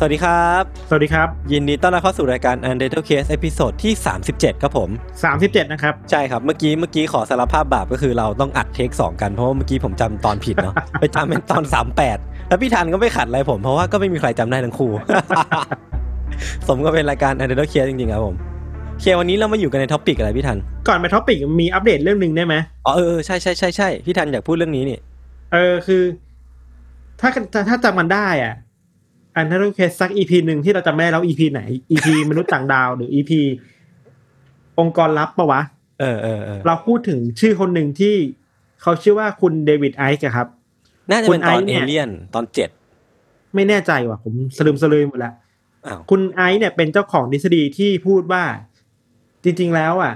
[0.00, 3.92] สวัสดีครับ สวัสดีครับ ยินดีต้อนรับเข้าสู่รายการ Untitled Case episode ที่
[4.28, 4.90] 37 ครับผม
[5.30, 11.62] 37 นะครับ ใช่ครับ เมื่อกี้เมื่อกี้ขอสารภาพบาปก็คือเราต้องอัด take สองกันเพราะว่าเมื่อกี้ผมจำตอนผิดเนาะไปจำเป็นตอน
[12.06, 14.90] 38 แล้วพี่ทันก็ไม่ขัดอะไรผมเพราะว่าก็ไม่มีใครจำได้ทั้งคู่
[16.68, 18.34] สมก็เป็นรายการ Untitled Case จริงๆครับผม
[18.92, 22.54] โอเควันนี้เรามาอยู่กันใน topicิกอะไรพี่ทัน ก่อนไป topic มีอัปเดตเรื่องหนึ่งได้ไหม
[22.86, 24.98] อ๋อเออเออใช่ใช่ใช่ใช่พี่ทันอยากพูดเรื่องนี้นี่
[25.52, 26.02] เออคือ
[27.20, 28.54] ถ้าถ้าถ้าจำมันได้อะ
[29.36, 33.40] อันถ้าเราเคสสักอีพีหนึ่งที่เราจำไม่ได้แล้วอีพีไหนอีพีมนุษย์ต่างดาวหรืออีพี
[34.78, 35.60] องค์กรลับปะวะ
[36.00, 38.14] เออเออเออเราพูดถึงชื่อคนหนึ่งที่
[38.82, 40.48] เขาชื่อว่าคุณเดวิดไอซ์อะครับ
[41.10, 42.70] น่าจะเป็นตอนคุณไอซ์เอเนี่ยเลียนตอนเจ็ด
[43.54, 45.34] ไม่แน่ใจว่ะ ผมสลืมสลืมหมดแล้ว
[45.86, 48.44] อ้าวคุณไอซ์เนี่ยเป็นเจ้าของทฤษฎีที่พูดว่า
[49.44, 50.14] จริง ๆ แล้วอะ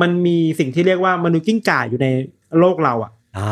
[0.00, 2.06] มันมีสิ่งที่เรียกว่ามนุษย์กิ้งก่าอยู่ใน
[2.58, 3.50] โลกเราอะ อ่า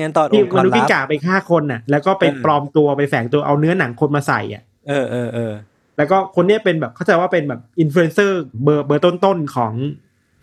[0.00, 5.52] งั้นตอนที่องค์กรลับ มนุษย์ลักิ้งก่าไปฆ่าคนน่ะ แล้วก็ไปเออปลอมตัวไปแฝงตัวเอาเนื้อหนังคนมาใส่อะ เออเออเออ
[5.96, 8.34] แล้วก็คนเนี้ยเป็นแบบเข้าใจว่าเป็นแบบอินฟลูเอนเซอร์
[8.64, 9.72] เบอร์เบอร์ต้นๆของ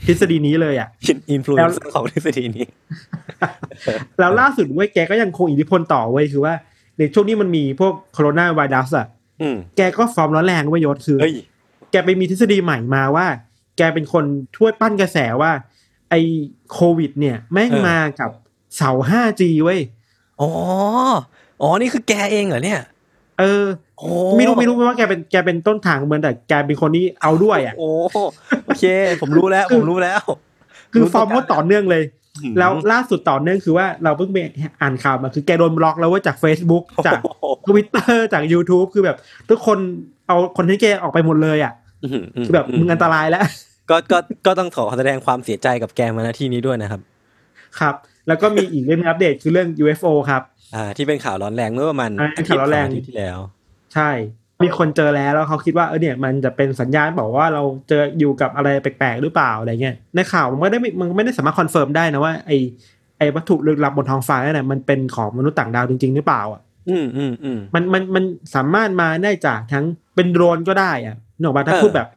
[0.06, 0.90] ทฤษฎีนี้เลยอะ
[1.32, 2.66] อินฟลูเอนเซอร์ของทฤษฎีนี้
[4.20, 6.54] แล้วล่าสุดเว้ยแกก็ยังคงอิทธิพลต่อเว้ยคือว่า
[6.98, 9.08] ในช่วงนี้มันมีพวกโคโรนาไวรัสอะ
[9.42, 11.34] อืมแกก็ฟอร์มร้อนแรงเว้ยยชญ์คือเฮ้ย
[11.92, 13.28] แกไปมีทฤษฎีใหม่มาว่า
[13.78, 14.26] แกเป็นคน
[14.58, 15.52] ช่วยปั้นกระแสว่า
[16.10, 16.16] ไอ
[16.72, 18.32] โควิด เนี่ยแม่งเออมากับ
[18.76, 19.80] เสา 5G เว้ย
[20.42, 20.50] อ๋อ
[21.62, 22.82] อ๋อ นี่คือแกเองเหรอเนี่ย
[23.40, 23.66] เออ
[23.98, 27.90] โอ้ไม่รู้ไม่รู้ว่าแกเป็นแกเป็นต้นทางเหมือนแต่แกเป็นคนที่เอาด้วยอะ โอ้
[28.66, 28.84] โอเค
[29.22, 30.22] ผมรู้แล้ว ผมรู้แล้ว
[30.92, 32.04] คือรู้ฟอร์มตัวว่าต่อเนื่องเลย
[32.44, 34.38] อืมแล้วล่าสุดต่อเนื่องคือว่าเราเพิ่งไป
[34.82, 39.18] อ่านข่าวมาคือแกโดนบล็อกแล้วเว่าจาก Facebook จากโอ้โหทวิตเตอร์จาก YouTube คือแบบ
[39.50, 39.78] ทุกคน
[40.28, 43.46] เอาคนที่แกออกไปหมดเลยอะอืมมคือแบบมึงอันตรายแล้ว
[43.90, 47.02] ก็ก็ก็ต้องขอแสดงความเสียใจกับแกมาณที่นี้ด้วยนะครับ
[47.80, 47.96] ครับ
[48.28, 50.42] แล้วก็มีอีกเรื่องอัปเดตคือเรื่อง UFO ครับ
[50.76, 53.38] อ่าที่เป็นข่าวร้อนแรงเมื่อประมาณอ่าข่าวร้อนแรงอาทิตย์ที่แล้ว
[53.94, 54.12] ใช่
[54.64, 62.52] มีคนเจอแล้วแล้วเขาคิดว่าเออเนี่ยมันจะเป็นสัญญาณบอกว่าเราเจออยู่กับอะไรแปลกๆหรือเปล่าอะไรเงี้ยในข่าวมันไม่ได้มันไม่ได้สามารถ confirm ได้นะว่าไอ
[63.18, 68.24] ไอวัตถุลึกลับบนท้องฟ้านั่นนะมันเป็นของมนุษย์ต่างดาวจริง ๆ หรือเปล่าอะอืมอืมอืมมันมันมัน
[68.56, 69.86] สามารถมาได้จากทั้ง
[70.16, 72.08] เป็นโดรนก็ได้อะนึกออกปะถ้าเออพูดแบบ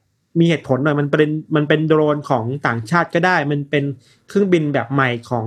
[0.41, 3.85] มีเหตุผลหน่อยมันเป็นมันเป็นโดรนของต่างชาติก็ได้ มันเป็น
[4.29, 5.45] เครื่องบินแบบใหม่ของ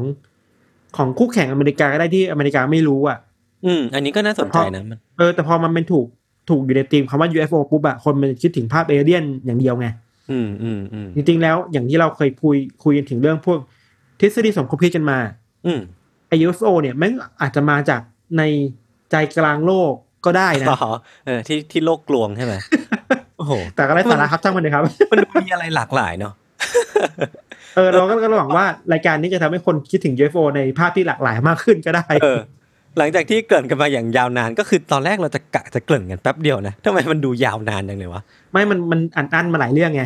[0.97, 3.18] ของคู่แข่งอเมริกาก็ได้ที่อเมริกาไม่รู้อะ
[3.66, 6.07] อืม อันนี้ก็น่าสนใจนะมันเออแต่พอมันเป็นถูก
[6.50, 9.88] ถูกอยู่ในธีมคำว่า UFO ปุ๊บอะคนมันคิดถึงภาพเอเลี่ยนอย่างเดียวไง
[10.31, 13.59] อืมอืมอืมจริงๆแล้วอย่างที่เราเคยคุยคุยกันถึงเรื่องพวก
[14.19, 15.19] ทฤษฎีสมคบคิดกันมา
[15.66, 15.79] อืม
[16.28, 18.02] ไอ UFO เนี่ยแม่งอาจจะมาจาก
[18.38, 18.44] ใน
[19.12, 19.94] ใจกลางโลก
[20.25, 20.91] ก็ได้นะอ๋อ
[21.25, 22.53] เออที่ที่โลกกลวงใช่ไหม
[23.38, 26.34] โอ้โหแต่ก็ได้สาระครับช่างมันเลยครับ มันดูมีอะไรหลากหลายเนาะ
[27.76, 32.42] เออเราก็ก็หวังว่ารายการนี้จะทำให้คนคิดถึง UFO ในภาพที่หลากหลายมากขึ้นก็ได้เออ
[32.98, 38.22] หลังจากที่เกริ่นกันมาอย่างยาวนานก็คือตอนแรกเราจะกะจะเกริ่นกันแป๊บเดียวนะทำไมมันดูยาวนานจังเลยวะ
[38.52, 40.04] ไม่มันมันอันอันมาหลายเรื่องไง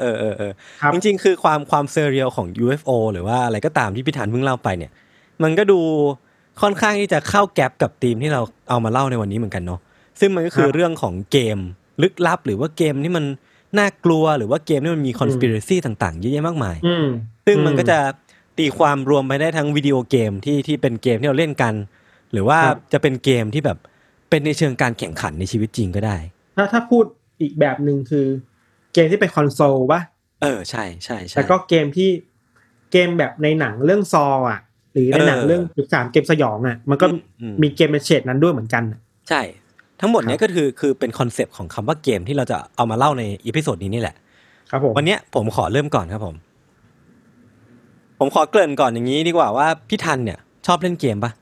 [0.00, 4.90] เออเออเออครับจริงๆ คือความความเซเรียลของ UFO หรือว่าอะไรก็ตามที่พี่ธันเพิ่งเล่าไปเนี่ย
[5.42, 5.80] มันก็ดู
[6.62, 9.80] ค่อนข้างที่จะเข้าแก๊ปกับธีมที่เราเอามาเล่าในวันนี้เหมือนกันเนาะ
[10.20, 11.58] ซึ่งมันก็คือเรื่องของเกม
[12.02, 13.24] ลึกลับหรือว่าเกมที่มัน
[13.78, 17.06] น่ากลัวหรือว่าเกมที่มันมีคอน spiracy ต่างๆเยอะแยะมากมายอืม
[17.46, 17.98] ซึ่งมันก็จะ
[18.58, 21.74] ตีความรวมไปได้ทั้งวิดีโอเกมที่ที่เป็นเกมที่เราเล่นกัน
[22.32, 23.78] หรือว่าครับจะเป็นเกมที่แบบ
[24.30, 26.16] เป็นในเชิงการแข่งขันในชีวิตจริงก็ได้
[26.56, 27.04] ถ้าถ้าพูด
[27.40, 28.26] อีกแบบหนึ่งคือ
[28.94, 30.00] เกมที่เป็นคอนโซลปะ
[30.42, 32.10] เออใช่ใช่ใช่แล้วก็เกมที่
[32.92, 34.60] เกมแบบในหนังเรื่อง Saw อะ
[34.92, 37.06] หรือในหนังเออเรื่องจุดสามเกมสยองอะ มันก็
[37.40, 39.42] อืมมีเกมเป็นเฉดนั้นด้วยเหมือนกันน่ะใช่
[40.00, 44.14] ทั้งหมดเนี้ย ครัยบก็คือคือเป็น concept ของคำว่าเกมที่เราจะเอามาเล่าใน episode นี้นี่แหละ
[44.70, 46.34] ครับผมวันเนี้ยผมขอเริ่มก่อนครับผม
[48.18, 51.32] ผมขอเกริ่นก่อนอย่างนี้ดีกว่าว่าพี่ทันเนี่ย ชอบเล่นเกมปะ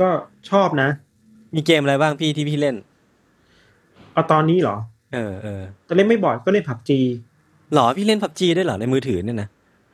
[0.00, 0.08] ก็
[0.50, 0.88] ชอบนะ
[1.54, 2.76] มีเกมอะไรบ้างพี่ที่พี่เล่น
[4.12, 4.76] เอาตอนนี้เหรอ
[5.14, 6.98] เออเออแต่เล่นไม่บ่อยก็เล่น PUBG
[7.74, 9.48] หรอพี่เล่น PUBG ด้วยเหรอในมือถือเนี่ยนะ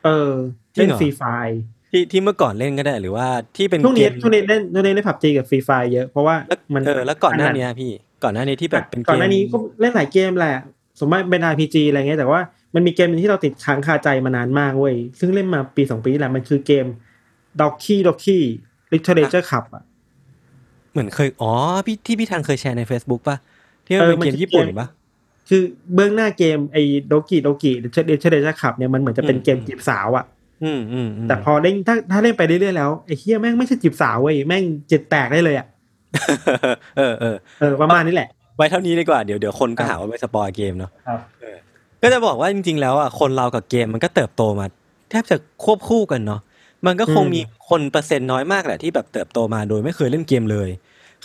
[0.04, 0.32] เออ
[0.74, 1.22] จริงเล่นเหรอ Free Fire
[1.92, 7.90] ที่ที่เมื่อก่อนเล่นก็ได้หรือว่าที่เป็นช่วงเกนี้เกมช่วงนี้เล่นช่วงนี้เล่น PUBG กับ Free Fire เยอะเพราะว่าแล้วมันเออแล้วก่อนหน้านี้พี่
[8.24, 10.56] ก่อนหน้านี้ที่แบบเป็นเกมก่อนหน้านี้ก็เล่นหลายเกมแหละ
[10.98, 12.40] สมมติเป็น RPG อะไรเงี้ยแต่ว่า
[12.74, 16.86] มันมีเกมหนึ่งที่เราติดค้างคาใจมานานมากเว้ยซึ่งเล่นมาปีสองปีนี่แหละมันคือเกม
[17.60, 19.82] Doki Doki Literature Club อะ
[20.92, 21.52] เหมือนเคยอ๋อ
[21.86, 23.36] พี่ที่พี่ทันเคยแชร์ใน Facebook ป่ะ
[23.86, 24.88] ที่มันเออเป็นมันเกมคือญี่ปุ่นเกมป่ะ
[25.48, 25.62] คือ
[25.94, 30.31] เบื้องหน้าเกมไอ้ Doki Doki Literature Club เนี่ยมันเหมือนจะเป็นอืมเกมจีบสาวอะอืมอืมอืม
[31.28, 35.66] แต่พอเล่นถ้าถ้าเล่นไปเรื่อยๆแล้วไอ้เฮียแม่งไม่ใช่จีบสาวเว้ยแม่งจิตแตกได้เลยอะ
[36.96, 41.18] เออเออเออประมาณนี้แหละ ไว้เท่านี้ดีกว่าเดี๋ยวเดี๋ยวคนก็ครับหาว่าไป spoil เกมเนาะครับ
[42.02, 44.66] ก็จะบอกว่าจริง ๆ แล้วอะคนเรากับเกมมันก็เติบโตมา
[45.10, 46.40] แทบจะควบคู่กันเนาะ
[46.86, 50.68] มันก็คงอืมมีคนเปอร์เซ็นต์น้อยมากแหละที่แบบเติบโตมาโดยไม่เคยเล่นเกมเลย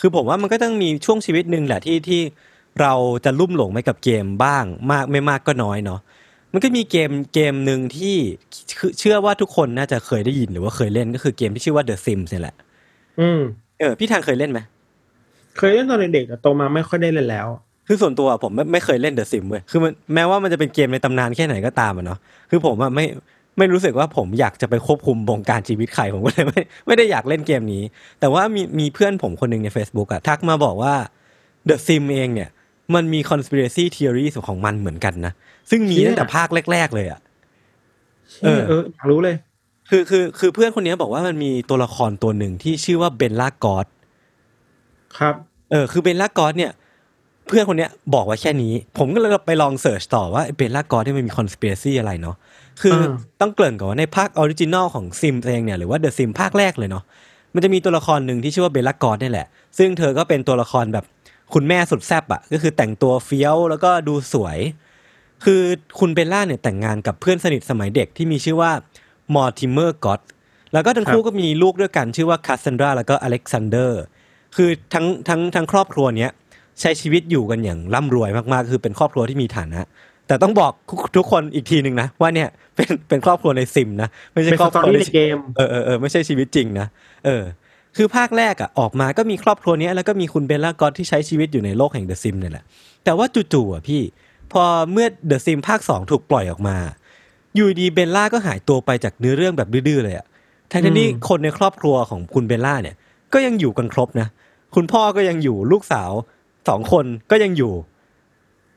[0.00, 2.20] คือผมว่ามันก็ต้องมีช่วงชีวิตหนึ่งแหละที่ที่
[2.80, 2.94] เรา
[3.24, 6.00] จะลุ่มหลงไปกับเกมบ้างมากไม่มากก็น้อยเนาะ
[6.52, 8.16] มันก็มีเกมเกมหนึ่งที่
[8.78, 12.54] คือเชื่อว่าทุกคนน่าจะเคยได้ยินหรือว่าเคยเล่นก็คือเกมที่ชื่อว่า The Sims เนี่ยแหละ
[13.20, 13.40] อืม
[13.78, 14.60] เออพี่ทางเคยเล่นไหม
[15.58, 17.46] เคยเล่นตอนเด็กๆแต่โตมาไม่ค่อยได้เล่นแล้ว
[17.88, 22.18] คือส่วนตัวผมไม่ไม่เคยเล่นเดอะซิมเว้ยคือมันแม้ว่ามันจะเป็นเกมในตำนานแค่ไหนก็ตามอะเนาะ
[22.50, 23.06] คือผมอะไม่
[23.58, 27.82] ไม่รู้สึกว่าผมอยากจะไปควบคุมวงการชีวิตใครผมก็เลยไม่ไม่ได้อยากเล่นเกมนี้
[28.20, 30.94] แต่ว่ามีมีเพื่อนผมคนหนึ่งใน Facebook อะทักมาบอกว่า
[31.68, 32.48] The Sim เองเนี่ย
[32.94, 35.32] มันมี conspiracy theory ของมันเหมือนกันนะ
[35.70, 37.20] ซึ่งมีเชี่ยตั้งแต่ภาคแรก ๆ เลยอะ
[38.44, 39.36] เออเออเอออยากรู้เลย
[39.88, 43.86] คือคือคือเพื่อนคนนี้บอกว่ามันมีตัวละครตัวหนึ่งที่ชื่อว่าเบลล่ากอด
[45.18, 45.34] ครับ
[45.70, 46.72] เออ คือ Bella Goth เนี่ย
[47.46, 52.36] เพื่อนคนเนี้ยบอกไว้แค่นี้ ผมก็เลยไปลอง search ต่อว่า Bella Goth เนี่ยมันมี conspiracy อะไรเนาะ
[52.82, 53.10] คืออา
[53.40, 57.04] ต้องเกริ่นก่อนว่าในภาค original ของ Sims เองเนี่ยหรือว่า The Sims ภาคแรกเลยเนาะ
[57.54, 59.46] มันจะมีตัวละครหนึ่งที่ชื่อว่า Bella Goth นี่แหละ
[59.78, 61.04] ซึ่งเธอก็เป็นตัวละครแบบ
[61.54, 64.58] คุณแม่สุดแซ่บอะก็คือแต่งตัวเฟี้ยวแล้วก็ดูสวย
[65.44, 65.62] คือ
[65.98, 68.70] คุณ Bella เนี่ยแต่งงานกับเพื่อนสนิทสมัยเด็กที่มีชื่อว่า
[69.34, 70.20] Mortimer Goth
[70.72, 74.02] แล้วก็ทั้งคู่ก็มีลูกด้วยกันชื่อว่า Cassandra แล้วก็ Alexander
[74.56, 76.30] คือทั้งทั้งทั้งครอบครัวเนี้ย
[76.80, 79.80] ใช้ชีวิตอยู่กันอย่างร่ำรวยมากๆ คือเป็นครอบครัวที่มีฐานะ
[80.26, 80.72] แต่ต้องบอก
[81.16, 86.86] ทุกคนอีกทีหนึ่งนะว่าเนี่ยเป็นเป็นครอบครัวใน Sims นะไม่ใช่เป็นครอบครัว story ในในเกมเออเออเออไม่ใช่ชีวิตจริงนะ
[87.24, 87.42] เออ
[87.96, 92.64] คือภาคแรกอะออกมาก็มีครอบครัวนี้แล้วก็มีคุณ Bella Goth ที่ใช้ชีวิตอยู่ในโลกแห่ง The Sims เนี่ยแหละ
[93.04, 94.02] แต่ว่าจู่ๆอะพี่
[94.52, 94.62] พอ
[94.92, 96.76] เมื่อ The Sims ภาคสองถูกปล่อยออกมา
[97.56, 100.26] อยู่ดี Bella ก็หายตัวไปจากเนื้อเรื่องแบบดื้อๆเลยอะ
[100.72, 102.96] ทั้งที่คนในครอบครัวของคุณ Bella เนี่ย
[103.32, 104.28] ก็ยังอยู่กันครบนะ
[104.74, 106.10] คุณพ่อก็ยังอยู่ลูกสาว
[106.68, 107.72] สองคนก็ยังอยู่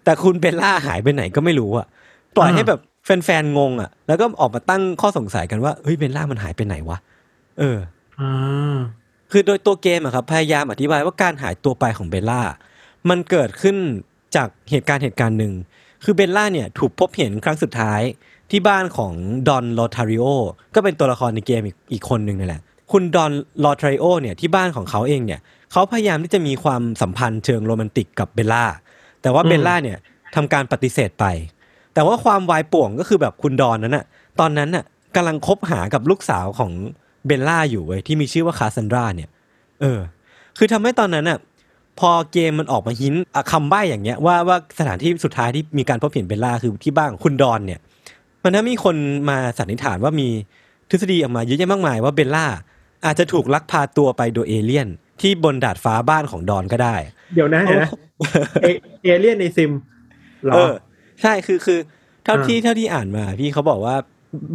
[0.04, 1.88] แต่คุณ Bella หายไปไหนก็ไม่รู้อะ
[2.38, 6.98] ปล่อยให้แบบแฟนๆงงอะแล้วก็ออกมาตั้งข้อสงสัยกันว่าเฮ้ย Bella มันหายไปไหนวะ
[7.60, 7.78] เออ
[8.20, 8.78] อ่า
[9.32, 12.42] คือโดยตัวเกมอะครับพยายามอธิบายว่าการหายตัวไปของ Bella
[13.10, 13.78] มันเกิดขึ้น
[14.36, 15.54] จากเหตุการณ์เหตุการณ์หนึ่ง
[16.04, 18.02] คือเบลล่าเนี่ยถูกพบเห็นครั้งสุดท้าย
[18.52, 19.14] ที่บ้านของ
[19.48, 20.26] ดอนลอทาริโอ
[20.76, 22.62] ก็เป็นตัวละครในเกมอีกอีกคนหนึ่งนั่นแหละ
[22.92, 23.32] คุณดอน
[23.64, 25.40] ลอทาริโอเนี่ยที่บ้านของเขาเองเนี่ย
[25.72, 28.66] เขาพยายามที่จะมีความสัมพันธ์เชิงโรแมนติกกับเบลล่า
[29.22, 29.98] แต่ว่าเบลล่าเนี่ย
[30.36, 31.26] ทำการปฏิเสธไป
[31.94, 34.06] แต่ว่าความวายป่วงก็คือแบบคุณดอนนั้นน่ะ
[34.40, 34.84] ตอนนั้นน่ะ
[35.16, 36.72] กำลังคบหากับลูกสาวของ
[37.26, 39.30] เบลล่าอยู่เว้ยที่มีชื่อว่าคาซันดราเนี่ย
[39.82, 40.00] เออ
[40.58, 41.40] คือทำให้ตอนนั้นอะ
[42.00, 47.80] พอเกมมันออกมา hint อะคำใบ้อย่างเงี้ยว่าว่าสถานที่สุดท้ายที่มีการพบเห็นเบลล่าคือที่บ้านของคุณดอนเนี่ย
[48.44, 48.96] มันทำให้มีคน
[49.30, 50.28] มาสันนิษฐานว่ามี
[50.90, 52.46] ทฤษฎีออกมาเยอะแยะมากมายว่าเบลล่า
[53.06, 54.88] อาจจะถูกลักพาตัวไปโดยเอเลี่ยน
[55.22, 56.96] ที่บนดาดฟ้าบ้านของดอนก็ได้
[57.36, 57.90] เดี๋ยวนะเดี๋ยวนะ
[58.64, 58.68] เอ
[59.04, 59.72] เอเลียนในซิม
[60.44, 60.74] เหรอเออ
[61.22, 61.80] ใช่คือคือ
[62.24, 63.96] เท่าอ่าที่เท่าที่อ่านมา พี่เขาบอกว่า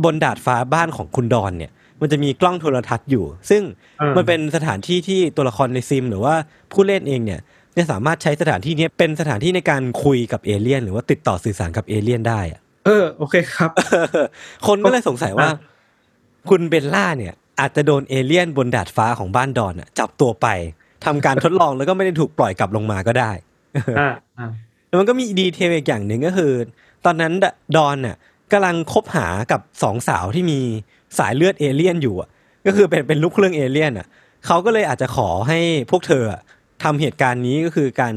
[0.05, 3.63] บนดาดฟ้าบ้านของคุณดอนเนี่ย มันจะมีกล้องโทรทรรศน์อยู่ ซึ่ง
[4.01, 6.35] อ่ามันเป็นสถานที่ที่ตัวละครในซิม หรือว่า
[6.73, 7.41] ผู้เล่นเองเนี่ย
[7.77, 13.71] จะสามารถใช้สถานที่เนี้ยเป็นสถานที่ในการคุยกับเอเลี่ยน หรือว่าติดต่อสื่อสารกับเอเลี่ยนได้อะเออโอเคครับ
[14.67, 15.59] คนก็เลยสงสัยว่าอะ
[16.51, 20.47] คุณเบลล่าเนี่ย อาจจะโดนเอเลี่ยนบนดาดฟ้าของบ้านดอนอะจับตัวไป
[21.05, 23.31] ทำการทดลองแล้วก็ไม่ได้ถูกปล่อยกลับลงมาก็ได้
[23.99, 24.51] อ่าอ่า
[24.89, 26.53] แล้วมันก็มี detail อีกอย่างหนึ่งก็คือ
[27.05, 28.17] ตอนนั้นดอนน่ะ
[28.53, 30.61] กำลังคบหากับสองสาวที่มี
[31.19, 32.29] สายเลือดเอเลี่ยนอยู่อะ
[32.67, 34.07] ก็คือเป็นเป็นลูกเครื่องเอเลี่ยนอะ
[34.47, 35.59] เขาก็เลยอาจจะขอให้
[35.91, 36.41] พวกเธออะ
[36.83, 38.15] ทำเหตุการณ์นี้ก็คือการ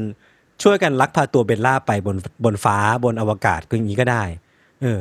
[0.62, 4.22] ช่วยกันลักพาตัวเบลล่าไปบนบนฟ้าบนอวกาศก็อย่างนี้ก็ได้
[4.82, 5.00] เออ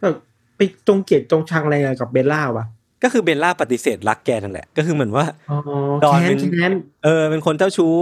[0.00, 0.14] เออ
[0.56, 2.66] ไปจงเกลียดจงชังอะไรกับเบลล่าวะ
[3.02, 5.58] ก็คือเบลล่าปฏิเสธรักแกนั่นแหละ ก็คือเหมือนว่าอ๋อ
[6.04, 6.72] ดอนแค้เป็นนแค้น
[7.04, 7.94] เออ เป็นคนเจ้าชู้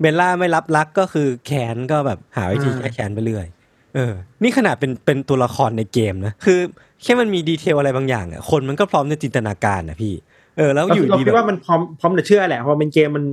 [0.00, 3.46] เบลล่าไม่รับรักก็คือแค้นก็แบบหาวิธีอ่าแก้แค้นไปเรื่อย
[3.94, 6.60] เออ นี่ขนาดเป็นเป็นตัวละครในเกมนะ คือ
[7.02, 10.14] แค่มันมีดีเทลอะไรบางอย่างอะคนมันก็พร้อมในจินตนาการนะพี่
[10.58, 13.24] เออแล้วเราอยู่เราดีคิแบดว่าบมันพร้อมพร้อมจะเชื่อแหละเพราะมันเกมมัน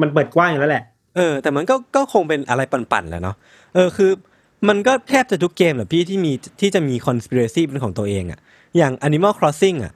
[0.00, 0.84] มันเปิดกว้างอยู่แล้วแหละ
[1.16, 3.36] เออแต่มันก็ก็คงเป็นอะไรปั่นๆแหละเนาะ
[3.74, 4.10] เออคือ
[4.68, 8.38] มันก็แทบจะทุกเกมแหละพี่ที่มีที่จะมี conspiracy เป็นของตัวเองอะ
[8.76, 9.92] อย่าง Animal Crossing อะ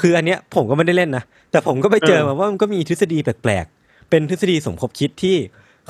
[0.00, 5.36] คืออันเนี้ยผมก็ไม่ได้เล่นนะ แต่ผมก็ไปเจอมาว่ามันก็มีทฤษฎีแปลกๆ เป็นทฤษฎีสมคบคิดที่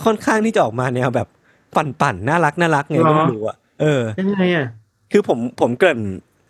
[0.04, 1.28] ค่อนข้างที่จะออกมาแนวแบบ
[1.76, 4.66] ปั่นๆ น่ารักน่ารักไงก็ไม่รู้อะเออยังไงอะ
[5.12, 6.00] คือผมผมเกริ่น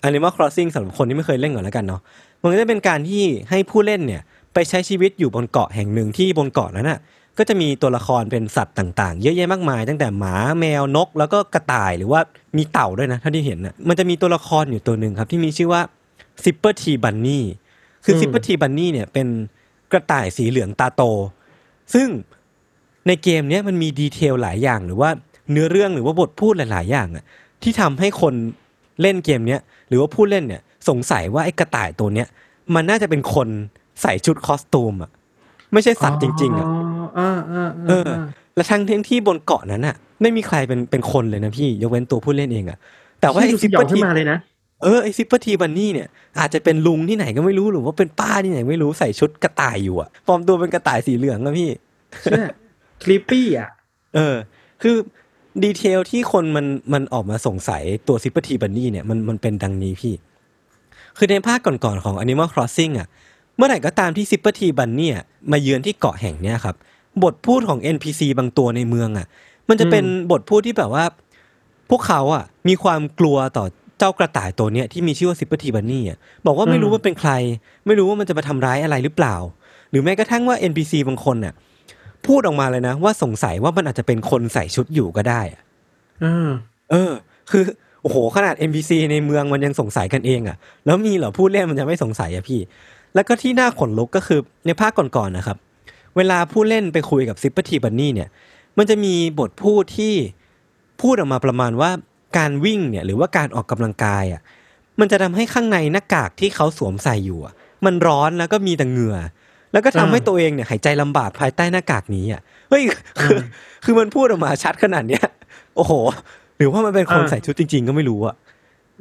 [0.09, 2.01] Animal Crossing สำหรับคนที่ไม่เคยเล่นก่อนแล้วกันเนาะ
[2.43, 4.23] มันก็จะเป็นการที่ให้ผู้เล่นเนี่ย
[4.55, 6.99] ไปใช้ชีวิตอยู่บนเกาะแห่งหนึ่งที่บนเกาะนั้นน่ะ
[7.39, 12.21] ก็จะมีตัวละครเป็นสัตว์ต่างๆ เยอะแยะมากมาย ตั้งแต่หมาแมวนก แล้วก็กระต่ายหรือว่า
[12.57, 15.83] มีเต่าด้วยนะเท่าที่เห็นน่ะมันจะมีตัวละครอยู่ตัวหนึ่งครับที่มีชื่อว่า
[16.45, 17.41] Zipper T Bunny
[18.05, 19.27] คือ Zipper T Bunny เนี่ยเป็น
[19.93, 21.03] กระต่ายสีเหลืองตาโต
[21.95, 22.09] ซึ่ง
[23.07, 25.11] ในเกมเนี้ยมันมีดีเทลหลายอย่างหรือว่า
[25.51, 27.25] เนื้อเรื่องหรือว่าบทพูดหลาย ๆ อย่างอะ
[27.63, 28.35] ที่ทำให้คน
[29.03, 32.29] เล่นเกมเนี้ยหรือว่าผู้เล่นเนี่ยสงสัยว่าไอ้กระต่ายตัวเนี้ย
[32.75, 33.49] มันน่าจะเป็นคน
[34.03, 35.11] ใส่ชุดคอสตูมอะ
[35.73, 36.67] ไม่ใช่สัตว์จริง ๆอะ
[37.19, 38.11] อ่าอ่าเออ
[38.55, 42.79] และทั้งที่ที่บนเกาะนั้นอะไม่มีใครเป็นเป็นคนเลยนะพี่ยกเว้นตัวผู้เล่นเองอะ
[43.21, 44.39] แต่ว่าไอ้ไอ้ซิซิปปเปเปออร์ทีขึ้นมาเลยนะ
[44.83, 51.69] เออไอ้ซิปเปอร์ทีบันนี่เนี่ยอาจจะเป็นลุงที่ไหนก็ไม่รู้หรือว่าเป็นป้าที่ไหนไม่รู้ใส่ชุดกระต่ายอยู่อะปลอมตัวเป็นกระต่ายสีเหลืองนะพี่
[52.23, 52.45] เชื่อ
[53.03, 53.71] คลิปปี้อะ
[54.15, 54.37] เออ
[54.83, 54.97] คือ
[55.65, 60.15] detail ที่คนมันมันออกมาสงสัยตัวซิปเปอร์ทีบันนี่เนี่ยมันมันเป็นดังนี้พี่
[61.17, 63.09] คือในภาคก่อนๆของ Animal Crossing อะ
[63.57, 65.17] เมื่อไหร่ก็ตามที่ซิปเปอร์ทีบันนี่เนี่ย
[65.53, 66.77] มาเยือนที่เกาะแห่งเนี้ยครับ
[67.23, 69.27] บทพูดของ NPC บางตัวในเมืองอะ
[69.69, 71.05] มันจะเป็นบทพูดที่แบบว่า
[71.91, 73.65] พวกเขาอะ มีความกลัวต่อ
[73.99, 77.33] เจ้ากระต่ายตัวเนี้ยที่มีชื่อว่าซิปเปอร์ทีบันนี่อะบอกว่าไม่รู้อืมว่าเป็นใคร
[77.87, 79.37] ไม่รู้ว่ามันจะมาทำร้ายอะไรหรือเปล่า
[79.91, 81.55] หรือแม้กระทั่งว่า NPC บางคนน่ะ
[82.27, 85.63] พูดออกมาเลยนะ ว่าสงสัยว่ามันอาจจะเป็นคนใส่ชุดอยู่ก็ได้อะ
[86.25, 86.51] อ่า
[86.91, 87.13] เออ
[87.51, 87.65] คือ
[88.03, 92.61] โอ้โหขนาด NPC ในเมืองมันยังสงสัยกันเองอะแล้วมีเหรอผู้เล่นมันจะไม่สงสัยอะพี่
[93.15, 95.57] แล้วก็ที่น่าขนลุกก็คือในภาคก่อนๆนะครับ
[96.17, 98.29] เวลาผู้เล่นไปคุยกับซิปเปอร์ทีบันนี่เนี่ย
[98.79, 100.15] มันจะมีบทพูดที่
[101.01, 101.91] พูดออกมาประมาณว่า
[102.39, 104.41] การวิ่งเนี่ยหรือว่าการออกกำลังกายอะ
[105.01, 109.17] มันจะทำให้ข้างในหน้ากากที่เขาสวมใส่อยู่อะมันร้อนแล้วก็มีแต่เหงื่อ
[109.73, 112.83] แล้วก็ทำให้ตัวเองเนี่ยหายใจลำบากภายใต้หน้ากากนี้อะเฮ้ย
[113.21, 113.39] คือ
[113.85, 115.25] คือมันพูดออกมาชัดขนาดเนี้ย
[115.77, 115.93] โอ้โห
[116.57, 118.35] หรือว่ามันเป็นคนอ่าใส่ชุดจริง ๆ ก็ไม่รู้อะ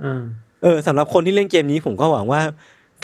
[0.03, 0.23] อ่า
[0.63, 2.41] เออสำหรับคนที่เล่นเกมนี้ผมก็หวังว่า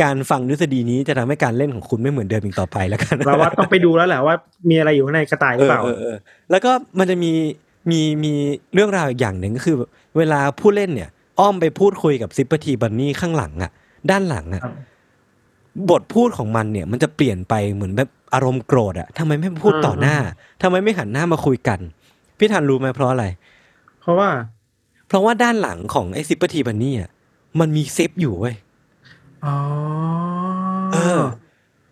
[0.03, 4.36] การฟังทฤษฎีนี้จะทำให้การเล่นของคุณไม่เหมือนเดิมอีกต่อไปแล้วกันเราว่าต้องไปดูแล้วแหละว่า
[4.69, 6.15] มีอะไรอยู่ข้างในกระต่ายหรือเปล่าเออเออเออ
[6.51, 7.31] แล้วก็มันจะมี
[7.91, 8.34] มีมี
[8.74, 9.75] เรื่องราวอีกอย่างหนึ่งก็คือ
[10.17, 13.72] เวลาผู้เล่นเนี่ย อ้อมไปพูดคุยกับซิปเปอร์ทีบันนี่ข้างหลังอะ
[14.12, 14.72] ด้านหลังอะครั
[15.77, 20.17] บบทพูดของมันเนี่ย มันจะเปลี่ยนไปเหมือนแบบอารมณ์โกรธอะทำไมไม่พูดต่อหน้า
[20.62, 21.79] ทำไมไม่หันหน้ามาคุยกัน
[22.38, 23.25] พี่ทันรู้ไหมเพราะอะไร
[24.01, 24.29] เพราะว่า
[25.08, 27.10] เพราะว่าด้านหลังของไอ้ซิปเปอร์ทีบันนี่อะ
[27.60, 28.55] มันมีซิปอยู่เว้ย
[29.46, 29.55] อ๋อ
[30.94, 31.22] เออ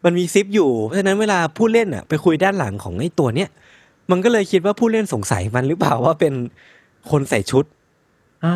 [0.05, 3.49] มันมีซิปอยู่เพราะฉะนั้นเวลาผู้เล่นอะไปคุยด้านหลังของไอ้ตัวเนี้ย
[4.11, 6.33] มันก็เลยคิดว่าผู้เล่นสงสัยมันหรือเปล่าว่าเป็น
[7.11, 7.65] คนใส่ชุด
[8.45, 8.55] อ่า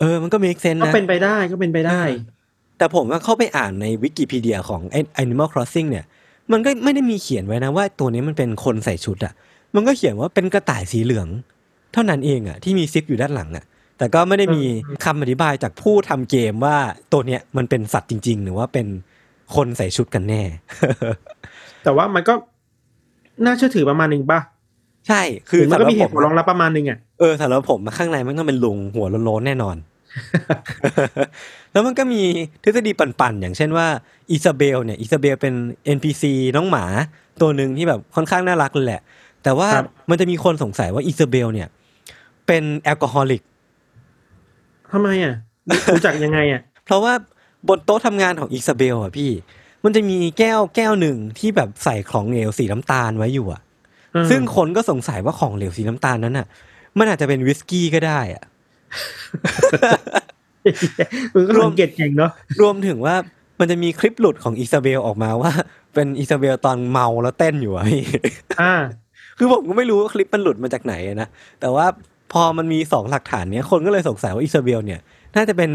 [0.00, 2.00] เออ มันก็มี sense ก็นะเป็นไปได้ก็เป็นไปได้
[2.80, 6.04] แต่ผมว่าเข้าไปอ่านในวิกิพีเดียของไอ้ Animal Crossing เนี่ย
[6.52, 9.32] มันก็ไม่ได้มีเขียนไว้นะว่าตัวนี้มันเป็นคนใส่ชุดอะ
[9.74, 11.28] มันก็เขียนว่าเป็นกระต่ายสีเหลือง
[11.92, 13.64] เท่านั้นเองอะที่มีซิปอยู่ด้านหลังอะ
[13.98, 14.62] แต่ก็ไม่ได้มี
[15.04, 16.76] คำอธิบายจากผู้ทำเกมว่า
[17.12, 18.86] ตัวเนี้ยมันเป็นสัตว์จริง ๆ หรือว่าเป็น
[19.54, 20.42] คนใส่ชุดกันแน่
[21.84, 22.34] แต่ว่ามันก็
[23.44, 24.40] น่าเชื่อถือประมาณหนึ่งป่ะ
[25.08, 29.76] ใช่ คืคืออมันสำหก็รับมีเหผตุมผลรองรับประมาณหนึ่งอะเออสำหรับผมข้างในมันต้องเป็นลุงหัวโล้นๆแน่นอน
[31.72, 32.22] แล้วมันก็มี
[32.64, 33.86] ทฤษฎีปั่นๆ อย่างเช่นว่า
[34.30, 35.54] อิซาเบลเนี่ยอิซาเบลเป็น
[35.96, 36.24] NPC
[36.56, 36.84] น้องหมา
[37.40, 39.02] ตัวหนึ่งที่แบบค่อนข้างน่ารักเลยแหละ
[39.42, 41.68] แต่ว่าครับมันจะมีคนสงสัยว่าอิซาเบลเนี่ย
[42.46, 43.42] เป็น alcoholic
[44.92, 45.34] ทำไมอะ
[45.92, 47.12] รู้จักยังไงอะ เพราะว่า
[47.68, 49.30] บนโต๊ะทำงานของอิซาเบลอะพี่
[49.84, 53.60] มันจะมีแก้วแก้วหนึ่งที่แบบใส่ของเหลวสีน้ำตาลไว้อยู่อะ
[54.14, 56.46] อืมซึ่งคนก็สงสัยว่าของเหลวสีน้ำตาลนั้นอะ
[56.98, 58.42] มันอาจจะเป็นวิสกี้ก็ได้อะ
[61.34, 62.30] มึงก็สังเกตเก่งเนาะ
[62.60, 63.14] รวมถึงว่า
[63.60, 65.52] มันจะมีคลิปหลุดของอิซาเบลออกมาว่า
[65.94, 68.02] เป็นอิซาเบลตอนเมาแล้วเต้นอยู่อะพี่
[68.62, 68.74] อ่า
[69.38, 71.28] คือผมก็ไม่รู้ว่าคลิปมันหลุดมาจากไหนนะ
[71.60, 71.86] แต่ว่า
[72.32, 75.00] พอมันมีสองหลักฐานเนี้ยคนก็เลยสงสัยว่าอิซาเบลเนี่ย
[75.36, 75.70] น่าจะเป็น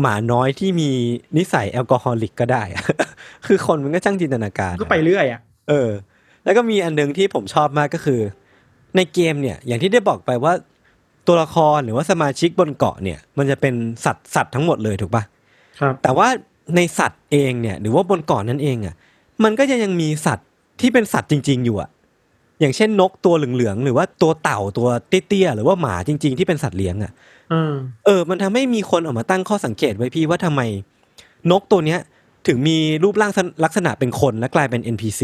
[0.00, 0.90] หมาน้อยที่มี
[1.36, 2.84] นิสัย alcoholic ก็ได้อะ
[3.46, 5.90] คือคนมันก็ช่างจินตนาการ ก็ไปเรื่อยอะ เออ
[6.44, 8.20] แล้วก็มีอันหนึ่งที่ผมชอบมากก็คือ
[8.96, 10.52] ในเกมเนี่ย อย่างที่ได้บอกไปว่า
[11.26, 15.22] ตัวละครหรือว่าสมาชิกบนเกาะเนี่ย มันจะเป็นสัตว์สัตว์ทั้งหมดเลยถูกปะ
[15.80, 16.28] ครับ แต่ว่า
[16.76, 18.94] ในสัตว์เองเนี่ยหรือว่าบนเกาะนั่นเองอะ
[19.44, 20.46] มันก็จะยังมีสัตว์
[20.80, 21.90] ที่เป็นสัตว์จริง ๆ อยู่อะ
[22.60, 27.12] อย่างเช่นนกตัวเหลืองๆหรือว่าตัวเต่าตัวเตี้ยๆหรือว่าหมาจริง ๆ ที่เป็นสัตว์เลี้ยงอะ
[27.52, 27.72] อืม
[28.06, 30.60] เออ มันทำให้มีคนออกมาตั้งข้อสังเกตไว้พี่ว่าทำไม
[31.50, 32.00] นกตัวเนี้ย
[32.46, 33.32] ถึงมีรูปร่าง
[33.64, 35.22] ลักษณะเป็นคนและกลายเป็น NPC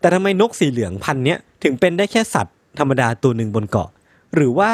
[0.00, 3.90] แต่ทำไมนกสีเหลืองพันธุ์เนี้ยถึงเป็นได้แค่สัตว์ธรรมดาตัวหนึ่งบนเกาะ
[4.34, 4.72] หรือว่า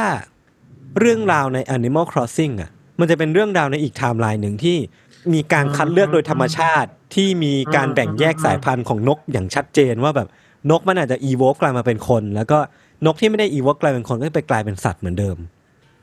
[1.00, 4.76] เรื่องราวใน Animal Crossing อะมันจะเป็นเรื่องราวในอีกไทม์ไลน์หนึ่งที่
[5.34, 10.28] มีการคัดเลือกโดยธรรมชาติที่มีการแบ่งแยกสายพันธุ์ของนกอย่างชัดเจนว่าแบบ
[10.70, 12.58] นกมันอาจจะอีโวกลายมาเป็นคน แล้วก็
[13.06, 15.36] นกที่ไม่ได้อีโวกลายเป็นคนก็ไปกลายเป็นสัตว์เหมือนเดิม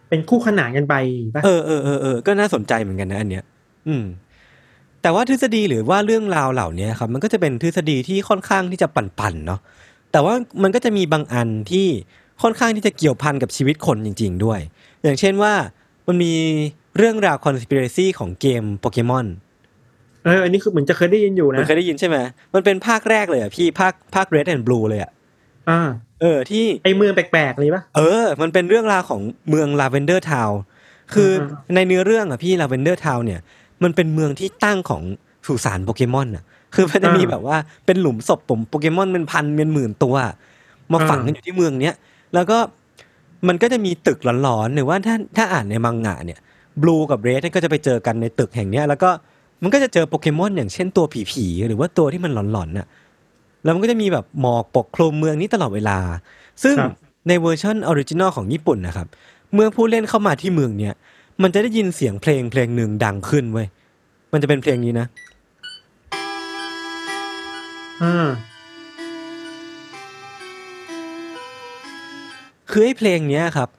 [0.10, 0.96] เป็นคู่ขนานกันไป
[1.36, 3.44] ปะเออเออเออเออก็น่าสนใจเหมือนกันนะอันเนี้ย
[3.88, 4.04] อืม
[5.02, 9.60] แต่ว่าทฤษฎีหรือว่าเรื่องราวเหล่านี้ครับ มันก็จะเป็นทฤษฎีที่ค่อนข้างที่จะปั่นๆเนาะ
[10.12, 10.34] แต่ว่า
[10.64, 14.60] มันก็จะมีบางอันที่ค่ อนข้างที่จะเกี่ยวพันกับชีวิตคนจริง ๆ ด้วย
[15.04, 15.54] อย่างเช่นว่า
[16.08, 16.34] มันมี
[16.98, 19.26] เรื่องราว conspiracy ของเกมโปเกมอน
[20.26, 22.18] เอออันนี้คือเหมือนจะเคยได้ยินอยู่มันนะเคยได้ยินใช่ไหม
[22.54, 25.12] มันเป็นภาคแรกเลยอะพี่ภาคภาค red and blue เลยอะ
[25.70, 25.82] อ่า
[26.22, 30.50] เออที่ไอเมืองแปลกๆเลยปะเออ มันเป็นเรื่องราวของเมือง Lavender Town
[31.14, 33.40] คืออ่าในเนื้อเรื่องอะพี่ Lavender Town เนี่ย
[33.84, 35.02] มันเป็นเมืองที่ตั้งของ
[35.48, 36.44] สุสานโปเกมอนอะ
[36.76, 40.16] คือมันจะมีแบบว่าเป็นหลุมศพของโปเกมอนเป็นพันเป็นหมื่นตัว
[40.92, 41.96] มาฝังกันอยู่ที่เมืองเนี้ย
[42.34, 42.58] แล้วก็
[43.48, 46.40] มันก็จะมีตึกหลอนๆหรือว่าถ้าถ้าอ่านในมังงะเนี่ย
[46.82, 49.10] Blue กับ Red ก็จะไปเจอกันในตึกแห่งเนี้ยแล้วก็
[49.64, 52.88] มันก็จะเจอโปเกมอนอย่างเช่นตัวผีๆหรือว่าตัวที่มันหลอนๆน่ะ
[53.64, 55.98] แล้วมันก็จะมีแบบหมอกปกคลุมเมืองนี้ตลอดเวลา
[56.64, 56.92] ซึ่งครับ
[57.28, 59.08] ในเวอร์ชัน original ของญี่ปุ่นนะครับ
[59.54, 60.94] เมื่อผู้เล่นเข้ามาที่เมืองเนี้ย
[61.42, 63.68] มันจะได้ยินเสียงเพลงเพลงหนึ่งดังขึ้นเว้ย
[64.32, 65.08] มันจะเป็นเพลงนี้นะ
[68.04, 68.30] อ่า
[72.72, 73.70] คือไอ้เพลงเนี้ยครับ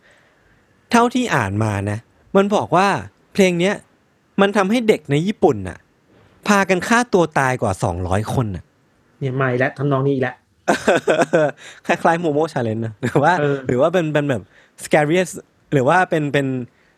[0.93, 1.99] เท่าที่อ่านมานะ
[2.37, 2.89] มันบอกว่า
[3.35, 3.75] เพลงเนี้ย
[4.41, 5.79] มันทำให้เด็กในญี่ปุ่นน่ะ
[6.49, 8.65] พากันฆ่าตัวตายกว่าสองร้อยคนน่ะ
[9.21, 10.35] เนี่ยใหม่และทำนองนี้อีกแล้ว
[11.87, 14.43] คล้ายๆโมโมชาเลนนะหรือว่าเออหรือว่าเป็นเป็นแบบ
[14.85, 15.35] scariest
[15.73, 16.47] หรือว่าเป็นเป็น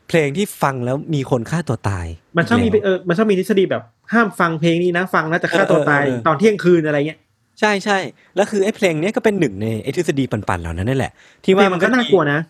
[0.08, 3.82] เพลงที่ฟังแล้วมีคนฆ่าตัวตาย มันชอบมีแล้วเออมันชอบมีทฤษฎีแบบ
[4.12, 7.18] ห้ามฟังเพลงนี้นะ ฟังแล้วจะฆ่าตัวตายเออเออเออตอนเที่ยงคืนอะไรเงี้ย
[7.60, 7.98] ใช่ใช่
[8.36, 11.12] แล้วคือไอ้เพลงเนี้ยก็เป็นหนึ่งในไอ้ทฤษฎีปั่นๆเหล่านั้นนั่นแหละ
[11.44, 12.40] ที่เพลว่างมันก็น่ากลัวนะ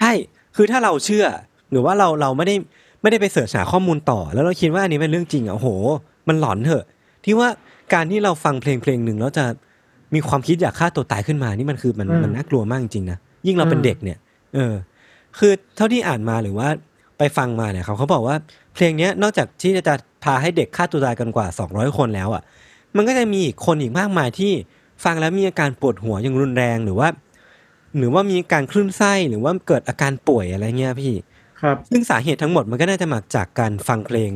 [0.00, 0.12] ใช่
[0.56, 1.26] คือถ้าเราเชื่อ
[1.70, 2.54] หรือว่าเราเราไม่ได้
[3.02, 5.68] ไม่ได้ไปเสิร์ชหาข้อมูลต่อ แล้วเราคิดว่าอันนี้เป็นเรื่องจริงอะโอ้โห
[6.28, 6.84] มันหลอนเถอะ
[7.24, 7.48] ที่ว่า
[7.94, 9.44] การที่เราฟังเพลงเพลงหนึ่งแล้วจะ
[10.14, 14.18] มีความคิดอยากฆ่าตัวตายขึ้นมานี่มันคือมันอืมมันน่ากลัวมากจริงๆนะยิ่งเราเป็นอืมเด็กเนี่ย
[14.54, 14.74] เออ
[15.38, 16.68] คือเท่าที่อ่านมาหรือว่า
[17.18, 18.36] ไปฟังมาเนี่ยเขาเขาบอกว่า
[18.74, 22.42] เพลงเนี้ยนอกจากที่จะพาให้เด็กฆ่าตัวตายกันกว่า 200 คนแล้วอะ
[22.96, 24.52] มันก็จะมีอีกคนอีกมากมายที่
[25.04, 27.08] ฟังแล้วมีอาการปวดหัวอย่างรุนแรงหรือว่า
[27.98, 31.14] หรือว่ามีการคลื่นไส้หรือว่าเกิดอาการป่วยอะไรเงี้ยพี่
[31.60, 34.30] ครับ ซึ่งสาเหตุทั้งหมดมันก็น่าจะมาจากการฟังเพลง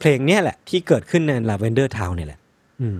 [0.00, 2.40] เพลงเนี้ยแหละ ที่เกิดขึ้นใน Lavender Town เนี่ยแหละ
[2.80, 2.98] อืม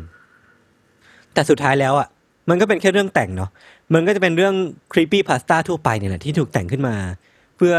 [1.32, 2.08] แต่สุดท้ายแล้วอะ
[2.48, 3.50] มันก็เป็นแค่เรื่องแต่งเนาะ
[3.94, 4.54] มันก็จะเป็นเรื่อง
[4.92, 6.96] ครีปปี้พาสต้าทั่วไปเนี่ยแหละที่ถูกแต่งขึ้นมา
[7.56, 7.74] เพื่อ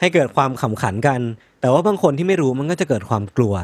[0.00, 1.20] ให้เกิดความขำขันกัน
[1.60, 3.54] แต่ว่าบางคนที่ไม่รู้มันก็จะเกิดความกลัว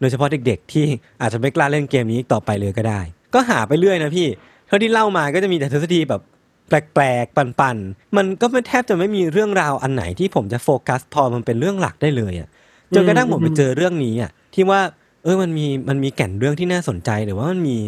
[0.00, 0.86] โดยเฉพาะเด็กๆ ที่
[1.20, 3.00] อาจจะไม่กล้าเล่นเกมนี้ต่อไปเลยก็ได้
[3.34, 4.28] ก็หาไปเรื่อยนะพี่
[4.66, 6.22] เท่าที่เล่ามาก็จะมีแต่ทฤษฎีแบบ
[6.68, 12.48] แปลกๆ ปันๆ มันก็ไม่แทบจะไม่มีเรื่องราวอันไหนที่ผมจะโฟกัสพอมันเป็นเรื่องหลักได้เลยอะ
[12.94, 14.80] จนกระทั่งผมไปเจอเรื่องนี้อะที่ว่า
[15.24, 17.78] เออมันมีมันมีแก่นเรื่องที่น่าสนใจหรือว่ามันมี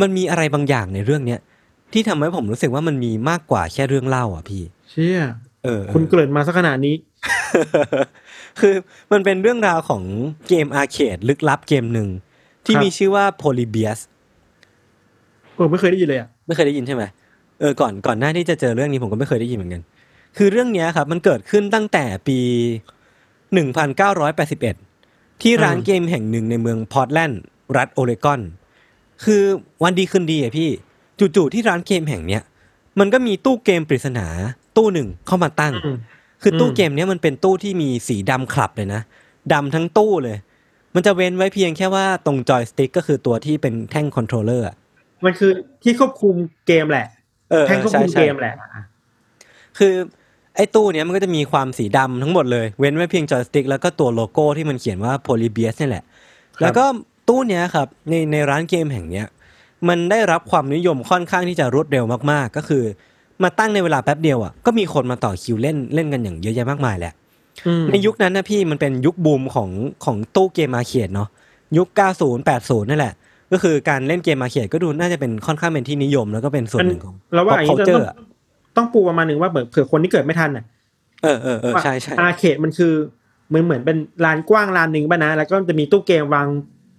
[0.00, 1.40] มันมีอะไรบางอย่างในเรื่องเนี้ย
[1.92, 5.20] ที่ทำให้ผมรู้สึกว่ามันมีมากกว่าแค่เรื่องเล่าอะพี่ เชี่ย
[5.64, 6.94] เออเออคุณเกริ่นมาสักขนาดนี้
[8.60, 8.74] คือ
[9.12, 10.02] มันเป็นเรื่องราวของ
[10.48, 12.08] เกมอาร์เคดลึกลับเกมหนึ่ง
[12.66, 14.00] ที่ครับมีชื่อว่า Polybius
[15.54, 17.02] เออไม่เคยได้ยินเลยอะไม่เคยได้ยินใช่ไหม
[17.60, 19.82] เออก่อนก่อนหน้าที่จะเจอเรื่องนี้ผมก็ไม่เคยได้ยินเหมือนกัน
[20.36, 22.38] คือเรื่องเนี้ยครับ มันเกิดขึ้นตั้งแต่ปี
[23.70, 27.42] 1981 ที่ร้านอืมเกมแห่งหนึ่งในเมืองพอร์ตแลนด์
[27.76, 28.40] รัฐโอเรกอน
[29.24, 29.42] คือ
[29.82, 30.70] วันดีคืนดีอะพี่
[31.36, 32.42] จู่ๆที่ร้านเกมแห่งเนี้ย
[32.98, 34.26] มันก็มีตู้เกมปริศนา
[34.76, 35.96] ตู้หนึ่งเข้ามาตั้งอืม
[36.42, 39.02] คือตู้อืมเกมเนี้ยมันเป็นตู้ที่มีสีดำขลับเลยนะ
[39.52, 40.36] ดำทั้งตู้เลย
[40.94, 44.76] มันจะเว้นไว้เพียงแค่ว่าตรงจอยสติ๊กก็คือตัวที่เป็นแท่ง controller อะ
[45.24, 45.50] มันคือ
[45.82, 46.34] ที่ควบคุม
[46.66, 47.06] เกมแหละ
[47.50, 48.82] เออแท่งควบใช่คุมใช่เกมแหละอะ
[49.78, 49.94] คือ
[50.56, 56.04] ไอ้ตู้เนี้ยมันก็จะมีความสีดำทั้งหมดเลย เว้นไว้เพียงจอยสติ๊กแล้วก็ตัวโลโก้ที่มันเขียนว่า Polybius นี่แหละ
[56.62, 56.84] แล้วก็
[57.28, 59.26] ตู้เนี้ยครับในในร้านเกมแห่งเนี้ย
[59.88, 62.84] มันได้รับความนิยมค่อนข้างที่จะรวดเร็วมากๆ ก็คือ
[63.42, 67.12] มาตั้งในเวลาแป๊บเดียวอะก็มีคนมาต่อคิวเล่นเล่นกันอย่างเยอะแยะมากมายแหละ
[67.66, 69.70] อืมในยุคนั้นนะพี่มันเป็นยุคบูมของ
[70.04, 71.28] ของตู้เกมอาเขตเนาะ
[71.76, 73.14] ยุค 90 80 นั่นแหละ
[73.52, 78.16] ก็คือการเล่นเกมอาเขตก็ดูน่าจะเป็นค่อนข้างเป็นที่นิยมแล้วก็เป็นส่วนหนึ่งของเราว่า pop อย่างนี้ culture ต้องอะ
[78.76, 80.64] ต้องปูประมาณหนึ่งว่าเผื่อคนที่เกิดไม่ทันอะ
[81.22, 82.92] เออเออเออใช่ใช่อาร์เคดมันคือ
[83.48, 86.46] เหมือนเหมือนเป็นลานกว้างลานหนึ่งป่ะนะแล้วก็จะมีตู้เกมวาง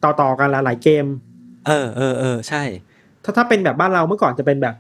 [0.04, 1.06] ต่อๆกันหลายๆเกม
[1.68, 2.64] เออเออเออใช่
[3.24, 4.76] ถ้าถ้าเป็นแบบบ้านเราเมื่อก่อนจะเป็นแบบ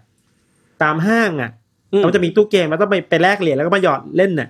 [0.84, 1.52] ตามห้างอะ
[1.94, 4.50] อืมเราจะมีตู้เกมแล้วต้องไปไปแลกเหรียญแล้วก็มาหยอดเล่นน่ะ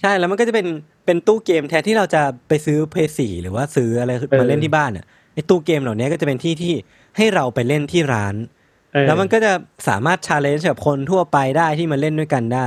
[0.00, 0.66] ใช่แล้วมันก็จะเป็น
[1.06, 6.74] เป็นตู้เกมแทนที่เราจะไปซื้อเพลย์สี่หรือว่าซื้ออะไรเออมาเล่นที่บ้านอะไอ้ตู้เกมเหล่านี้ก็จะเป็นที่ที่
[7.16, 8.34] ให้เราไปเล่นที่ร้าน
[8.92, 9.52] เออแล้วมันก็จะ
[9.88, 12.66] สามารถ challenge กับคนทั่วไปได้ที่มาเล่นด้วยกันได้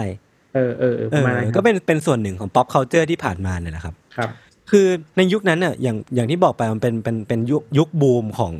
[0.55, 4.29] เออเออเออเออประมาณนั้นครับก็เป็นเป็นส่วนหนึ่งของ pop culture ที่ผ่านมาเนี่ยนะครับครับ
[4.69, 8.53] คือในยุคนั้นน่ะอย่างอย่างที่บอกไปมันเป็นเป็นเป็นยุคยุคบูมของ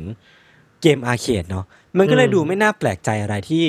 [0.82, 1.64] เกม arcade เนาะ
[1.98, 3.64] มันก็เลยอืมดูไม่น่าแปลกใจอะไรที่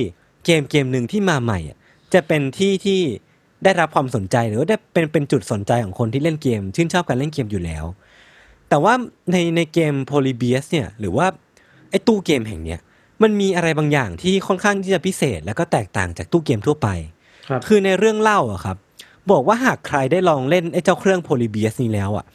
[0.46, 1.78] เกมเกมหนึ่งที่มาใหม่อะ
[2.14, 3.00] จะเป็นที่ที่
[3.64, 7.86] ได้รับความสนใจหรือว่าได้เป็นเป็นจุดสนใจของคนที่เล่นเกม ชื่นชอบการเล่นเกมอยู่แล้ว
[8.70, 8.94] แต่ว่า
[9.32, 11.28] ในในเกม Polybius เนี่ยหรือว่า
[11.90, 12.80] ไอ้ตู้เกมแห่งเนี้ย
[13.24, 16.88] มันมีอะไรบางอย่างที่ค่อนข้างที่จะพิเศษ แล้วก็แตกต่างจากตู้เกมทั่วไป
[17.48, 18.78] ครับคือในเรื่องเล่าอะครับ
[19.32, 22.26] บอกว่าหากใครได้ลองเล่นไอ้เจ้าเครื่องโพลีเบียสนี้แล้วอะ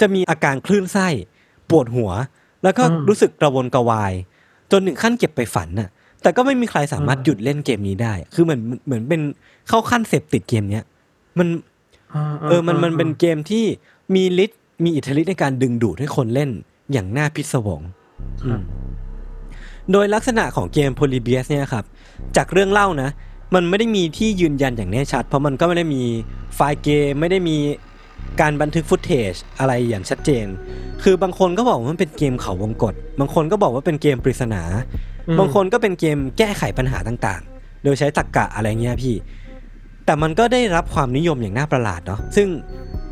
[0.00, 1.08] จะมีอาการคลื่นไส้
[1.70, 2.10] ปวดหัว
[2.62, 4.12] แล้วก็อืมรู้สึกกระวนกระวาย
[4.72, 5.88] จนถึงขั้นเก็บไปฝันน่ะ
[6.22, 9.20] แต่ก็ไม่มีใครสามารถอืมหยุดเล่นเกมนี้ได้ คือเหมือนเหมือนเป็น
[9.68, 10.84] เข้าขั้นเสพติดเกมเนี้ย
[11.38, 11.48] มัน
[12.48, 13.64] เออมันมันเป็นเกมที่
[14.14, 16.50] มีฤทธิ์มีอิทธิฤทธิ์ในการดึงดูดให้คนเล่น
[16.92, 17.80] อย่างน่าพิศวง
[18.50, 18.60] ครับ
[19.92, 21.84] โดยลักษณะของเกม Polybius เนี่ยครับ
[22.36, 23.10] จากเรื่องเล่านะ
[23.54, 26.02] มันไม่ได้มีที่ยืนยันอย่างแน่ชัด เพราะมันก็ไม่ได้มี
[26.54, 27.56] ไฟล์เกมไม่ได้มี
[28.40, 30.46] การบันทึกฟุตเทจอะไรอย่างชัดเจน
[31.02, 35.07] คือบางคนก็บอกว่ามันเป็นเกมเขาวงกฏบางคนก็บอกว่าเป็นเกมปริศนาอืม
[35.38, 39.14] บางคนก็เป็นเกมแก้ไขปัญหาต่างๆ โดยใช้ตรรกกะอะไรเงี้ยพี่
[40.04, 42.48] แต่มันก็ได้รับความนิยมอย่างน่าประหลาดเนาะซึ่ง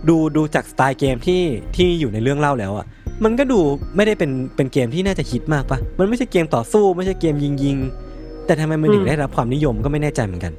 [0.09, 1.43] ดูดูจากสไตล์เกมที่
[1.77, 2.87] ที่อยู่ในเรื่องเล่าแล้วอะ่ะ
[3.25, 3.61] มันก็ดู
[3.97, 10.53] ไม่ได้เป็นเป็นเกมที่น่าจะคิดมากปะมันไม่ใช่เกมต่อสู้ไม่ใช่เกมยิงยิงๆแต่ทำไมมันถึงได้รับความนิยมก็ไม่แน่ใจเหมือนกัน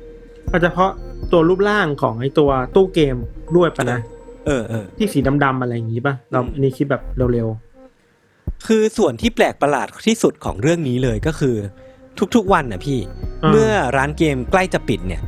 [0.52, 0.92] อาจจะเพราะ
[1.32, 3.16] ตัวรูปร่างของไอ้ตัวตู้เกม
[3.56, 4.00] ด้วยปะนะ
[4.46, 7.02] เออเออที่สีดำๆอะไรอย่างงี้ป่ะเราอืมอันนี้คิดแบบ
[7.34, 7.48] เร็ว
[8.68, 11.56] คือส่วนที่แปลกประหลาดที่สุดของเรื่องนี้เลยก็คือ
[12.36, 15.22] ทุกๆวันน่ะพี่าเมื่อร้านเกมใกล้จะปิดเนี่ย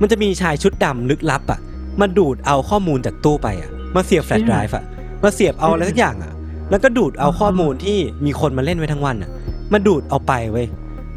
[0.00, 1.60] มันจะมีชายชุดดำลึกลับอะ
[2.00, 4.84] มาดูดเอาข้อมูลจากตู้ไปอะมาเสียบแฟลชไดรฟ์อะ
[5.24, 6.32] มาเสียบเอาอะไรสักอย่างอะ
[6.70, 9.30] แล้วก็ดูดเอาข้อมูลที่มีคนมาเล่นไว้ทั้งวันอะ
[9.72, 10.66] มาดูดเอาไปเว้ย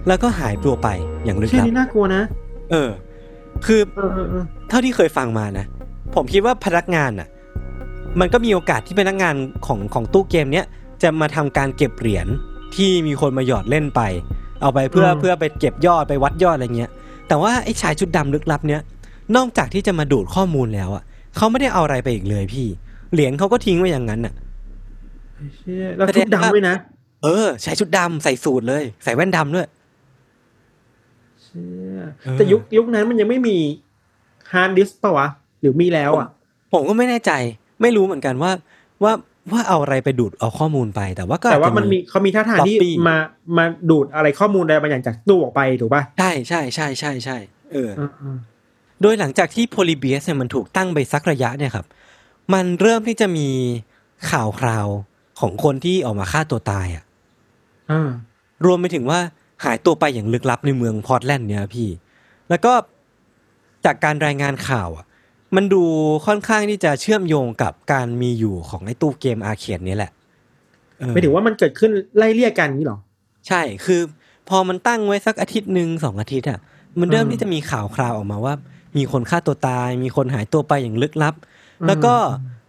[0.08, 0.88] แล้วก็หายตัวไป
[1.24, 2.22] อย่างลึๆกชื่อลับนี้น่ากลัวนะ
[2.72, 2.90] เออ
[3.66, 5.66] คือเออเออเออเท่าที่เคยฟังมานะ
[6.16, 7.28] ผมคิดว่าพนักงานอะ
[8.20, 10.66] มันก็มีโอกาสที่พนักงานของของตู้เกมเนี้ย
[11.06, 12.28] จะมาทำการเก็บเหรียญ
[12.76, 14.02] ที่มีคนมาหยอดเล่นไป
[14.62, 16.92] เอาไปเพื่อเพื่อไปเก็บยอดไปวัดยอดอะไรเงี้ย
[17.28, 18.82] แต่ว่าไอ้ชายชุดดำลึกลับเนี้ย
[19.36, 21.04] นอกจากที่จะมาดูดข้อมูลแล้วอะ
[21.36, 22.68] เขาไม่ได้เอาอะไรไปอีกเลยพี่
[23.14, 24.34] เหรียญเขาก็ทิ้งไว้อย่างนั้นอะ
[25.56, 26.76] เชี่ยแล้วชุดดำด้วยนะ
[27.24, 29.68] เออชายชุดดำใส่สูทเลย ใส่แว่นดำด้วย
[31.44, 31.66] เชี่
[31.98, 33.58] ยเออแต่ยุคยุคนั้นมันยังไม่มี
[34.52, 35.28] ฮาร์ดดิสก์ป่ะวะ
[35.62, 36.28] หรือมีแล้วอะ
[36.74, 37.32] ผมก็ไม่แน่ใจ
[37.82, 38.52] ไม่รู้เหมือนกันว่า
[39.04, 39.14] ว่า
[39.52, 43.18] ว่าเอาอะไรไปดูดเอาข้อมูลไปแต่ว่าก็แต่ว่าอาจจะมันมีเขามีท่าทางที่ Floppy มา
[43.58, 47.38] มาดูดอะไรข้อมูลอะไรบางอย่างจากตู้ออกไปถูกป่ะใช่ใช่ใช่ใช่ใช่
[47.74, 48.38] เออเออเออ
[49.02, 51.86] โดยหลังจากที่ Polybius เนี่ยมันถูกตั้งไปสักระยะเนี่ยครับ
[52.54, 53.48] มันเริ่มที่จะมี
[54.32, 54.88] ข่าวคราว
[55.40, 57.04] ของคนที่ออกมาฆ่าตัวตายอะ
[57.92, 58.10] อ่า
[58.66, 59.20] รวมไปถึงว่า
[59.64, 61.90] หายตัวไปอย่างลึกลับในเมืองพอร์ตแลนด์เนี่ยพี่
[62.50, 62.74] แล้วก็
[63.86, 65.06] จากการรายงานข่าวอะ
[65.56, 65.84] มันดู
[66.26, 70.12] ค่อนข้างที่จะเชื่อมโยงกับการมีอยู่ของไอ้ตู้เกมอาร์เคดนี้แหละ
[71.00, 72.98] เออไม่ถึงว่ามันเกิดขึ้นไล่เลี่ยกันนี้หรอ
[73.48, 74.02] ใช่คือ
[74.50, 76.60] พอมันตั้งไว้สักอาทิตย์หนึ่งสองอาทิตย์อะ
[77.00, 78.54] มันเริ่มอืมที่จะมีข่าวคราวออกมาว่า
[78.98, 81.36] มีคนฆ่าตัวตาย มีคนหายตัวไปอย่างลึกลับ
[81.88, 82.14] แล้วก็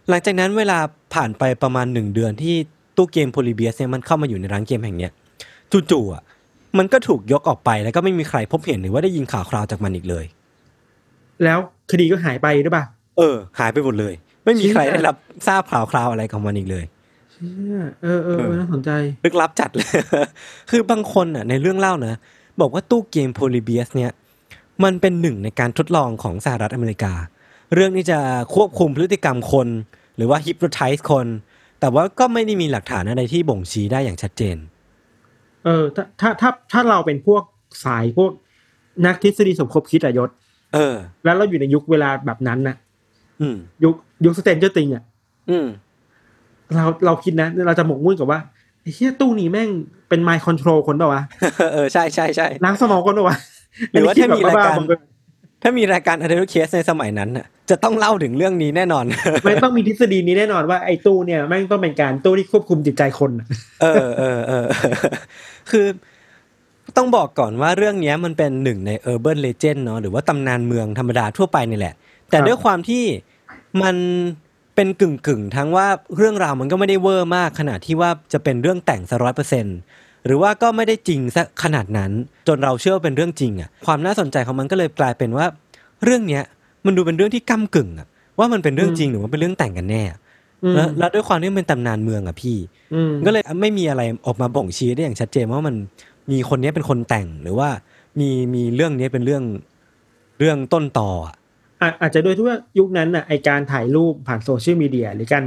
[0.09, 0.79] หลังจากนั้นเวลา
[1.13, 2.55] ผ่านไปประมาณหนึ่งเดือนที่
[2.97, 5.11] ตู้เกมโพลีเบียสเนี่ยมันเข้ามาอยู่ในร้านเกมแห่งเนี้ย
[5.91, 6.23] จู่ๆอะ
[6.77, 10.25] มันก็ถูกยกออกไปแล้วก็ไม่มีใครพบเห็นหรือว่าได้ยินข่าวคราวจากมันอีกเลย
[11.43, 11.59] แล้ว
[11.91, 12.85] คดีก็หายไปหรือเปล่า
[13.17, 15.15] เออ หายไปหมดเลย ไม่มีใครเชี่ยได้รับ
[15.47, 16.85] ทราบข่าวคราวอะไรของมันอีกเลย
[17.31, 18.91] เชี่ยเออเออเอเอออน่าสนใจ
[19.23, 19.87] ลึกลับจัดเลย
[20.69, 22.15] คือบางคนอะ ในเรื่องเล่านะ
[22.61, 24.11] บอกว่าตู้เกม Polybius เนี่ย
[24.83, 27.13] มันเป็นหนึ่งในการทดลองของสหรัฐอเมริกา
[27.73, 28.19] เรื่องนี้จะ
[28.55, 29.67] ควบคุมพฤติกรรมคน
[30.15, 31.27] หรือว่า hypnotize คน
[31.79, 34.57] แต่ว่าก็ไม่ได้มีหลักฐานอะไรที่บ่งชี้ได้อย่างชัดเจน
[35.65, 37.43] เออ ถ้าถ้าถ้าถ้าเราเป็นพวก
[37.85, 38.31] สายพวก
[39.05, 40.29] นักทฤษฎีสมคบคิดอะยช
[40.73, 42.75] เออ แล้วเราอยู่ในยุคเวลาแบบนั้นน่ะ
[43.41, 45.03] อืมยุคยุค Stranger Things อะ
[45.49, 45.67] อืม
[46.75, 48.39] เราเราคิดนะ เราจะหมกมุ่นกับว่า
[48.81, 49.69] ไอ้เหี้ยตู้นี้แม่ง
[50.09, 51.23] เป็น mind control คนเปล่าวะ
[51.73, 53.37] เออใช่ใช่ใช่ล้างสมองคนเปล่าวะ
[53.91, 55.17] หรือว่าถ้ามีรายการอันนี้คิดแบบบ้ๆบอๆ
[55.63, 59.05] ถ้ามีรายการ Untitled Case ในสมัยนั้นน่ะ จะต้องเล่าถึงเรื่องนี้แน่นอน
[59.45, 63.47] ไม่ต้องมีทฤษฎีนี้แน่นอนว่าไอ้ตู้เนี่ยแม่งต้องเป็นการตู้ที่ควบคุมจิตใจคนน่ะ
[63.81, 64.65] เออเออเออ
[65.69, 65.85] คือ
[66.97, 71.93] ต้องบอกก่อนว่าเรื่องเนี้ยมันเป็นหนึ่งใน Urban Legend เนาะหรือว่าตำนานเมืองธรรมดาทั่วไปนี่แหละ
[72.29, 73.03] แต่ด้วยความที่
[73.81, 73.95] มัน
[74.75, 79.65] เป็นกึ่งกึ่งๆทั้งว่าเรื่องราวมันก็ไม่ได้เวอร์มากขนาดที่ว่าจะเป็นเรื่องแต่งซะร้อยเปอร์เซ็น
[80.25, 82.11] หรือว่าก็ไม่ได้จริงซะขนาดนั้น
[82.47, 85.45] จนเราเชื่อว่าเป็นเรื่องจริงอะความน่าสนใจของมันก็เลยกลายเป็นว่า
[86.03, 86.43] เรื่องเนี้ย
[86.85, 88.07] มันดูเป็นเรื่องที่ก้ากึ่งอะ
[88.39, 90.03] ว่ามันเป็นเรื่องจริงหรือว่าเป็นเรื่องแต่งกันแน่
[90.63, 92.57] อืมแล้วแล้วด้วยความที่มันเป็นตำนานเมืองอะพี่
[92.93, 95.75] อืมก็เลยไม่มีอะไรออกมาบ่งชี้ได้อย่างชัดเจนว่ามัน
[96.31, 97.69] มีคนเนี้ยเป็นคนแต่งหรือว่า
[98.19, 99.43] มีมีเรื่องเนี้ยเป็นเรื่อง
[100.39, 101.35] เรื่องต้นต่ออะ
[101.81, 105.43] อาอาจจะด้วยที่ว่ายุคนั้นน่ะไอการถ่ายรูปผ่านโซเชียลมีเดียหรือการ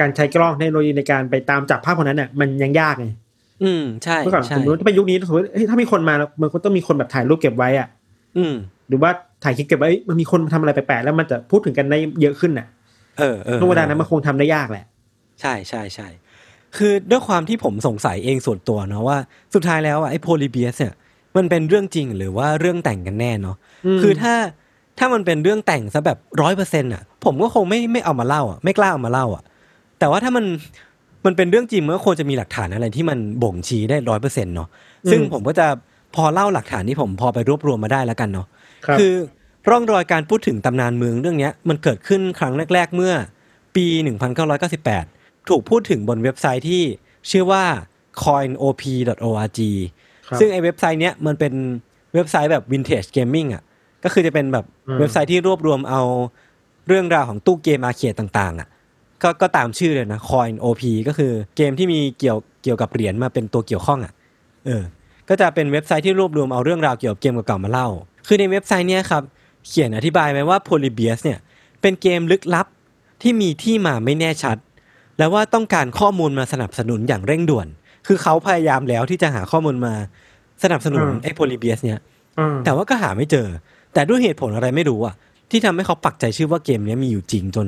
[0.00, 3.06] การใช้กล้องเทคโนโลยีในการไปตามจับภาพคนนั้นน่ะมันยังยากไง
[3.62, 7.88] อืมใช่เมื่อก่อนใช่สมมติถ้าเป็นยุคนี้สมมติเฮ้ยถ้ามีคนมามันก็ต้องมีคนแบบถ่ายรูปเก็บไว้อะ
[8.36, 8.54] อืม
[8.88, 9.10] หรือว่า
[9.44, 12.66] ถ่ายคลิปเก็บไว้เอ้ยมันมีคนมาทำอะไรแปลกๆแล้วมันจะพูดถึงกันได้เยอะขึ้นน่ะ
[13.18, 14.84] เออเออช่วงเวลานั้นมันคงทำได้ยากแหละ
[15.40, 16.08] ใช่ใช่ใช่
[16.76, 19.18] คือด้วยความที่ผมสงสัยเองส่วนตัวเนาะว่า
[19.54, 20.94] สุดท้ายแล้วอะไอ้โพลีเบียสเนี่ย
[21.36, 23.56] มันเป็นเรื่องจริงหรือว่าเรื่องแต่งกันแน่เนาะ
[23.86, 24.34] อืมคือถ้า
[24.98, 29.42] ถ้ามันเป็นเรื่องแต่งซะแบบร้อยเปอร์เซ็นต์อะ ผมก็คงไม่ไม่เอามาเล่าอะไม่กล้าเอามาเล่าอะ
[29.98, 30.44] แต่ว่าถ้ามัน
[31.26, 34.68] มันเป็นเรื่องจริงมันก็ควรจะมีหลักฐานอะไรที่มันบ่งชี้ได้ร้อยเปอร์เซ็นต์เนาะ
[35.10, 35.66] ซึ่งผมก็จะ
[36.14, 38.46] พอเล่าหลักฐานที่ผมพอไปรวบรวมมาได้แล้วกันเนาะ
[38.86, 39.12] ครับคือ
[39.70, 43.12] ร่องรอยการพูดถึงตำนานเมืองเรื่องเนี้ยมันเกิดขึ้นครั้งแรก ๆ เมื่อ
[43.76, 43.86] ปี
[44.62, 46.82] 1998 ถูกพูดถึงบนเว็บไซต์ที่
[47.30, 47.64] ชื่อว่า
[48.24, 49.60] coinop.org
[50.28, 51.52] ครับซึ่งไอเว็บไซต์เนี้ยมันเป็น
[52.14, 53.62] เว็บไซต์แบบ vintage gaming อะ
[54.04, 56.02] ก็คือจะเป็นแบบอืมเว็บไซต์ที่รวบรวมเอา
[56.88, 58.68] เรื่องราวของตู้เกมอาร์เคดต่างๆอะ
[59.22, 64.12] ก็ก็ตามชื่อเลยนะ coinop ก็คือเกมที่มีเกี่ยวเกี่ยวกับเหรียญมาเป็นตัวเกี่ยวข้องอะ
[64.66, 64.82] เออ
[65.28, 67.88] ก็จะเป็นเว็บไซต์ที่รวบรวมเอาเรื่องราวเกี่ยวกับเกมเก่าๆมาเล่า
[68.26, 69.22] คือในเว็บไซต์เนี้ยครับ
[69.66, 71.38] เขียนอธิบายไว้ว่า Polybius เนี่ย
[71.80, 72.66] เป็นเกมลึกลับ
[73.22, 74.56] ที่มีที่มาไม่แน่ชัด
[75.18, 77.66] แล้วว่าต้องการข้อมูลมาสนับสนุนอย่างเร่งด่วน
[78.06, 79.94] คือเขาพยายามแล้วที่จะหาข้อมูลมา
[80.62, 82.00] สนับสนุนอืมไอ้ Polybius เนี่ย
[82.38, 83.46] อืมแต่ว่าก็หาไม่เจอ
[83.94, 85.14] แต่ด้วยเหตุผลอะไรไม่รู้อะ
[85.50, 87.66] ที่ทำให้เขาปักใจชื่อว่าเกมเนี้ยมีอยู่จริงจน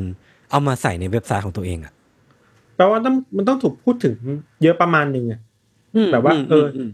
[0.50, 1.92] เอามาใส่ในเว็บไซต์ของตัวเองอะ
[2.76, 4.16] แปลว่าต้องมันต้องถูกพูดถึง
[4.62, 5.40] เยอะประมาณหนึ่งอะ
[6.12, 6.88] แบบว่า เออม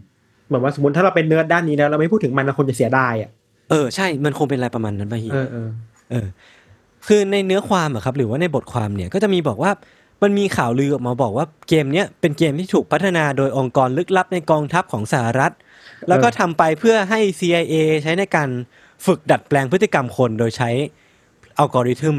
[0.47, 3.29] เหมือนว่าสมมติถ้าเราเป็นเนื้อด้านนี้แล้ว เราไม่พูดถึงมันเราคงจะเสียดายอะ
[3.69, 5.69] เออใช่ มันคงเป็นอะไรประมาณนั้นป่ะฮีเออเออ
[6.11, 6.27] เออ
[7.07, 9.71] คือในเนื้อความอะครับ หรือว่าในบทความเนี่ยก็จะมีบอกว่า
[10.23, 15.51] มันมีข่าวลือออกมาบอกว่าเกมเนี้ยเป็นเกมที่ถูกพัฒนาโดยองค์กรลึกลับในกองทัพของสหรัฐ
[16.07, 18.49] แล้วก็ทำไปเพื่อให้ CIA ใช้ในการ
[19.05, 20.69] ฝึกดัดแปลงพฤติกรรมคนโดยใช้
[21.57, 22.17] อัลกอริทึม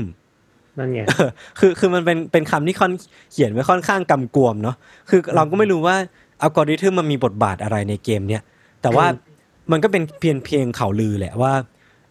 [0.79, 2.93] นั่นไงเออคือคือมันเป็นเป็นคำที่ค่อน
[3.33, 4.77] เขียนไว้ค่อนข้างกำกวมเนาะ
[5.09, 5.97] คือเราก็ไม่รู้ว่า
[6.43, 8.43] อัลกอริทึมมันมีบทบาทอะไรในเกมเนี้ย
[8.83, 9.33] แต่ว่าอืม
[9.73, 11.53] มันก็เป็นเพียงเพียงข่าวลือแหละว่า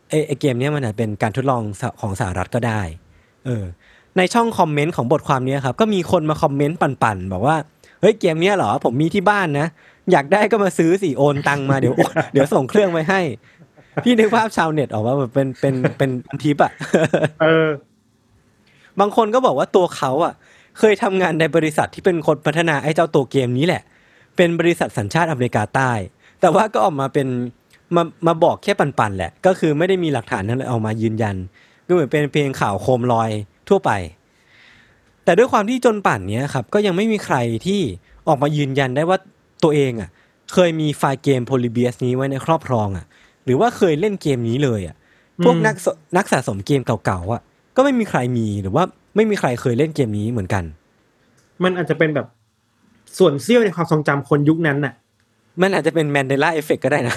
[0.09, 2.81] ไอไอเกมเนี้ยมันอาจเป็นการทดลองสของสหรัฐก็ได้
[3.45, 3.63] เออ
[4.17, 7.57] ในช่องคอมเมนต์ของบทความเนี้ยครับก็มีคนมาคอมเมนต์ปั่นๆบอกว่า
[8.01, 9.67] เฮ้ยเกมเนี้ยเหรอผมมีที่บ้านนะ
[10.11, 13.21] อยากได้ก็มาซื้อสิโอนตังมาเดี๋ยวโอนเดี๋ยวส่งเครื่องไว้ให้
[14.03, 16.71] พี่นึกภาพชาวเน็ตออกว่าแบบเป็นเป็นเป็นเป็นทิปอะ
[17.41, 17.67] เออ
[18.99, 20.33] บางคนก็บอกว่าตัวเขาอะ
[20.79, 23.81] เคยทำงานในบริษัทที่เป็นคนพัฒนาไอ้เจ้าตัวเกมนี้แหละ
[24.37, 25.91] เป็นบริษัทสัญชาติอเมริกาใต้
[26.41, 27.27] แต่ว่าก็ออกมาเป็น
[27.95, 31.35] มามาบอกแค่ปันๆแหละ ก็คือไม่ได้มีหลักฐานนั้นเอามายืนยัน
[31.87, 33.31] ก็เหมือนเป็นเพียงข่าวโคมลอย
[33.69, 33.91] ทั่วไป
[35.23, 37.81] แต่ด้วยความที่จนป่านเนี้ยครับก็ยังไม่มีใครที่
[38.27, 39.17] ออกมายืนยันได้ว่า
[39.63, 40.09] ตัวเองอะ
[40.53, 43.05] เคยมีไฟล์เกมโพลิเบียสนี้ไว้ในครอบครองอะ
[43.45, 44.95] หรือว่าเคยเล่นเกมนี้เลยอะ
[45.43, 47.41] พวกอืมนักสนักสะสมเกมเก่าๆอะ
[47.75, 48.83] ก็ไม่มีใครมีหรือว่า
[49.15, 50.63] ไม่มีใครเคยเล่นเกมนี้เหมือนกัน
[51.63, 52.27] มันอาจจะเป็นแบบ
[53.17, 54.93] ส่วนเสี้ยวในความทรงจำคนยุคนั้นน่ะ
[55.61, 57.15] มันอาจจะเป็นแมนเดล a เอฟเฟกก็ได้นะ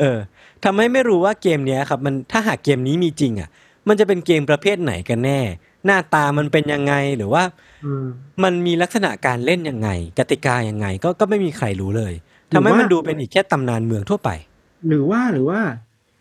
[0.00, 0.18] เออ
[0.64, 3.48] ทำให้ไม่รู้ว่าเกมเนี้ยครับ มันถ้าหากเกมนี้มีจริง อะ
[3.88, 5.40] มันจะเป็นเกมประเภทไหนกันแน่
[5.86, 7.42] หน้าตามันเป็นยังไงหรือว่า
[7.84, 8.06] อืม
[8.42, 12.12] มันมีลักษณะการเล่นยังไง กติกายังไง ก็ก็ไม่มีใครรู้เลย
[12.48, 14.30] หรือทำให้ว่ามัมันดูเป็นอีกแค่ตำนานเมืองทั่วไป
[14.88, 15.60] หรือว่าหรือว่า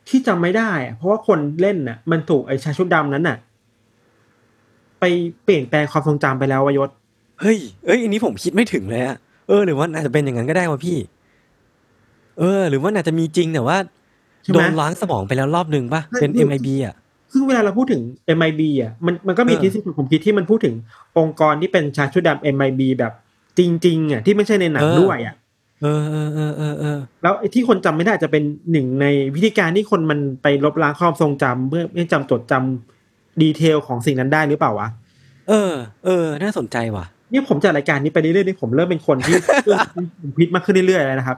[0.10, 3.38] ที่จำไม่ได้อะเพราะว่าคนเล่นน่ะ มันถูกไอ้ชายชุดดำนั้นน่ะ
[5.00, 5.04] ไป
[5.44, 6.90] เปลี่ยนแปลงความทรงจำไปแล้ววายศ
[7.42, 10.98] เฮ้ยเอ้ยอันนี้ผมคิดไม่ถึงเลยอะเออหรือว่าอาจจะเป็นอย่างนั้นก็ได้วะพี่
[12.40, 13.78] เออ หรือว่าอาจจะมีจริงแต่ว่า
[14.44, 16.96] ใช่ไหโดมนล้างสมองไปแล้วรอบนึงป่ะเป็นใช่ MIB อะ
[17.34, 18.02] ซึ่งเวลาเราพูดถึง
[18.38, 20.76] MIB อะมันมันก็มีเออทฤษฎีผมคิดที่มันพูดถึง
[21.18, 23.14] องค์กรที่เป็นชายชุดดำ MIB แบบ
[23.60, 25.36] จริงๆอะที่ไม่ใช่ในหนังด้วยอะ
[25.82, 34.88] เออเออเออเออเออแล้วไอ้ที่คนจำไม่ได้อาจจะเป็นหนึ่งในวิธีการที่คนมันไปลบล้างความทรงจำเพื่อให้จำจดจำดีเทลของสิ่งนั้นได้หรือเปล่าวะ
[35.50, 35.74] เออ
[36.06, 39.36] เออ น่าสนใจว่ะเนี่ยผมจัดรายการนี้ไปเรื่อยๆนี่ผมเริ่มเป็นคนที่
[40.22, 41.38] ผมคิดมากขึ้นเรื่อยๆแล้วนะครับ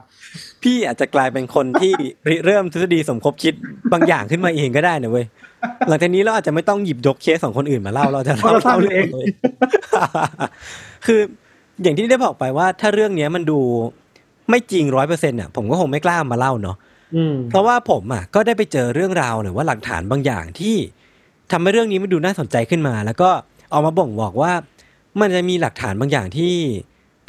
[0.62, 1.92] พี่อาจจะกลายเป็นคนที่
[2.28, 3.54] ริเริ่มทฤษฎีสมคบคิด
[3.92, 5.26] บางอย่างขึ้นมาเองก็ได้นะเว้ย
[5.88, 9.26] หลังจากนี้เราอาจจะไม่ต้องหยิบยกเคสของคนอื่นมาเล่าเราจะเล่าเราเล่าเล่าเรื่องเองเลย
[11.06, 11.20] คือ
[11.82, 13.58] อย่างที่ได้บอกไปว่าถ้าเรื่องเนี้ยมันดู
[14.50, 16.76] ไม่จริงร้อยเปอร์เซ็นต์อะผมก็คงไม่กล้ามาเล่าเนาะ
[17.16, 20.76] อืมเพราะว่าผมอะก็ได้ไปเจอเรื่องราวหรือว่าหลักฐานบางอย่างที่
[21.50, 23.30] ทำให้เรื่องนี้มันดูน่าสนใจขึ้นมา แล้วก็
[23.70, 24.52] เออกมาบ่งบอกว่า
[25.20, 26.54] มันจะมีหลักฐานบางอย่างที่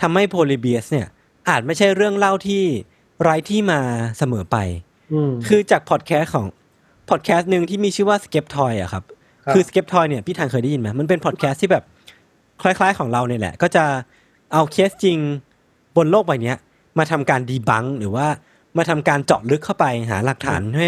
[0.02, 1.08] ทำให้โพลิเบียสเนี่ย
[1.50, 2.64] อาจไม่ใช่เรื่องเล่าที่
[3.22, 3.80] ไร้ที่มา
[4.18, 4.58] เสมอไป
[5.14, 6.46] อืมคือจากพอดแคสต์ของ
[7.10, 9.04] พอดแคสต์หนึ่งที่มีชื่อว่า Skep Toy อะครับ
[9.46, 11.84] ครับคือ Skep Toy เนี่ยพี่ธัญเคยได้ยินไหมมันเป็นพอดแคสต์ที่แบบ
[12.62, 13.84] คล้าย ๆของเราเนี่ยแหละ ก็จะ
[14.54, 15.18] เอาเคสจริง
[15.98, 16.58] บนโลกใบเนี้ย
[16.98, 18.28] มาทำการ debunk หรือว่า
[18.78, 20.88] มาทำการเจาะลึกเข้าไปหาหลักฐานให้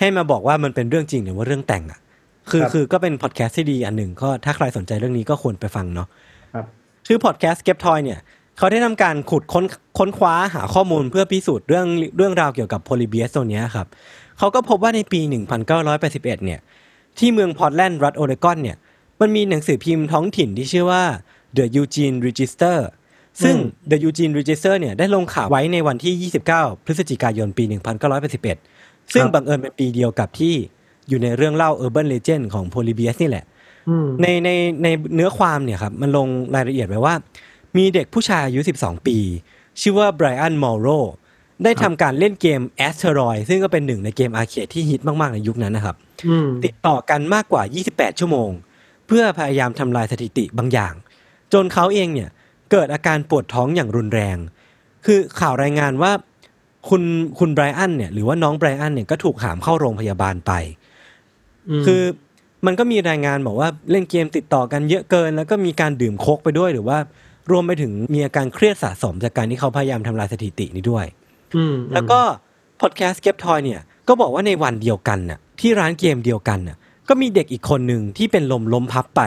[0.00, 2.00] ให้มาบอกว่ามันเป็นเรื่องจริงหรือว่าเรื่องแต่งอะ
[2.50, 6.08] คือครับคือก็เป็นพอดแคสต์ที่ดีอันหนึ่งก็ถ้าใครสนใจเรื่องนี้ก็ควรไปฟังเนาะ
[6.54, 6.66] ครับ
[7.06, 8.18] คือพอดแคสต์ Skeptoid เนี่ย
[8.58, 9.64] เขาได้ทำการขุดค้น
[9.98, 13.86] ค้นคว้าหาข้อมูลเพื่อพิสูจน์เรื่องเรื่องราวเกี่ยวกับโพลีเบียสตัวเนี้ยครับ
[14.42, 15.20] เขาก็พบว่าในปี
[15.82, 16.60] 1981 เนี่ย
[17.18, 18.76] ที่เมืองพอร์ตแลนด์รัฐโอเรกอนเนี่ย
[19.20, 21.02] มันมีหนังสือพิมพ์ท้องถิ่นที่ชื่อว่า
[21.56, 22.78] The Eugene Register
[23.42, 23.56] ซึ่ง
[23.90, 27.64] The Eugene Register เนี่ยได้ลงข่าวไว้ในวันที่ 29 พฤศจิกายนปี
[28.38, 30.54] 1981 ซึ่งครับบังเอิญเป็นปีเดียวกับที่
[31.08, 33.44] อยู่ในเรื่องเล่า Urban Legend ของ Polybius นี่แหละ
[33.88, 34.50] อืมในใน
[34.82, 37.14] ในเนื้อความเนี่ยครับมันลงรายละเอียดไว้ว่า
[37.76, 39.18] มีเด็กผู้ชายอายุ 12 ปี
[39.80, 40.88] ชื่อว่าไบรอันมอร์โร
[41.64, 45.96] ได้ทำการเล่นเกม Asteroid ซึ่งก็เป็นหนึ่งในเกมอาร์เคดที่ฮิตมาก ๆ ในยุคนั้นนะครับ
[46.28, 48.50] อืมติดต่อกันมากกว่า 28 ชั่วโมง
[49.06, 50.94] เพื่อพยายามทำลายสถิติบางอย่าง
[51.52, 52.30] จนเขาเองเนี่ย
[52.70, 54.36] เกิดอาการปวดท้องอย่างรุนแรง
[55.06, 56.12] คือข่าวรายงานว่า
[56.88, 57.02] คุณ
[57.38, 60.52] คุณไบรอันเนี่ยหรือว่าน้องไบรอันเนี่ยก็ถูกหามเข้าโรงพยาบาลไป
[61.86, 62.02] คือ
[62.66, 66.98] มันก็มีรายงานบอกว่าเล่นเกมติดต่อกันเยอะเกิน แล้วก็มีการดื่มโคกไปด้วยหรือว่า
[67.50, 71.21] รวมไปถึงมีอาการเครียดสะสมจากการที่เขาพยายามทำลายสถิตินี้ด้วยอืม
[71.92, 72.20] แล้วก็
[72.80, 76.76] พอดแคสต์เก็บทอยเนี่ย ก็บอกว่าในวันเดียวกันน่ะที่ร้านเกมเดียวกันน่ะ
[77.08, 79.22] ก็มีเด็กอีกคนหนึ่งที่เป็นลมล้มพับไป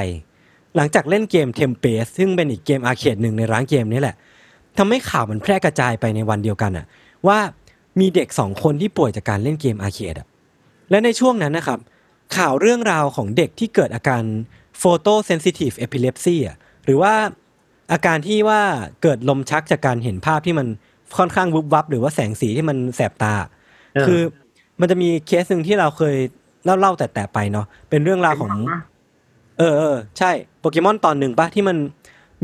[0.75, 4.15] หลังจากเล่นเกมเทมเปสซึ่งเป็นอีกเกมอาร์เคดหนึ่งในร้านเกมนี้แหละ
[4.77, 6.85] ทำให้ข่าวมันแพร่กระจายไปในวันเดียวกันน่ะ
[7.27, 7.38] ว่า
[7.99, 10.27] มีเด็กสองคนที่ป่วยจากการเล่นเกมอาร์เคดอะ
[10.89, 11.79] และในช่วงนั้นนะครับ
[12.38, 14.23] ข่าวเรื่องราวของเด็กที่เกิดอาการ
[14.81, 17.13] photo sensitive epilepsy อะหรือว่า
[17.91, 18.61] อาการที่ว่า
[19.01, 20.67] เกิดลมชักจากการเห็นภาพที่มัน
[21.17, 23.33] ค่อนข้างวุบวับ หรือว่าแสงสีที่มันแสบตา
[23.95, 24.21] เออคือ
[24.79, 26.15] มันจะมีเคสหนึ่งที่เราเคย
[26.63, 28.53] เล่าเล่าแต่แต่ไปเนาะเป็นเรื่องราวของ
[29.57, 31.77] เออเออใช่โปเกมอนตอนหนึ่งปะที่มัน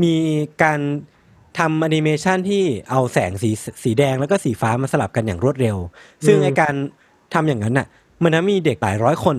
[0.02, 0.14] มี
[0.62, 0.80] การ
[1.58, 3.50] ทำแอนิเมชันที่เอาแสงสี
[3.82, 5.76] สีแดงแล้วก็สีฟ้ามาสลับกันอย่างรวดเร็ว
[6.26, 6.74] ซึ่งไอการ
[7.34, 7.86] ทำอย่างนั้นน่ะ
[8.22, 9.36] มันนะมีเด็กหลายร้อยคน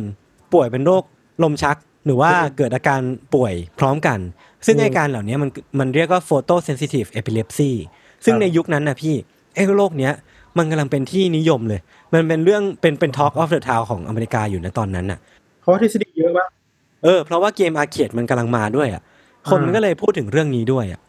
[0.53, 1.03] ป่วยเป็นโรค
[1.43, 3.01] ลมชัก หรือว่าเกิดอาการ
[3.33, 4.19] ป่วยพร้อมกัน
[4.65, 7.71] ซึ่งไอการเหล่านี้มันมันเรียกว่า photo sensitive epilepsy
[8.25, 9.15] ซึ่งในยุคนั้นนะพี่
[9.55, 10.13] ไอ้โรคเนี้ย
[10.57, 11.79] มันกำลังเป็นที่นิยมเลย
[12.13, 15.19] มันเป็นเรื่องเป็นเป็น talk of the town ของอเมริกาอยู่ในตอนนั้นน่ะ
[15.62, 16.47] เพราะว่าทฤษฎีเยอะปะ
[17.03, 19.01] เออเพราะว่าเกม arcade มันกำลังมาด้วยอะ
[19.49, 21.01] คนมันก็เลยพูดถึงเรื่องนี้ด้วยอะ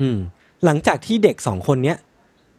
[0.00, 0.18] อืม
[0.64, 1.96] หลังจากที่เด็กสองคนเนี้ย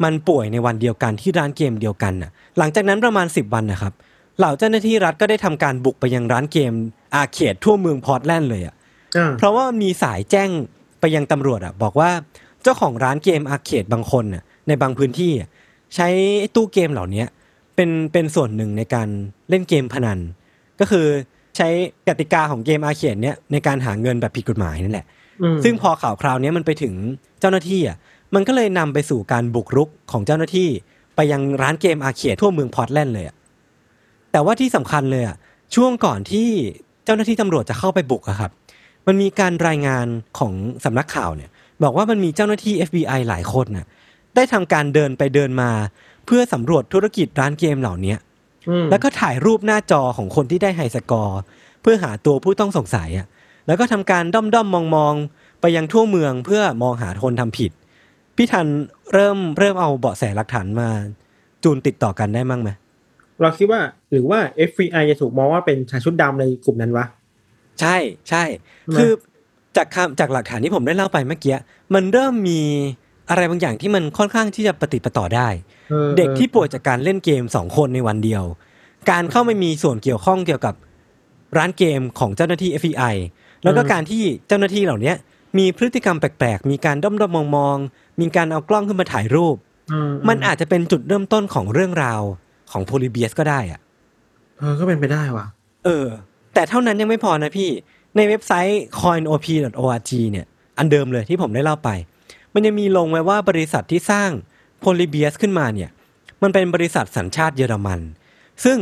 [0.03, 3.93] มันป่วยในวันเดียวกันที่ร้านเกมเดียวกันน่ะ หลังจากนั้นประมาณสิบวันนะครับ
[4.37, 6.71] เหล่าเจ้าหน้าที่รัฐก็ได้ทำการบุกไปยังร้านเกม
[7.15, 8.75] arcade ทั่วเมืองพอร์ตแลนด์เลยอะ
[9.17, 10.49] อ่าเพราะว่ามีสายแจ้ง
[10.99, 12.09] ไปยังตำรวจอะ บอกว่า
[12.63, 15.49] เจ้าของร้านเกม arcade บางคนน่ะในบางพื้นที่อะ
[15.95, 16.07] ใช้
[16.39, 17.27] ไอ้ตู้เกมเหล่าเนี้ย
[17.75, 19.07] เป็นเป็นส่วนหนึ่งในการ
[19.49, 20.19] เล่นเกมพนัน
[20.79, 21.05] ก็คือ
[21.57, 21.67] ใช้
[22.07, 25.05] กติกาของเกมอาร์เคดเนี้ยในการหาเงินแบบผิดกฎหมายนั่นแหละ
[25.41, 26.93] อืมซึ่งพอข่าวคราวเนี้ยมันไปถึง
[27.39, 27.97] เจ้าหน้าที่อะ
[28.35, 30.69] มันก็เลยนำไปสู่การบุกรุกของเจ้าหน้าที่
[31.15, 33.35] ไปยังร้านเกมอาร์เคดทั่วเมืองพอร์ตแลนด์เลยอะ
[34.31, 35.35] แต่ว่าที่สำคัญเลยอะ
[35.75, 36.49] ช่วงก่อนที่
[37.05, 38.51] เจ้าหน้าที่ตำรวจจะเข้าไปบุกอะครับ
[39.07, 40.05] มันมีการรายงาน
[40.39, 40.53] ของ
[40.85, 41.49] สำนักข่าวเนี่ย
[41.83, 43.85] บอกว่ามันมีเจ้าหน้าที่ FBI หลายคนน่ะ
[44.35, 45.71] ได้ทำการเดินไปเดินมา
[46.25, 48.17] เพื่อสำรวจธุรกิจร้านเกมเหล่าเนี้ย
[48.69, 51.39] อืมแล้วก็ถ่ายรูปหน้าจอของคนที่ได้ไฮสกอร์
[51.81, 53.27] เพื่อหาตัวผู้ต้องสงสัยอะ
[53.67, 57.71] แล้วก็ทำการด้อมด้อมมองมองๆไปยังทั่วเมืองเพื่อมองหาคนทำผิด
[58.35, 58.67] พี่ทัน
[59.13, 60.89] เริ่มเริ่มเอาเบาะแสหลักฐานมา
[61.63, 62.69] จูนติดต่อกันได้มั้งไหม
[63.41, 67.05] เราคิดว่าหรือว่า FBI จะถูกมองว่าเป็นชายชุดดำในกลุ่มนั้นวะ
[67.81, 67.97] ใช่
[68.29, 68.43] ใช่
[68.85, 69.11] ใช่ไหมคือ
[69.77, 71.55] จากคำจากหลักฐานที่ผมได้เล่าไปเมื่อกี้
[71.93, 72.61] มันเริ่มมี
[73.29, 75.47] อะไรบางอย่างที่มันค่อนข้างที่จะปฏิดปะต่อได้
[75.91, 78.43] ออเด็กที่ป่วยจากการเล่นเกมสองคนในวันเดียว
[79.09, 80.75] การเข้าไม่มีส่วนเกี่ยวข้องเกี่ยวกับ
[81.57, 83.15] ร้านเกมของเจ้าหน้าที่ FBI
[83.63, 85.15] แล้วก็การที่เจ้าหน้าที่เหล่าเนี้ย
[85.57, 89.55] มีพฤติกรรมแปลกๆ มีการด้อมด้อมมองมองๆมีการเอากล้องขึ้นมาถ่ายรูป
[89.91, 92.21] อืมันอาจจะเป็นจุดเริ่มต้นของเรื่องราว
[92.71, 93.79] ของโพลิเบียสก็ได้อะ
[94.59, 95.45] เออก็เป็นไปได้ว่ะ
[95.85, 96.05] เออ
[96.53, 97.69] แต่เท่านั้นยังไม่พอนะพี่
[98.15, 100.45] ในเว็บไซต์ coinop.org เนี่ย
[100.77, 101.89] อันเดิมเลยที่ผมได้เล่าไป
[102.53, 104.29] มันยังมีลงไว้ว่าบริษัทที่สร้าง
[104.79, 105.89] โพลิเบียสขึ้นมาเนี่ย
[106.43, 107.99] มันเป็นบริษัทสัญชาติเยอรมัน
[108.63, 108.77] ซึ่ง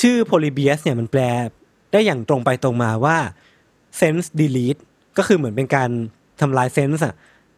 [0.00, 1.20] ชื่อโพลิเบียสเนี่ยมันแปล
[1.92, 3.16] ได้อย่างตรงไปตรงมาว่า
[4.00, 4.80] sense delete
[5.18, 5.90] ก็คือเหมือนเป็นการ
[6.40, 7.14] ทำลาย sense อะ